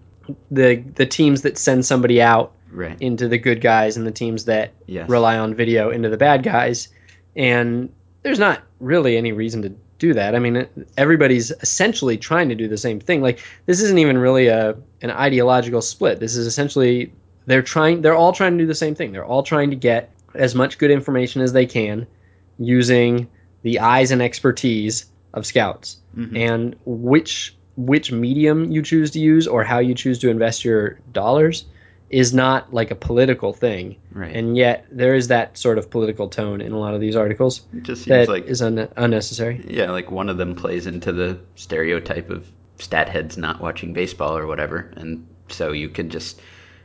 the 0.50 0.76
the 0.94 1.04
teams 1.04 1.42
that 1.42 1.58
send 1.58 1.84
somebody 1.84 2.22
out 2.22 2.52
Right. 2.72 2.96
into 3.00 3.28
the 3.28 3.36
good 3.36 3.60
guys 3.60 3.98
and 3.98 4.06
the 4.06 4.10
teams 4.12 4.46
that 4.46 4.72
Yes. 4.86 5.10
rely 5.10 5.36
on 5.38 5.54
video 5.54 5.90
into 5.90 6.08
the 6.08 6.16
bad 6.16 6.42
guys. 6.42 6.88
And 7.36 7.90
there's 8.22 8.38
not 8.38 8.62
really 8.80 9.18
any 9.18 9.32
reason 9.32 9.60
to 9.62 9.72
do 10.00 10.14
that. 10.14 10.34
I 10.34 10.40
mean, 10.40 10.66
everybody's 10.96 11.52
essentially 11.52 12.16
trying 12.18 12.48
to 12.48 12.56
do 12.56 12.66
the 12.66 12.78
same 12.78 12.98
thing. 12.98 13.22
Like 13.22 13.38
this 13.66 13.80
isn't 13.80 13.98
even 13.98 14.18
really 14.18 14.48
a 14.48 14.76
an 15.02 15.10
ideological 15.10 15.82
split. 15.82 16.18
This 16.18 16.34
is 16.34 16.46
essentially 16.46 17.12
they're 17.46 17.62
trying 17.62 18.02
they're 18.02 18.16
all 18.16 18.32
trying 18.32 18.58
to 18.58 18.64
do 18.64 18.66
the 18.66 18.74
same 18.74 18.96
thing. 18.96 19.12
They're 19.12 19.24
all 19.24 19.44
trying 19.44 19.70
to 19.70 19.76
get 19.76 20.10
as 20.34 20.54
much 20.54 20.78
good 20.78 20.90
information 20.90 21.42
as 21.42 21.52
they 21.52 21.66
can 21.66 22.06
using 22.58 23.28
the 23.62 23.80
eyes 23.80 24.10
and 24.10 24.22
expertise 24.22 25.06
of 25.34 25.46
scouts. 25.46 25.98
Mhm. 26.16 26.36
And 26.36 26.76
which 26.84 27.54
which 27.76 28.10
medium 28.10 28.70
you 28.70 28.82
choose 28.82 29.12
to 29.12 29.20
use 29.20 29.46
or 29.46 29.62
how 29.62 29.78
you 29.78 29.94
choose 29.94 30.18
to 30.20 30.30
invest 30.30 30.64
your 30.64 30.98
dollars 31.12 31.64
is 32.10 32.34
not 32.34 32.74
like 32.74 32.90
a 32.90 32.96
political 32.96 33.52
thing. 33.52 33.96
Right. 34.12 34.34
And 34.34 34.56
yet 34.56 34.84
there 34.90 35.14
is 35.14 35.28
that 35.28 35.56
sort 35.56 35.78
of 35.78 35.88
political 35.90 36.28
tone 36.28 36.60
in 36.60 36.72
a 36.72 36.78
lot 36.78 36.92
of 36.92 37.00
these 37.00 37.14
articles 37.14 37.62
it 37.72 37.84
just 37.84 38.02
seems 38.02 38.26
that 38.26 38.28
like 38.28 38.46
is 38.46 38.60
un- 38.60 38.88
unnecessary. 38.96 39.64
Yeah, 39.66 39.92
like 39.92 40.10
one 40.10 40.28
of 40.28 40.36
them 40.36 40.56
plays 40.56 40.86
into 40.86 41.12
the 41.12 41.38
stereotype 41.54 42.28
of 42.28 42.50
stat 42.78 43.08
heads 43.08 43.38
not 43.38 43.60
watching 43.60 43.92
baseball 43.92 44.36
or 44.36 44.46
whatever. 44.46 44.92
And 44.96 45.24
so 45.48 45.70
you 45.70 45.88
can 45.88 46.10
just, 46.10 46.40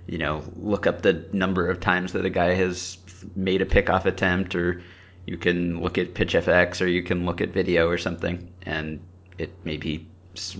you 0.05 0.19
know, 0.19 0.43
look 0.57 0.86
up 0.86 1.01
the 1.01 1.26
number 1.34 1.69
of 1.69 1.80
times 1.80 2.13
that 2.13 2.26
a 2.26 2.30
guy 2.30 2.53
has 2.53 2.97
made 3.36 3.63
a 3.63 3.65
pickoff 3.65 4.05
attempt, 4.05 4.53
or 4.53 4.84
you 5.26 5.38
can 5.38 5.82
look 5.82 5.97
at 5.97 6.13
pitch 6.13 6.34
FX, 6.34 6.82
or 6.82 6.88
you 6.88 7.01
can 7.01 7.26
look 7.26 7.41
at 7.41 7.49
video 7.49 7.88
or 7.88 7.97
something, 7.97 8.51
and 8.63 8.99
it 9.39 9.51
maybe 9.63 10.07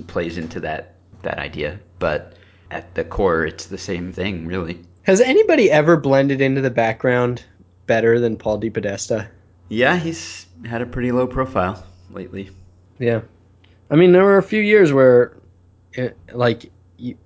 plays 0.08 0.40
into 0.40 0.60
that 0.62 0.96
that 1.22 1.38
idea. 1.38 1.80
But 2.00 2.34
at 2.72 2.96
the 2.96 3.04
core, 3.04 3.46
it's 3.46 3.68
the 3.68 3.78
same 3.78 4.12
thing, 4.12 4.46
really. 4.46 4.82
Has 5.04 5.22
anybody 5.22 5.72
ever 5.72 5.98
blended 5.98 6.42
into 6.42 6.62
the 6.62 6.70
background 6.70 7.44
better 7.86 8.20
than 8.20 8.38
Paul 8.38 8.60
DePodesta? 8.60 9.28
Yeah, 9.70 9.98
he's 9.98 10.46
had 10.66 10.82
a 10.82 10.86
pretty 10.86 11.12
low 11.12 11.28
profile 11.28 11.84
lately. 12.12 12.50
Yeah. 12.98 13.22
I 13.90 13.96
mean, 13.96 14.12
there 14.12 14.24
were 14.24 14.38
a 14.38 14.44
few 14.44 14.62
years 14.62 14.92
where, 14.92 15.38
eh, 15.96 16.10
like, 16.34 16.72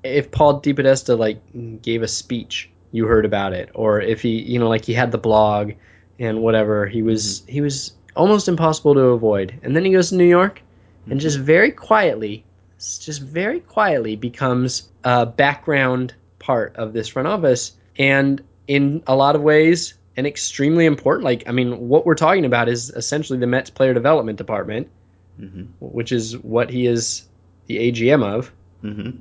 if 0.04 0.32
Paul 0.32 0.62
DePodesta 0.62 1.18
like 1.18 1.82
gave 1.82 2.02
a 2.02 2.08
speech, 2.08 2.70
you 2.92 3.06
heard 3.06 3.26
about 3.26 3.54
it, 3.54 3.70
or 3.76 4.02
if 4.02 4.22
he, 4.22 4.42
you 4.42 4.60
know, 4.60 4.68
like 4.68 4.84
he 4.84 4.94
had 4.94 5.12
the 5.12 5.18
blog, 5.18 5.74
and 6.20 6.42
whatever. 6.42 6.86
He 6.86 7.02
was 7.02 7.44
he 7.48 7.62
was 7.62 7.94
almost 8.16 8.48
impossible 8.48 8.94
to 8.94 9.00
avoid. 9.00 9.58
And 9.64 9.76
then 9.76 9.86
he 9.86 9.92
goes 9.92 10.10
to 10.10 10.16
New 10.16 10.26
York 10.26 10.62
and 11.10 11.20
just 11.20 11.40
very 11.40 11.72
quietly, 11.72 12.44
just 12.80 13.22
very 13.22 13.60
quietly 13.60 14.16
becomes 14.16 14.90
a 15.04 15.26
background 15.26 16.14
part 16.40 16.76
of 16.78 16.94
this 16.94 17.08
front 17.10 17.28
office 17.28 17.74
and 17.98 18.42
in 18.68 19.04
a 19.08 19.16
lot 19.16 19.36
of 19.36 19.42
ways 19.42 19.96
an 20.16 20.26
extremely 20.26 20.86
important 20.86 21.26
like 21.26 21.44
I 21.48 21.52
mean 21.52 21.90
what 21.90 22.06
we're 22.06 22.16
talking 22.16 22.46
about 22.46 22.70
is 22.70 22.90
essentially 22.90 23.40
the 23.40 23.48
Mets 23.48 23.70
player 23.70 23.94
development 23.94 24.38
department, 24.38 24.90
hmm 25.38 25.64
which 25.80 26.12
is 26.12 26.38
what 26.38 26.70
he 26.70 26.88
is 26.88 27.28
the 27.68 27.78
AGM 27.92 28.24
of. 28.24 28.52
hmm 28.82 29.12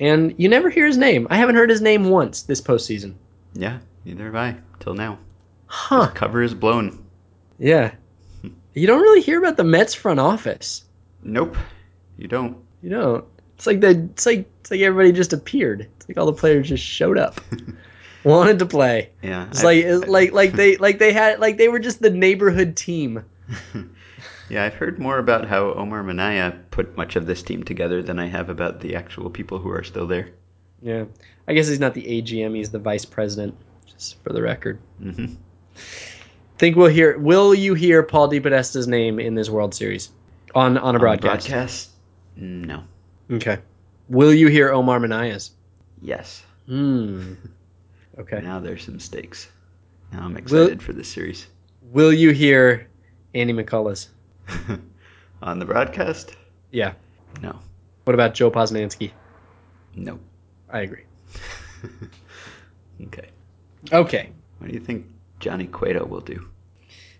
And 0.00 0.34
you 0.38 0.48
never 0.48 0.70
hear 0.70 0.86
his 0.86 0.96
name. 0.96 1.26
I 1.30 1.36
haven't 1.36 1.56
heard 1.56 1.70
his 1.70 1.80
name 1.80 2.08
once 2.08 2.42
this 2.42 2.60
postseason. 2.60 3.14
Yeah, 3.54 3.78
neither 4.04 4.24
have 4.24 4.34
I 4.34 4.56
till 4.80 4.94
now. 4.94 5.18
Huh. 5.66 6.08
Cover 6.14 6.42
is 6.42 6.54
blown. 6.54 7.04
Yeah. 7.58 7.92
You 8.74 8.86
don't 8.86 9.02
really 9.02 9.20
hear 9.20 9.38
about 9.38 9.58
the 9.58 9.64
Mets 9.64 9.92
front 9.92 10.18
office. 10.18 10.84
Nope, 11.22 11.58
you 12.16 12.26
don't. 12.26 12.56
You 12.82 12.90
don't. 12.90 13.24
It's 13.56 13.66
like 13.66 13.80
the 13.80 13.90
it's 14.12 14.26
like 14.26 14.50
it's 14.60 14.70
like 14.70 14.80
everybody 14.80 15.12
just 15.12 15.32
appeared. 15.32 15.88
It's 15.96 16.08
like 16.08 16.18
all 16.18 16.26
the 16.26 16.32
players 16.32 16.68
just 16.68 16.84
showed 16.84 17.16
up. 17.18 17.40
Wanted 18.24 18.58
to 18.60 18.66
play. 18.66 19.10
Yeah, 19.22 19.48
It's 19.48 19.64
I've- 19.64 19.66
like 19.66 19.84
it's 19.84 20.08
like 20.10 20.32
like 20.32 20.52
they 20.52 20.76
like 20.76 20.98
they 20.98 21.12
had 21.12 21.40
like 21.40 21.58
they 21.58 21.68
were 21.68 21.78
just 21.78 22.00
the 22.02 22.10
neighborhood 22.10 22.76
team. 22.76 23.24
yeah, 24.48 24.64
I've 24.64 24.74
heard 24.74 24.98
more 24.98 25.18
about 25.18 25.46
how 25.48 25.72
Omar 25.74 26.02
Minaya 26.02 26.58
put 26.70 26.96
much 26.96 27.16
of 27.16 27.26
this 27.26 27.42
team 27.42 27.62
together 27.64 28.02
than 28.02 28.18
I 28.18 28.26
have 28.26 28.48
about 28.48 28.80
the 28.80 28.96
actual 28.96 29.30
people 29.30 29.58
who 29.58 29.70
are 29.70 29.82
still 29.84 30.06
there. 30.06 30.30
Yeah. 30.82 31.04
I 31.48 31.54
guess 31.54 31.66
he's 31.68 31.80
not 31.80 31.94
the 31.94 32.02
AGM, 32.22 32.56
he's 32.56 32.70
the 32.70 32.78
vice 32.78 33.04
president, 33.04 33.54
just 33.86 34.22
for 34.22 34.32
the 34.32 34.42
record. 34.42 34.78
hmm 34.98 35.34
Think 36.58 36.76
we'll 36.76 36.88
hear 36.88 37.18
will 37.18 37.54
you 37.54 37.74
hear 37.74 38.02
Paul 38.04 38.28
DePodesta's 38.30 38.86
name 38.86 39.18
in 39.18 39.34
this 39.34 39.50
World 39.50 39.74
Series? 39.74 40.10
On 40.54 40.78
on 40.78 40.94
a 40.94 40.98
broadcast. 40.98 41.48
broadcast? 41.48 41.88
No. 42.36 42.84
Okay. 43.30 43.58
Will 44.08 44.32
you 44.32 44.48
hear 44.48 44.70
Omar 44.72 44.98
Minaya's? 44.98 45.50
Yes. 46.00 46.42
Hmm. 46.66 47.34
Okay. 48.18 48.40
Now 48.42 48.60
there's 48.60 48.84
some 48.84 49.00
stakes. 49.00 49.48
Now 50.12 50.24
I'm 50.24 50.36
excited 50.36 50.82
for 50.82 50.92
this 50.92 51.08
series. 51.08 51.46
Will 51.82 52.12
you 52.12 52.30
hear 52.30 52.88
Andy 53.34 53.52
McCullough's? 53.52 54.08
On 55.42 55.58
the 55.58 55.64
broadcast? 55.64 56.36
Yeah. 56.70 56.94
No. 57.40 57.58
What 58.04 58.14
about 58.14 58.34
Joe 58.34 58.50
Posnanski? 58.50 59.12
No. 59.94 60.18
I 60.70 60.80
agree. 60.80 61.04
Okay. 63.06 63.28
Okay. 63.90 64.30
What 64.58 64.68
do 64.68 64.74
you 64.74 64.80
think 64.80 65.06
Johnny 65.40 65.66
Cueto 65.66 66.04
will 66.04 66.20
do? 66.20 66.46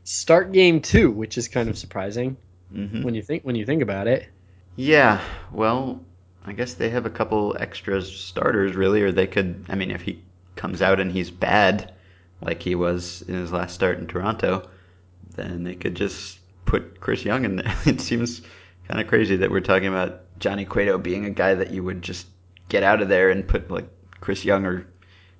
Start 0.04 0.52
game 0.52 0.80
two, 0.80 1.10
which 1.10 1.38
is 1.38 1.48
kind 1.48 1.68
of 1.68 1.76
surprising 1.78 2.36
hmm 2.72 3.02
when 3.02 3.14
you 3.14 3.22
think 3.22 3.42
when 3.42 3.56
you 3.56 3.66
think 3.66 3.82
about 3.82 4.06
it. 4.06 4.28
Yeah, 4.76 5.20
well, 5.52 6.00
I 6.46 6.52
guess 6.52 6.74
they 6.74 6.90
have 6.90 7.06
a 7.06 7.10
couple 7.10 7.56
extra 7.58 8.00
starters, 8.02 8.74
really, 8.74 9.02
or 9.02 9.12
they 9.12 9.26
could. 9.26 9.64
I 9.68 9.74
mean, 9.74 9.90
if 9.90 10.02
he 10.02 10.22
comes 10.56 10.82
out 10.82 11.00
and 11.00 11.10
he's 11.12 11.30
bad, 11.30 11.92
like 12.40 12.62
he 12.62 12.74
was 12.74 13.22
in 13.22 13.34
his 13.34 13.52
last 13.52 13.74
start 13.74 13.98
in 13.98 14.06
Toronto, 14.06 14.68
then 15.34 15.64
they 15.64 15.74
could 15.74 15.94
just 15.94 16.38
put 16.64 17.00
Chris 17.00 17.24
Young 17.24 17.44
in 17.44 17.56
there. 17.56 17.74
It 17.86 18.00
seems 18.00 18.42
kind 18.88 19.00
of 19.00 19.06
crazy 19.08 19.36
that 19.36 19.50
we're 19.50 19.60
talking 19.60 19.88
about 19.88 20.20
Johnny 20.38 20.64
Cueto 20.64 20.98
being 20.98 21.24
a 21.26 21.30
guy 21.30 21.54
that 21.54 21.70
you 21.70 21.84
would 21.84 22.02
just 22.02 22.26
get 22.68 22.82
out 22.82 23.02
of 23.02 23.08
there 23.08 23.30
and 23.30 23.46
put 23.46 23.70
like 23.70 23.88
Chris 24.20 24.44
Young 24.44 24.64
or 24.64 24.86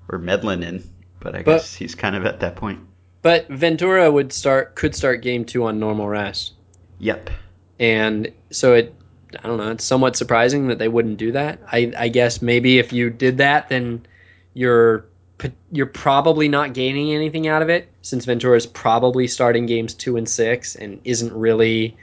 or 0.08 0.18
Medlen 0.18 0.62
in, 0.62 0.88
but 1.20 1.34
I 1.34 1.42
But- 1.42 1.58
guess 1.58 1.74
he's 1.74 1.94
kind 1.94 2.14
of 2.16 2.26
at 2.26 2.40
that 2.40 2.56
point. 2.56 2.80
But 3.22 3.48
Ventura 3.48 4.10
would 4.10 4.32
start 4.32 4.74
could 4.74 4.94
start 4.94 5.22
game 5.22 5.44
two 5.44 5.64
on 5.64 5.78
normal 5.78 6.08
rest. 6.08 6.54
Yep. 6.98 7.30
And 7.78 8.30
so 8.50 8.74
it 8.74 8.94
I 9.42 9.48
don't 9.48 9.58
know, 9.58 9.70
it's 9.70 9.84
somewhat 9.84 10.16
surprising 10.16 10.68
that 10.68 10.78
they 10.78 10.88
wouldn't 10.88 11.18
do 11.18 11.32
that. 11.32 11.60
I, 11.70 11.92
I 11.96 12.08
guess 12.08 12.42
maybe 12.42 12.78
if 12.78 12.92
you 12.92 13.10
did 13.10 13.38
that 13.38 13.68
then 13.68 14.06
you're 14.54 15.06
you're 15.72 15.86
probably 15.86 16.48
not 16.48 16.72
gaining 16.72 17.12
anything 17.12 17.48
out 17.48 17.62
of 17.62 17.68
it 17.68 17.88
since 18.02 18.24
Ventura 18.24 18.56
is 18.56 18.66
probably 18.66 19.26
starting 19.26 19.66
games 19.66 19.94
2 19.94 20.16
and 20.16 20.28
6 20.28 20.76
and 20.76 21.00
isn't 21.04 21.32
really 21.32 21.96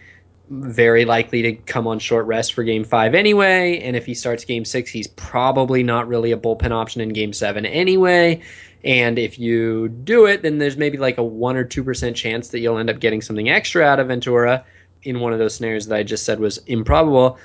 very 0.50 1.06
likely 1.06 1.42
to 1.44 1.54
come 1.54 1.88
on 1.88 2.00
short 2.00 2.26
rest 2.26 2.54
for 2.54 2.64
game 2.64 2.84
5 2.84 3.14
anyway. 3.14 3.80
And 3.80 3.96
if 3.96 4.06
he 4.06 4.14
starts 4.14 4.44
game 4.44 4.66
6 4.66 4.90
he's 4.90 5.08
probably 5.08 5.84
not 5.84 6.08
really 6.08 6.32
a 6.32 6.38
bullpen 6.38 6.72
option 6.72 7.02
in 7.02 7.10
game 7.10 7.34
7 7.34 7.66
anyway. 7.66 8.42
And 8.84 9.20
if 9.20 9.38
you 9.40 9.90
do 9.90 10.26
it 10.26 10.42
then 10.42 10.58
there's 10.58 10.78
maybe 10.78 10.98
like 10.98 11.18
a 11.18 11.24
1 11.24 11.56
or 11.56 11.66
2% 11.66 12.16
chance 12.16 12.50
that 12.50 12.60
you'll 12.60 12.78
end 12.78 12.90
up 12.90 13.00
getting 13.00 13.22
something 13.22 13.50
extra 13.50 13.84
out 13.84 14.00
of 14.00 14.08
Ventura 14.08 14.66
in 15.04 15.20
one 15.20 15.34
of 15.34 15.40
those 15.40 15.56
scenarios 15.56 15.88
that 15.88 15.96
I 15.96 16.04
just 16.04 16.26
said 16.26 16.40
was 16.40 16.58
improbable. 16.68 17.38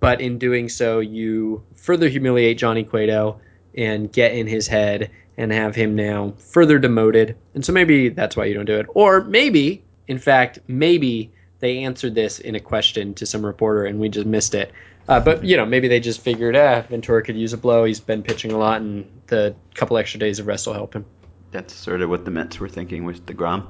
But 0.00 0.20
in 0.20 0.38
doing 0.38 0.68
so, 0.68 1.00
you 1.00 1.62
further 1.76 2.08
humiliate 2.08 2.58
Johnny 2.58 2.84
Cueto 2.84 3.40
and 3.76 4.12
get 4.12 4.32
in 4.32 4.46
his 4.46 4.66
head 4.66 5.10
and 5.36 5.52
have 5.52 5.74
him 5.74 5.94
now 5.94 6.34
further 6.38 6.78
demoted. 6.78 7.36
And 7.54 7.64
so 7.64 7.72
maybe 7.72 8.08
that's 8.08 8.36
why 8.36 8.44
you 8.44 8.54
don't 8.54 8.64
do 8.64 8.78
it. 8.78 8.86
Or 8.90 9.22
maybe, 9.24 9.82
in 10.06 10.18
fact, 10.18 10.58
maybe 10.68 11.32
they 11.60 11.78
answered 11.78 12.14
this 12.14 12.38
in 12.38 12.54
a 12.54 12.60
question 12.60 13.14
to 13.14 13.26
some 13.26 13.44
reporter 13.44 13.84
and 13.84 13.98
we 13.98 14.08
just 14.08 14.26
missed 14.26 14.54
it. 14.54 14.72
Uh, 15.08 15.18
but 15.18 15.42
you 15.42 15.56
know, 15.56 15.64
maybe 15.64 15.88
they 15.88 16.00
just 16.00 16.20
figured, 16.20 16.54
ah, 16.54 16.82
Ventura 16.82 17.22
could 17.22 17.36
use 17.36 17.52
a 17.52 17.56
blow. 17.56 17.84
He's 17.84 17.98
been 17.98 18.22
pitching 18.22 18.52
a 18.52 18.58
lot, 18.58 18.82
and 18.82 19.10
the 19.28 19.54
couple 19.74 19.96
extra 19.96 20.20
days 20.20 20.38
of 20.38 20.46
rest 20.46 20.66
will 20.66 20.74
help 20.74 20.94
him. 20.94 21.06
That's 21.50 21.72
sort 21.72 22.02
of 22.02 22.10
what 22.10 22.26
the 22.26 22.30
Mets 22.30 22.60
were 22.60 22.68
thinking 22.68 23.04
with 23.04 23.24
DeGrom, 23.24 23.64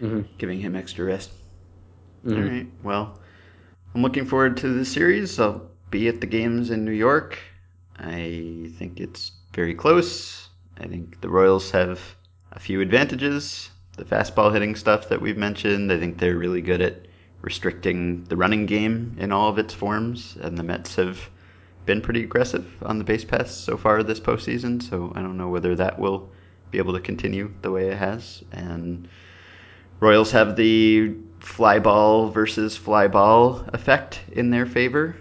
Mhm. 0.00 0.26
giving 0.38 0.60
him 0.60 0.76
extra 0.76 1.04
rest. 1.04 1.32
Mhm. 2.26 2.36
All 2.36 2.48
right. 2.50 2.66
Well, 2.82 3.20
I'm 3.94 4.02
looking 4.02 4.26
forward 4.26 4.56
to 4.58 4.68
the 4.68 4.84
series. 4.84 5.38
I'll 5.38 5.70
be 5.90 6.08
at 6.08 6.20
the 6.20 6.26
games 6.26 6.70
in 6.70 6.84
New 6.84 6.90
York. 6.90 7.38
I 7.98 8.70
think 8.76 9.00
it's 9.00 9.32
very 9.54 9.74
close. 9.74 10.48
I 10.78 10.86
think 10.86 11.20
the 11.20 11.28
Royals 11.28 11.70
have 11.70 12.00
a 12.52 12.58
few 12.58 12.80
advantages. 12.80 13.70
The 13.96 14.04
fastball 14.04 14.52
hitting 14.52 14.74
stuff 14.74 15.08
that 15.08 15.22
we've 15.22 15.38
mentioned, 15.38 15.90
I 15.90 15.98
think 15.98 16.18
they're 16.18 16.36
really 16.36 16.60
good 16.60 16.82
at 16.82 17.06
restricting 17.40 18.24
the 18.24 18.36
running 18.36 18.66
game 18.66 19.16
in 19.18 19.32
all 19.32 19.48
of 19.48 19.58
its 19.58 19.72
forms, 19.72 20.36
and 20.40 20.58
the 20.58 20.62
Mets 20.62 20.96
have 20.96 21.30
been 21.86 22.00
pretty 22.00 22.24
aggressive 22.24 22.66
on 22.82 22.98
the 22.98 23.04
base 23.04 23.24
paths 23.24 23.54
so 23.54 23.76
far 23.76 24.02
this 24.02 24.20
postseason. 24.20 24.82
So 24.82 25.12
I 25.14 25.22
don't 25.22 25.38
know 25.38 25.48
whether 25.48 25.76
that 25.76 25.98
will 25.98 26.30
be 26.70 26.78
able 26.78 26.92
to 26.94 27.00
continue 27.00 27.52
the 27.62 27.70
way 27.70 27.88
it 27.88 27.96
has. 27.96 28.42
And 28.52 29.08
Royals 30.00 30.32
have 30.32 30.56
the 30.56 31.14
fly 31.46 31.78
ball 31.78 32.28
versus 32.28 32.76
fly 32.76 33.06
ball 33.06 33.64
effect 33.72 34.20
in 34.32 34.50
their 34.50 34.66
favor, 34.66 35.16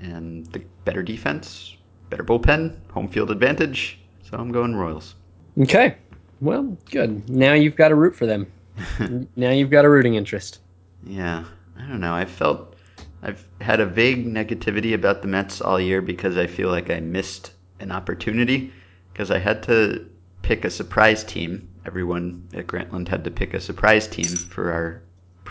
and 0.00 0.44
the 0.46 0.60
better 0.84 1.02
defense, 1.02 1.76
better 2.10 2.24
bullpen, 2.24 2.76
home 2.90 3.08
field 3.08 3.30
advantage. 3.30 3.98
So 4.22 4.36
I'm 4.36 4.50
going 4.50 4.74
Royals. 4.74 5.14
Okay. 5.58 5.96
Well, 6.40 6.76
good. 6.90 7.28
Now 7.30 7.54
you've 7.54 7.76
got 7.76 7.88
to 7.88 7.94
root 7.94 8.16
for 8.16 8.26
them. 8.26 8.50
now 9.36 9.50
you've 9.50 9.70
got 9.70 9.84
a 9.84 9.88
rooting 9.88 10.16
interest. 10.16 10.58
Yeah, 11.06 11.44
I 11.78 11.86
don't 11.86 12.00
know. 12.00 12.14
I 12.14 12.24
felt 12.24 12.74
I've 13.22 13.46
had 13.60 13.78
a 13.80 13.86
vague 13.86 14.26
negativity 14.26 14.94
about 14.94 15.22
the 15.22 15.28
Mets 15.28 15.60
all 15.60 15.78
year 15.78 16.02
because 16.02 16.36
I 16.36 16.48
feel 16.48 16.70
like 16.70 16.90
I 16.90 16.98
missed 17.00 17.52
an 17.78 17.92
opportunity 17.92 18.72
because 19.12 19.30
I 19.30 19.38
had 19.38 19.62
to 19.64 20.06
pick 20.42 20.64
a 20.64 20.70
surprise 20.70 21.22
team. 21.22 21.68
Everyone 21.86 22.48
at 22.52 22.66
Grantland 22.66 23.08
had 23.08 23.24
to 23.24 23.30
pick 23.30 23.54
a 23.54 23.60
surprise 23.60 24.08
team 24.08 24.26
for 24.26 24.72
our 24.72 25.02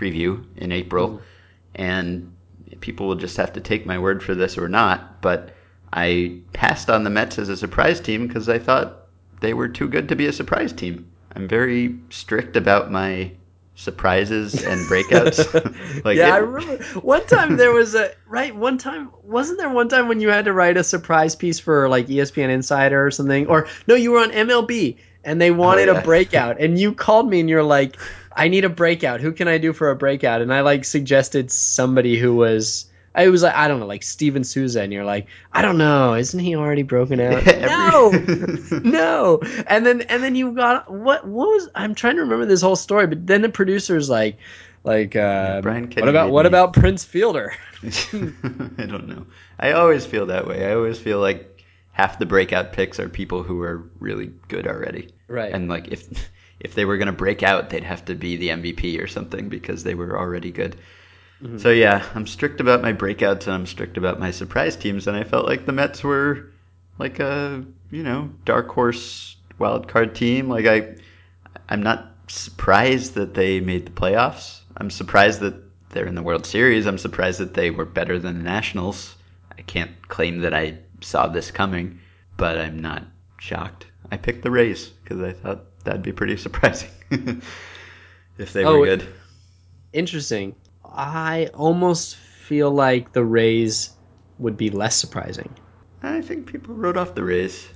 preview 0.01 0.43
in 0.57 0.71
April, 0.71 1.09
mm-hmm. 1.09 1.81
and 1.81 2.33
people 2.79 3.07
will 3.07 3.15
just 3.15 3.37
have 3.37 3.53
to 3.53 3.61
take 3.61 3.85
my 3.85 3.99
word 3.99 4.23
for 4.23 4.33
this 4.33 4.57
or 4.57 4.67
not. 4.67 5.21
But 5.21 5.53
I 5.93 6.39
passed 6.53 6.89
on 6.89 7.03
the 7.03 7.09
Mets 7.09 7.37
as 7.37 7.49
a 7.49 7.57
surprise 7.57 7.99
team 7.99 8.27
because 8.27 8.49
I 8.49 8.57
thought 8.59 9.07
they 9.41 9.53
were 9.53 9.67
too 9.67 9.87
good 9.87 10.09
to 10.09 10.15
be 10.15 10.25
a 10.27 10.33
surprise 10.33 10.73
team. 10.73 11.11
I'm 11.35 11.47
very 11.47 11.95
strict 12.09 12.55
about 12.57 12.91
my 12.91 13.31
surprises 13.75 14.63
and 14.63 14.79
breakouts. 14.87 16.03
like 16.05 16.17
yeah, 16.17 16.29
it- 16.29 16.33
I 16.33 16.37
remember 16.37 16.83
one 16.99 17.25
time 17.25 17.57
there 17.57 17.71
was 17.71 17.95
a 17.95 18.11
right. 18.27 18.55
One 18.55 18.77
time 18.77 19.11
wasn't 19.23 19.59
there 19.59 19.69
one 19.69 19.89
time 19.89 20.07
when 20.07 20.19
you 20.19 20.29
had 20.29 20.45
to 20.45 20.53
write 20.53 20.77
a 20.77 20.83
surprise 20.83 21.35
piece 21.35 21.59
for 21.59 21.87
like 21.89 22.07
ESPN 22.07 22.49
Insider 22.49 23.05
or 23.05 23.11
something? 23.11 23.47
Or 23.47 23.67
no, 23.87 23.95
you 23.95 24.11
were 24.11 24.19
on 24.19 24.31
MLB 24.31 24.97
and 25.23 25.39
they 25.39 25.51
wanted 25.51 25.87
Oh, 25.89 25.93
yeah. 25.93 25.99
a 25.99 26.03
breakout, 26.03 26.59
and 26.59 26.79
you 26.79 26.93
called 26.93 27.29
me 27.29 27.39
and 27.39 27.49
you're 27.49 27.63
like, 27.63 27.95
"I 28.36 28.47
need 28.47 28.65
a 28.65 28.69
breakout. 28.69 29.21
Who 29.21 29.32
can 29.32 29.47
I 29.47 29.57
do 29.57 29.73
for 29.73 29.89
a 29.89 29.95
breakout?" 29.95 30.41
And 30.41 30.53
I 30.53 30.61
like 30.61 30.86
suggested 30.86 31.51
somebody 31.51 32.17
who 32.17 32.36
was. 32.36 32.86
I 33.13 33.27
was 33.27 33.43
like, 33.43 33.53
I 33.53 33.67
don't 33.67 33.82
know, 33.82 33.88
like 33.88 34.03
Steven 34.03 34.45
Souza, 34.45 34.82
and 34.82 34.93
you're 34.93 35.03
like, 35.03 35.27
I 35.51 35.61
don't 35.61 35.77
know, 35.77 36.13
isn't 36.13 36.39
he 36.39 36.55
already 36.55 36.84
broken 36.84 37.19
out? 37.19 37.45
no, 37.59 38.09
no 38.71 39.39
and 39.67 39.86
then 39.86 40.01
and 40.01 40.23
then 40.23 40.36
you 40.36 40.53
got 40.53 40.89
what 40.91 41.27
what 41.27 41.47
was 41.49 41.69
i'm 41.75 41.93
trying 41.93 42.15
to 42.15 42.21
remember 42.21 42.45
this 42.45 42.61
whole 42.61 42.75
story 42.75 43.07
but 43.07 43.27
then 43.27 43.41
the 43.41 43.49
producer's 43.49 44.09
like 44.09 44.38
like 44.84 45.15
uh 45.15 45.61
Brian 45.61 45.91
what 45.91 46.07
about 46.09 46.32
what 46.32 46.43
me- 46.43 46.47
about 46.47 46.73
prince 46.73 47.03
fielder 47.03 47.53
I 47.84 47.88
don't 48.86 49.07
know. 49.07 49.25
I 49.59 49.71
always 49.71 50.05
feel 50.05 50.27
that 50.27 50.47
way. 50.47 50.65
I 50.67 50.75
always 50.75 50.99
feel 50.99 51.19
like 51.19 51.63
half 51.93 52.19
the 52.19 52.27
breakout 52.27 52.73
picks 52.73 52.99
are 52.99 53.09
people 53.09 53.41
who 53.41 53.61
are 53.61 53.89
really 53.99 54.32
good 54.47 54.67
already. 54.67 55.09
right 55.27 55.51
And 55.51 55.67
like 55.67 55.88
if 55.88 56.07
if 56.64 56.76
they 56.76 56.86
were 56.86 56.97
going 56.97 57.07
to 57.07 57.12
break 57.12 57.41
out, 57.43 57.70
they'd 57.70 57.84
have 57.84 58.05
to 58.05 58.16
be 58.16 58.38
the 58.38 58.49
MVP 58.49 59.01
or 59.01 59.07
something 59.07 59.49
because 59.49 59.84
they 59.84 59.95
were 59.95 60.18
already 60.18 60.51
good. 60.51 60.76
Mm-hmm. 61.41 61.57
So 61.57 61.72
yeah, 61.72 62.05
I'm 62.14 62.28
strict 62.28 62.62
about 62.62 62.84
my 62.84 62.93
breakouts 62.93 63.47
and 63.47 63.53
I'm 63.53 63.66
strict 63.66 63.97
about 63.97 64.20
my 64.20 64.32
surprise 64.32 64.76
teams, 64.76 65.07
and 65.07 65.18
I 65.18 65.24
felt 65.24 65.47
like 65.47 65.66
the 65.66 65.72
Mets 65.72 66.03
were 66.03 66.51
like 66.99 67.20
a 67.20 67.66
you 67.89 68.03
know 68.03 68.30
dark 68.45 68.70
horse 68.70 69.36
wild 69.57 69.88
card 69.88 70.14
team. 70.14 70.49
Like 70.49 70.68
I, 70.68 70.95
I'm 71.68 71.82
not 71.82 72.12
surprised 72.28 73.16
that 73.16 73.34
they 73.34 73.59
made 73.59 73.88
the 73.88 73.91
playoffs. 73.91 74.59
I'm 74.78 74.91
surprised 74.91 75.39
that 75.39 75.55
they're 75.89 76.05
in 76.05 76.16
the 76.16 76.24
World 76.24 76.45
Series. 76.45 76.86
I'm 76.86 76.99
surprised 76.99 77.39
that 77.39 77.55
they 77.55 77.72
were 77.72 77.86
better 77.86 78.20
than 78.20 78.38
the 78.38 78.43
Nationals. 78.43 79.16
I 79.57 79.64
can't 79.64 80.07
claim 80.07 80.41
that 80.41 80.53
I 80.53 80.78
saw 81.01 81.28
this 81.28 81.49
coming, 81.49 81.99
but 82.38 82.59
I'm 82.59 82.80
not 82.80 83.03
shocked. 83.39 83.88
I 84.12 84.18
picked 84.18 84.43
the 84.43 84.51
Rays 84.51 84.88
because 84.88 85.22
I 85.22 85.34
thought 85.34 85.66
that'd 85.82 86.03
be 86.03 86.11
pretty 86.11 86.38
surprising 86.45 86.89
if 88.38 88.53
they 88.53 88.63
oh, 88.63 88.79
were 88.79 88.86
good. 88.86 89.07
Interesting. 89.93 90.55
I 90.86 91.49
almost 91.53 92.15
feel 92.15 92.71
like 92.71 93.13
the 93.13 93.23
Rays 93.23 93.91
would 94.39 94.57
be 94.57 94.69
less 94.69 94.95
surprising. 94.95 95.53
I 96.03 96.21
think 96.21 96.47
people 96.47 96.75
wrote 96.75 96.97
off 96.97 97.15
the 97.15 97.23
Rays. 97.23 97.67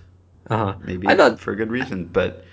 Uh-huh. 0.49 0.76
Maybe 0.84 1.08
I 1.08 1.16
thought, 1.16 1.39
for 1.39 1.51
a 1.51 1.56
good 1.56 1.72
reason, 1.72 2.06
but 2.06 2.45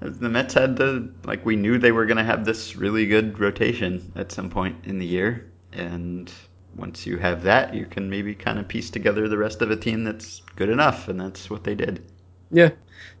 the 0.00 0.28
Mets 0.28 0.54
had 0.54 0.76
the 0.76 1.12
like 1.24 1.44
we 1.44 1.56
knew 1.56 1.78
they 1.78 1.92
were 1.92 2.06
going 2.06 2.16
to 2.16 2.24
have 2.24 2.44
this 2.44 2.76
really 2.76 3.06
good 3.06 3.38
rotation 3.38 4.12
at 4.16 4.32
some 4.32 4.50
point 4.50 4.84
in 4.84 4.98
the 4.98 5.06
year, 5.06 5.50
and 5.72 6.32
once 6.76 7.06
you 7.06 7.18
have 7.18 7.42
that, 7.42 7.74
you 7.74 7.86
can 7.86 8.08
maybe 8.08 8.34
kind 8.34 8.58
of 8.58 8.68
piece 8.68 8.90
together 8.90 9.28
the 9.28 9.38
rest 9.38 9.62
of 9.62 9.70
a 9.70 9.76
team 9.76 10.04
that's 10.04 10.42
good 10.56 10.70
enough, 10.70 11.08
and 11.08 11.20
that's 11.20 11.50
what 11.50 11.64
they 11.64 11.74
did. 11.74 12.02
Yeah. 12.50 12.70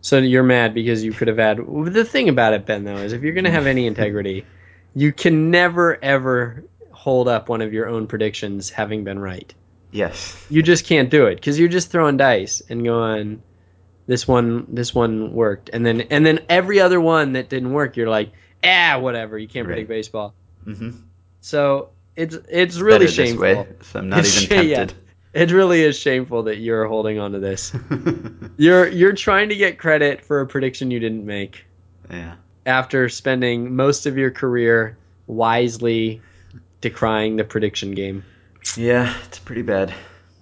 So 0.00 0.18
you're 0.18 0.42
mad 0.42 0.74
because 0.74 1.04
you 1.04 1.12
could 1.12 1.28
have 1.28 1.38
had 1.38 1.58
the 1.58 2.04
thing 2.04 2.28
about 2.28 2.54
it, 2.54 2.66
Ben. 2.66 2.84
Though, 2.84 2.96
is 2.96 3.12
if 3.12 3.22
you're 3.22 3.34
going 3.34 3.44
to 3.44 3.50
have 3.50 3.66
any 3.66 3.86
integrity, 3.86 4.46
you 4.94 5.12
can 5.12 5.50
never 5.50 6.02
ever 6.02 6.64
hold 6.90 7.28
up 7.28 7.48
one 7.48 7.60
of 7.62 7.72
your 7.72 7.88
own 7.88 8.06
predictions 8.06 8.70
having 8.70 9.04
been 9.04 9.18
right. 9.18 9.52
Yes. 9.90 10.46
You 10.48 10.62
just 10.62 10.86
can't 10.86 11.10
do 11.10 11.26
it 11.26 11.36
because 11.36 11.58
you're 11.58 11.68
just 11.68 11.90
throwing 11.90 12.16
dice 12.16 12.62
and 12.68 12.84
going, 12.84 13.42
this 14.06 14.26
one, 14.26 14.66
this 14.68 14.94
one 14.94 15.32
worked, 15.32 15.70
and 15.72 15.84
then 15.84 16.02
and 16.02 16.24
then 16.24 16.40
every 16.48 16.80
other 16.80 17.00
one 17.00 17.32
that 17.32 17.48
didn't 17.48 17.72
work, 17.72 17.96
you're 17.96 18.08
like, 18.08 18.32
ah, 18.64 18.98
whatever. 18.98 19.38
You 19.38 19.48
can't 19.48 19.66
predict 19.66 19.88
right. 19.88 19.96
baseball. 19.96 20.34
Mm-hmm. 20.66 20.90
So 21.40 21.90
it's 22.16 22.36
it's 22.48 22.78
really 22.78 23.06
Better 23.06 23.12
shameful. 23.12 23.42
Way, 23.42 23.66
so 23.82 23.98
I'm 24.00 24.08
not 24.08 24.20
it's, 24.20 24.42
even 24.42 24.48
tempted. 24.76 24.96
Yeah, 24.96 25.09
it 25.32 25.50
really 25.52 25.82
is 25.82 25.98
shameful 25.98 26.44
that 26.44 26.58
you're 26.58 26.86
holding 26.86 27.18
on 27.18 27.32
to 27.32 27.38
this. 27.38 27.72
you're 28.56 28.88
you're 28.88 29.12
trying 29.12 29.48
to 29.50 29.56
get 29.56 29.78
credit 29.78 30.24
for 30.24 30.40
a 30.40 30.46
prediction 30.46 30.90
you 30.90 31.00
didn't 31.00 31.24
make. 31.24 31.64
Yeah. 32.10 32.34
After 32.66 33.08
spending 33.08 33.74
most 33.74 34.06
of 34.06 34.18
your 34.18 34.30
career 34.30 34.96
wisely 35.26 36.20
decrying 36.82 37.36
the 37.36 37.44
prediction 37.44 37.92
game. 37.92 38.24
Yeah, 38.76 39.14
it's 39.26 39.38
pretty 39.38 39.62
bad. 39.62 39.94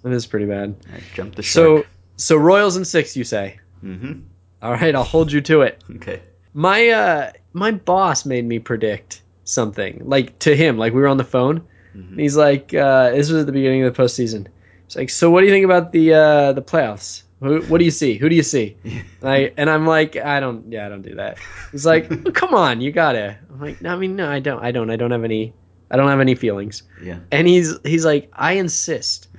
It 0.04 0.12
is 0.12 0.26
pretty 0.26 0.46
bad. 0.46 0.74
I 0.92 1.00
jumped 1.14 1.36
the 1.36 1.42
shark. 1.42 1.84
So 1.84 1.86
so 2.16 2.36
Royals 2.36 2.76
and 2.76 2.86
six, 2.86 3.16
you 3.16 3.24
say? 3.24 3.60
Mm-hmm. 3.84 4.20
All 4.62 4.72
right, 4.72 4.94
I'll 4.94 5.04
hold 5.04 5.30
you 5.30 5.40
to 5.42 5.62
it. 5.62 5.82
Okay. 5.96 6.22
My 6.54 6.88
uh 6.88 7.32
my 7.52 7.72
boss 7.72 8.24
made 8.24 8.44
me 8.44 8.58
predict 8.58 9.22
something 9.44 10.02
like 10.04 10.38
to 10.40 10.54
him 10.54 10.76
like 10.76 10.92
we 10.92 11.00
were 11.00 11.08
on 11.08 11.16
the 11.16 11.24
phone 11.24 11.60
mm-hmm. 11.96 12.18
he's 12.18 12.36
like 12.36 12.74
uh, 12.74 13.10
this 13.10 13.30
was 13.30 13.40
at 13.40 13.46
the 13.46 13.52
beginning 13.52 13.82
of 13.82 13.94
the 13.94 14.02
postseason 14.02 14.46
he's 14.88 14.96
like 14.96 15.10
so 15.10 15.30
what 15.30 15.40
do 15.40 15.46
you 15.46 15.52
think 15.52 15.64
about 15.64 15.92
the 15.92 16.14
uh, 16.14 16.52
the 16.52 16.62
playoffs 16.62 17.22
who, 17.40 17.60
what 17.62 17.78
do 17.78 17.84
you 17.84 17.90
see 17.90 18.14
who 18.14 18.28
do 18.28 18.34
you 18.34 18.42
see 18.42 18.76
I, 19.22 19.52
and 19.56 19.70
i'm 19.70 19.86
like 19.86 20.16
i 20.16 20.40
don't 20.40 20.72
yeah 20.72 20.86
i 20.86 20.88
don't 20.88 21.02
do 21.02 21.14
that 21.16 21.38
he's 21.70 21.86
like 21.86 22.10
oh, 22.10 22.16
come 22.32 22.54
on 22.54 22.80
you 22.80 22.90
gotta 22.90 23.36
i'm 23.50 23.60
like 23.60 23.80
no, 23.80 23.92
i 23.92 23.96
mean 23.96 24.16
no 24.16 24.28
i 24.28 24.40
don't 24.40 24.64
i 24.64 24.72
don't 24.72 24.90
i 24.90 24.96
don't 24.96 25.10
have 25.10 25.24
any 25.24 25.52
i 25.90 25.96
don't 25.96 26.08
have 26.08 26.20
any 26.20 26.34
feelings 26.34 26.82
yeah 27.02 27.20
and 27.30 27.46
he's 27.46 27.78
he's 27.84 28.04
like 28.04 28.30
i 28.32 28.52
insist 28.52 29.28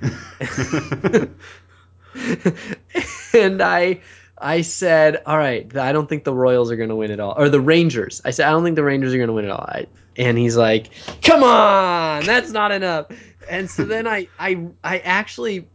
and 3.34 3.60
i 3.62 4.00
I 4.42 4.62
said, 4.62 5.22
all 5.26 5.36
right, 5.36 5.76
I 5.76 5.92
don't 5.92 6.08
think 6.08 6.24
the 6.24 6.32
Royals 6.32 6.70
are 6.70 6.76
going 6.76 6.88
to 6.88 6.96
win 6.96 7.10
it 7.10 7.20
all. 7.20 7.34
Or 7.36 7.50
the 7.50 7.60
Rangers. 7.60 8.22
I 8.24 8.30
said, 8.30 8.48
I 8.48 8.50
don't 8.52 8.64
think 8.64 8.76
the 8.76 8.82
Rangers 8.82 9.12
are 9.12 9.18
going 9.18 9.26
to 9.26 9.34
win 9.34 9.44
it 9.44 9.50
all. 9.50 9.66
I, 9.68 9.86
and 10.16 10.38
he's 10.38 10.56
like, 10.56 10.90
come 11.22 11.42
on, 11.42 12.24
that's 12.24 12.50
not 12.50 12.72
enough. 12.72 13.06
And 13.48 13.70
so 13.70 13.84
then 13.84 14.06
I, 14.06 14.28
I, 14.38 14.66
I 14.82 14.98
actually, 14.98 15.68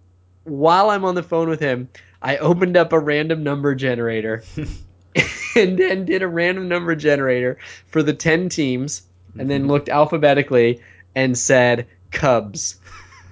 while 0.43 0.89
I'm 0.89 1.05
on 1.05 1.15
the 1.15 1.23
phone 1.23 1.49
with 1.49 1.59
him, 1.59 1.89
I 2.21 2.37
opened 2.37 2.77
up 2.77 2.93
a 2.93 2.99
random 2.99 3.43
number 3.43 3.75
generator 3.75 4.43
and 5.55 5.77
then 5.77 6.05
did 6.05 6.21
a 6.21 6.27
random 6.27 6.67
number 6.67 6.95
generator 6.95 7.57
for 7.87 8.03
the 8.03 8.13
10 8.13 8.49
teams 8.49 9.03
and 9.37 9.49
then 9.49 9.61
mm-hmm. 9.61 9.71
looked 9.71 9.89
alphabetically 9.89 10.81
and 11.15 11.37
said 11.37 11.87
Cubs. 12.11 12.77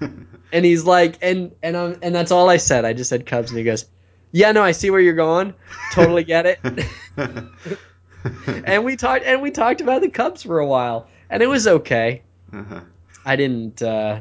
and 0.00 0.64
he's 0.64 0.84
like, 0.84 1.18
and 1.22 1.52
and 1.62 1.76
I'm, 1.76 1.98
and 2.02 2.14
that's 2.14 2.30
all 2.30 2.50
I 2.50 2.56
said. 2.56 2.84
I 2.84 2.92
just 2.92 3.10
said 3.10 3.26
Cubs, 3.26 3.50
and 3.50 3.58
he 3.58 3.64
goes, 3.64 3.86
yeah, 4.32 4.52
no, 4.52 4.62
I 4.62 4.72
see 4.72 4.90
where 4.90 5.00
you're 5.00 5.14
going. 5.14 5.54
Totally 5.92 6.24
get 6.24 6.46
it. 6.46 6.58
and 8.66 8.84
we 8.84 8.96
talked 8.96 9.24
and 9.24 9.42
we 9.42 9.50
talked 9.50 9.80
about 9.80 10.02
the 10.02 10.08
Cubs 10.08 10.42
for 10.42 10.58
a 10.58 10.66
while, 10.66 11.08
and 11.30 11.42
it 11.42 11.46
was 11.48 11.66
okay. 11.66 12.22
Uh-huh. 12.52 12.80
I 13.24 13.36
didn't. 13.36 13.82
Uh, 13.82 14.20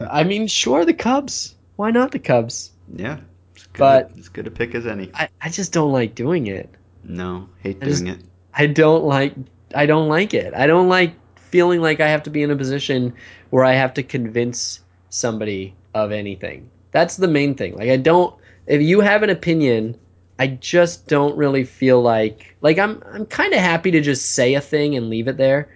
I 0.00 0.24
mean, 0.24 0.46
sure, 0.46 0.84
the 0.84 0.94
Cubs. 0.94 1.54
Why 1.76 1.90
not 1.90 2.12
the 2.12 2.18
Cubs? 2.18 2.70
Yeah, 2.94 3.18
it's 3.54 3.66
but 3.76 4.12
as 4.18 4.28
good 4.28 4.46
a 4.46 4.50
pick 4.50 4.74
as 4.74 4.86
any. 4.86 5.10
I, 5.14 5.28
I 5.40 5.48
just 5.48 5.72
don't 5.72 5.92
like 5.92 6.14
doing 6.14 6.46
it. 6.46 6.70
No, 7.04 7.48
hate 7.62 7.80
doing 7.80 7.90
just, 7.90 8.06
it. 8.06 8.24
I 8.54 8.66
don't 8.66 9.04
like. 9.04 9.34
I 9.74 9.86
don't 9.86 10.08
like 10.08 10.34
it. 10.34 10.54
I 10.54 10.66
don't 10.66 10.88
like 10.88 11.14
feeling 11.36 11.80
like 11.80 12.00
I 12.00 12.08
have 12.08 12.22
to 12.24 12.30
be 12.30 12.42
in 12.42 12.50
a 12.50 12.56
position 12.56 13.14
where 13.50 13.64
I 13.64 13.72
have 13.72 13.94
to 13.94 14.02
convince 14.02 14.80
somebody 15.10 15.74
of 15.94 16.12
anything. 16.12 16.70
That's 16.92 17.16
the 17.16 17.28
main 17.28 17.54
thing. 17.54 17.76
Like 17.76 17.90
I 17.90 17.96
don't 17.96 18.34
if 18.66 18.82
you 18.82 19.00
have 19.00 19.22
an 19.22 19.30
opinion, 19.30 19.98
I 20.38 20.48
just 20.48 21.06
don't 21.06 21.36
really 21.36 21.64
feel 21.64 22.02
like 22.02 22.56
like 22.60 22.78
I'm 22.78 23.02
I'm 23.12 23.26
kind 23.26 23.54
of 23.54 23.60
happy 23.60 23.90
to 23.92 24.00
just 24.00 24.34
say 24.34 24.54
a 24.54 24.60
thing 24.60 24.96
and 24.96 25.08
leave 25.08 25.28
it 25.28 25.36
there. 25.36 25.68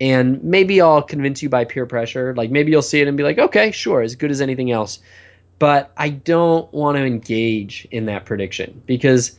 And 0.00 0.42
maybe 0.44 0.80
I'll 0.80 1.02
convince 1.02 1.42
you 1.42 1.48
by 1.48 1.64
peer 1.64 1.86
pressure. 1.86 2.34
Like 2.34 2.50
maybe 2.50 2.70
you'll 2.70 2.82
see 2.82 3.00
it 3.00 3.08
and 3.08 3.16
be 3.16 3.22
like, 3.22 3.38
"Okay, 3.38 3.70
sure, 3.70 4.02
as 4.02 4.14
good 4.14 4.30
as 4.30 4.40
anything 4.40 4.70
else." 4.70 4.98
But 5.58 5.90
I 5.96 6.10
don't 6.10 6.72
want 6.72 6.98
to 6.98 7.04
engage 7.04 7.88
in 7.90 8.06
that 8.06 8.26
prediction 8.26 8.82
because 8.84 9.38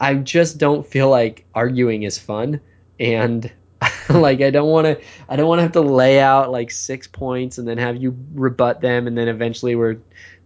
I 0.00 0.14
just 0.14 0.58
don't 0.58 0.86
feel 0.86 1.10
like 1.10 1.44
arguing 1.54 2.04
is 2.04 2.18
fun 2.18 2.60
and 2.98 3.50
like 4.08 4.40
I 4.40 4.50
don't 4.50 4.70
want 4.70 4.86
to 4.86 5.00
I 5.28 5.36
don't 5.36 5.48
want 5.48 5.58
to 5.58 5.62
have 5.62 5.72
to 5.72 5.80
lay 5.80 6.20
out 6.20 6.50
like 6.50 6.70
six 6.70 7.06
points 7.06 7.58
and 7.58 7.68
then 7.68 7.78
have 7.78 7.96
you 7.96 8.16
rebut 8.34 8.80
them 8.80 9.06
and 9.06 9.16
then 9.16 9.28
eventually 9.28 9.74
we're 9.74 9.98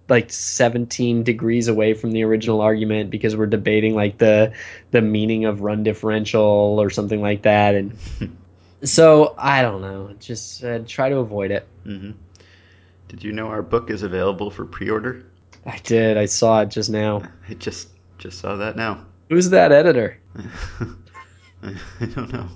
like 0.09 0.31
17 0.31 1.23
degrees 1.23 1.69
away 1.69 1.95
from 1.95 2.13
the 2.13 2.25
original 2.25 2.61
argument 2.61 3.11
because 3.11 3.37
we're 3.37 3.47
debating 3.47 3.95
like 3.95 4.19
the 4.19 4.53
the 4.91 5.01
meaning 5.01 5.45
of 5.45 5.61
run 5.61 5.83
differential 5.83 6.77
or 6.79 6.91
something 6.91 7.23
like 7.23 7.43
that 7.43 7.75
and 7.75 7.97
so 8.85 9.35
i 9.39 9.63
don't 9.63 9.81
know. 9.81 10.15
Just 10.19 10.65
uh, 10.65 10.81
try 10.87 11.09
to 11.09 11.17
avoid 11.19 11.51
it. 11.51 11.67
Mm-hmm. 11.87 12.13
did 13.09 13.25
you 13.25 13.33
know 13.33 13.49
our 13.49 13.63
book 13.63 13.91
is 13.91 14.03
available 14.03 14.51
for 14.51 14.65
pre-order? 14.65 15.25
I 15.67 15.79
did. 15.79 16.17
I 16.17 16.27
saw 16.27 16.61
it 16.63 16.69
just 16.69 16.91
now. 16.91 17.23
I 17.49 17.55
just 17.55 17.89
just 18.19 18.39
saw 18.39 18.57
that 18.57 18.77
now. 18.77 19.05
Who's 19.29 19.51
that 19.51 19.73
editor? 19.73 20.19
I 21.63 22.07
don't 22.15 22.33
know. 22.33 22.49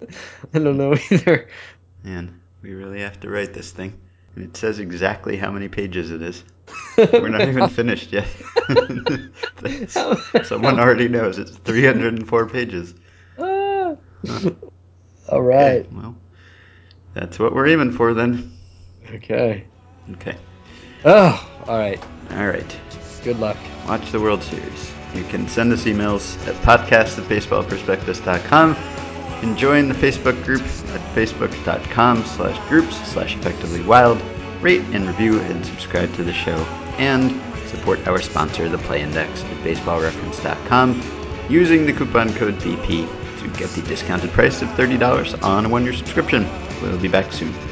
I 0.54 0.58
don't 0.58 0.76
know 0.76 0.94
either. 1.10 1.48
Man 2.02 2.40
we 2.62 2.74
really 2.74 3.00
have 3.00 3.20
to 3.20 3.28
write 3.28 3.52
this 3.52 3.70
thing. 3.72 3.98
And 4.34 4.44
it 4.44 4.56
says 4.56 4.78
exactly 4.78 5.36
how 5.36 5.50
many 5.50 5.68
pages 5.68 6.10
it 6.10 6.22
is. 6.22 6.44
We're 6.96 7.28
not 7.28 7.42
even 7.42 7.68
finished 7.68 8.12
yet. 8.12 8.26
Someone 10.44 10.80
already 10.80 11.08
knows. 11.08 11.38
It's 11.38 11.56
304 11.58 12.48
pages. 12.48 12.94
Ah. 13.38 13.96
All 15.32 15.40
right. 15.40 15.86
Okay, 15.86 15.88
well, 15.92 16.14
that's 17.14 17.38
what 17.38 17.54
we're 17.54 17.66
aiming 17.66 17.92
for 17.92 18.12
then. 18.12 18.52
Okay. 19.14 19.64
Okay. 20.10 20.36
Oh, 21.06 21.50
all 21.66 21.78
right. 21.78 21.98
All 22.32 22.48
right. 22.48 22.78
Good 23.24 23.38
luck. 23.38 23.56
Watch 23.88 24.12
the 24.12 24.20
World 24.20 24.42
Series. 24.42 24.92
You 25.14 25.24
can 25.24 25.48
send 25.48 25.72
us 25.72 25.84
emails 25.84 26.36
at 26.46 26.54
podcast 26.56 27.18
at 27.18 27.24
baseballprospectus.com. 27.30 28.68
You 28.70 29.40
can 29.40 29.56
join 29.56 29.88
the 29.88 29.94
Facebook 29.94 30.44
group 30.44 30.60
at 30.60 31.00
facebook.com 31.14 32.24
slash 32.24 32.68
groups 32.68 32.94
slash 33.10 33.34
effectively 33.34 33.82
wild 33.84 34.20
rate 34.60 34.82
and 34.92 35.06
review 35.06 35.40
and 35.40 35.64
subscribe 35.64 36.12
to 36.16 36.24
the 36.24 36.32
show, 36.34 36.58
and 36.98 37.40
support 37.68 38.06
our 38.06 38.20
sponsor, 38.20 38.68
the 38.68 38.76
Play 38.76 39.00
Index, 39.00 39.42
at 39.44 39.56
baseballreference.com 39.64 41.02
using 41.48 41.86
the 41.86 41.92
coupon 41.94 42.32
code 42.34 42.54
BP 42.56 43.08
to 43.42 43.48
get 43.58 43.70
the 43.70 43.82
discounted 43.82 44.30
price 44.30 44.62
of 44.62 44.68
$30 44.70 45.42
on 45.42 45.66
a 45.66 45.68
one 45.68 45.84
year 45.84 45.92
subscription. 45.92 46.46
We'll 46.80 46.98
be 46.98 47.08
back 47.08 47.32
soon. 47.32 47.71